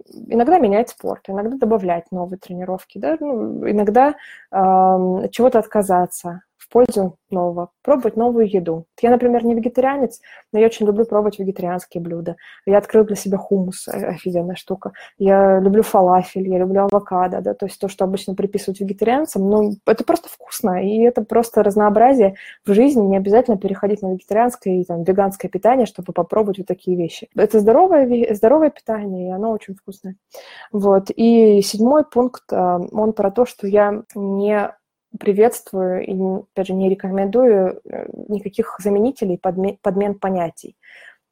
иногда 0.06 0.58
менять 0.58 0.90
спорт, 0.90 1.24
иногда 1.28 1.56
добавлять 1.56 2.10
новые 2.10 2.38
тренировки, 2.38 2.98
да, 2.98 3.16
ну, 3.20 3.68
иногда 3.68 4.14
э, 4.50 5.28
чего-то 5.30 5.58
отказаться, 5.58 6.42
в 6.68 6.72
пользу 6.72 7.16
нового, 7.30 7.70
пробовать 7.82 8.16
новую 8.16 8.48
еду. 8.48 8.86
Я, 9.00 9.10
например, 9.10 9.44
не 9.44 9.54
вегетарианец, 9.54 10.20
но 10.52 10.58
я 10.58 10.66
очень 10.66 10.86
люблю 10.86 11.04
пробовать 11.04 11.38
вегетарианские 11.38 12.02
блюда. 12.02 12.36
Я 12.66 12.78
открыл 12.78 13.04
для 13.04 13.16
себя 13.16 13.38
хумус, 13.38 13.88
э, 13.88 13.92
офигенная 13.92 14.56
штука. 14.56 14.92
Я 15.18 15.60
люблю 15.60 15.82
фалафель, 15.82 16.48
я 16.48 16.58
люблю 16.58 16.82
авокадо, 16.84 17.40
да, 17.40 17.54
то 17.54 17.66
есть 17.66 17.80
то, 17.80 17.88
что 17.88 18.04
обычно 18.04 18.34
приписывают 18.34 18.80
вегетарианцам, 18.80 19.48
ну, 19.48 19.72
это 19.86 20.04
просто 20.04 20.28
вкусно, 20.28 20.82
и 20.84 21.00
это 21.00 21.22
просто 21.22 21.62
разнообразие 21.62 22.34
в 22.66 22.72
жизни, 22.72 23.00
не 23.00 23.16
обязательно 23.16 23.56
переходить 23.56 24.02
на 24.02 24.12
вегетарианское 24.12 24.80
и 24.80 24.84
там, 24.84 25.04
веганское 25.04 25.50
питание, 25.50 25.86
чтобы 25.86 26.12
попробовать 26.12 26.58
вот 26.58 26.66
такие 26.66 26.96
вещи. 26.96 27.28
Это 27.34 27.60
здоровое, 27.60 28.34
здоровое 28.34 28.70
питание, 28.70 29.28
и 29.28 29.30
оно 29.30 29.50
очень 29.52 29.74
вкусное. 29.74 30.16
Вот. 30.72 31.10
И 31.14 31.62
седьмой 31.62 32.04
пункт, 32.04 32.44
э, 32.52 32.78
он 32.92 33.12
про 33.12 33.30
то, 33.30 33.46
что 33.46 33.66
я 33.66 34.02
не 34.14 34.70
приветствую 35.18 36.04
и, 36.04 36.42
опять 36.52 36.66
же, 36.66 36.74
не 36.74 36.88
рекомендую 36.88 37.80
э, 37.84 38.06
никаких 38.28 38.76
заменителей, 38.78 39.38
подмен, 39.38 39.78
подмен 39.82 40.14
понятий. 40.14 40.76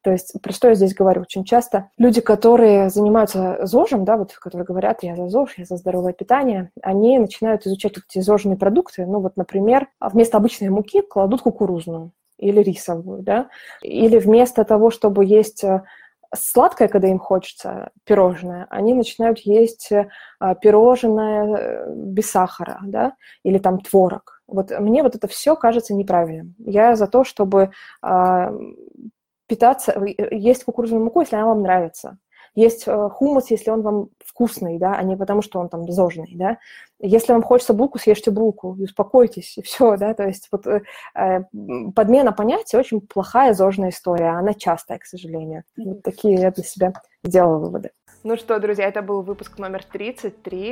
То 0.03 0.13
есть, 0.13 0.41
про 0.41 0.53
что 0.53 0.69
я 0.69 0.75
здесь 0.77 0.95
говорю? 0.95 1.23
Очень 1.23 1.45
часто 1.45 1.91
люди, 1.99 2.21
которые 2.21 2.91
занимаются 2.91 3.59
ЗОЖем, 3.67 4.05
да, 4.05 4.17
вот, 4.17 4.33
которые 4.35 4.65
говорят, 4.65 5.03
я 5.03 5.17
за 5.17 5.29
ЗОЖ, 5.29 5.55
я 5.59 5.65
за 5.65 5.77
здоровое 5.77 6.13
питание, 6.13 6.71
они 6.81 7.19
начинают 7.19 7.67
изучать 7.67 7.95
эти 7.99 8.23
ЗОЖные 8.23 8.57
продукты. 8.57 9.05
Ну, 9.05 9.19
вот, 9.19 9.37
например, 9.37 9.89
вместо 10.01 10.37
обычной 10.37 10.69
муки 10.69 11.01
кладут 11.01 11.43
кукурузную 11.43 12.13
или 12.39 12.61
рисовую, 12.61 13.23
да, 13.23 13.49
или 13.83 14.19
вместо 14.19 14.65
того, 14.65 14.91
чтобы 14.91 15.25
есть 15.25 15.65
э, 15.65 15.83
сладкое, 16.37 16.89
когда 16.89 17.09
им 17.09 17.19
хочется, 17.19 17.91
пирожное, 18.05 18.67
они 18.71 18.95
начинают 18.95 19.39
есть 19.41 19.91
э, 19.91 20.09
пирожное 20.61 21.57
э, 21.57 21.95
без 21.95 22.31
сахара, 22.31 22.79
да, 22.85 23.15
или 23.43 23.59
там 23.59 23.81
творог. 23.81 24.43
Вот 24.47 24.71
мне 24.79 25.03
вот 25.03 25.17
это 25.17 25.27
все 25.27 25.57
кажется 25.57 25.95
неправильным. 25.95 26.55
Я 26.59 26.95
за 26.95 27.09
то, 27.09 27.25
чтобы 27.25 27.73
а, 28.01 28.53
питаться, 29.47 29.93
э, 29.93 30.35
есть 30.37 30.65
кукурузную 30.65 31.05
муку, 31.05 31.21
если 31.21 31.37
она 31.37 31.47
вам 31.47 31.63
нравится. 31.63 32.19
Есть 32.57 32.85
э, 32.89 33.09
хумус, 33.11 33.51
если 33.51 33.71
он 33.71 33.83
вам 33.83 34.09
вкусный, 34.25 34.79
да, 34.79 34.95
а 34.95 35.03
не 35.03 35.15
потому, 35.15 35.43
что 35.43 35.61
он 35.61 35.69
там 35.69 35.89
зожный, 35.93 36.33
да. 36.35 36.57
Если 36.99 37.33
вам 37.33 37.43
хочется 37.43 37.75
булку, 37.75 37.99
съешьте 37.99 38.31
булку 38.31 38.75
и 38.77 38.85
успокойтесь, 38.85 39.59
и 39.59 39.63
все, 39.63 39.99
да, 39.99 40.15
то 40.15 40.25
есть 40.27 40.49
вот 40.51 40.67
э, 40.67 40.83
э 41.15 41.41
подмена 41.95 42.33
понятия 42.33 42.79
очень 42.79 43.03
плохая 43.03 43.53
зожная 43.53 43.91
история, 43.91 44.31
она 44.31 44.55
частая, 44.55 44.99
к 44.99 45.05
сожалению. 45.05 45.65
Вот 45.77 46.03
такие 46.03 46.41
я 46.41 46.51
для 46.51 46.65
себя 46.65 46.95
сделала 47.23 47.59
выводы. 47.59 47.91
Ну 48.29 48.37
что, 48.37 48.59
друзья, 48.59 48.89
это 48.89 49.03
был 49.03 49.23
выпуск 49.23 49.57
номер 49.57 49.85
33. 49.85 50.69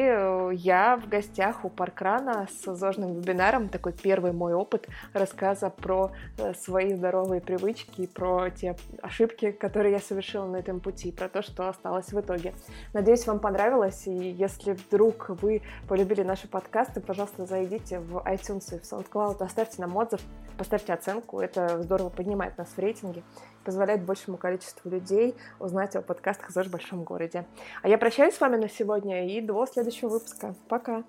Я 0.57 0.97
в 0.97 1.09
гостях 1.09 1.65
у 1.65 1.69
Паркрана 1.69 2.49
с 2.51 2.75
зожным 2.75 3.15
вебинаром. 3.15 3.69
Такой 3.69 3.93
первый 3.93 4.33
мой 4.33 4.55
опыт 4.55 4.89
рассказа 5.13 5.71
про 5.71 6.11
э, 6.37 6.53
свои 6.55 6.95
здоровые 6.95 7.41
привычки, 7.41 8.09
про 8.09 8.51
те 8.51 8.75
ошибки, 9.03 9.53
которые 9.53 9.93
я 9.93 10.01
совершила 10.01 10.47
на 10.47 10.57
этом 10.57 10.81
пути, 10.81 11.13
про 11.13 11.29
то, 11.29 11.43
что 11.43 11.69
осталось 11.69 12.13
в 12.13 12.21
итоге. 12.21 12.55
Надеюсь, 12.93 13.25
вам 13.25 13.39
понравилось, 13.39 14.09
и 14.09 14.31
если 14.33 14.73
вдруг 14.73 15.29
вы 15.29 15.63
полюбили 15.87 16.25
наши 16.25 16.49
подкасты, 16.49 17.01
пожалуйста, 17.01 17.47
зайдите 17.47 18.01
в 18.01 18.17
iTunes 18.27 18.75
и 18.75 18.81
в 18.81 18.83
SoundCloud, 18.83 19.41
оставьте 19.45 19.81
нам 19.81 19.95
отзыв, 19.95 20.21
поставьте 20.59 20.93
оценку, 20.93 21.39
это 21.39 21.81
здорово 21.85 22.09
поднимает 22.09 22.59
нас 22.59 22.67
в 22.71 22.79
рейтинге 22.81 23.23
позволяет 23.65 24.05
большему 24.05 24.37
количеству 24.37 24.91
людей 24.91 25.35
узнать 25.59 25.97
о 25.97 26.03
подкастах 26.03 26.51
«ЗОЖ 26.51 26.67
в 26.67 26.71
большом 26.71 27.05
городе». 27.05 27.47
А 27.83 27.89
я 27.89 27.99
прощаюсь 27.99 28.35
с 28.35 28.41
вами 28.41 28.57
на 28.57 28.69
сегодня 28.69 29.27
и 29.27 29.41
до 29.41 29.67
следующего 29.67 30.09
выпуска. 30.11 30.55
Пока! 30.69 31.05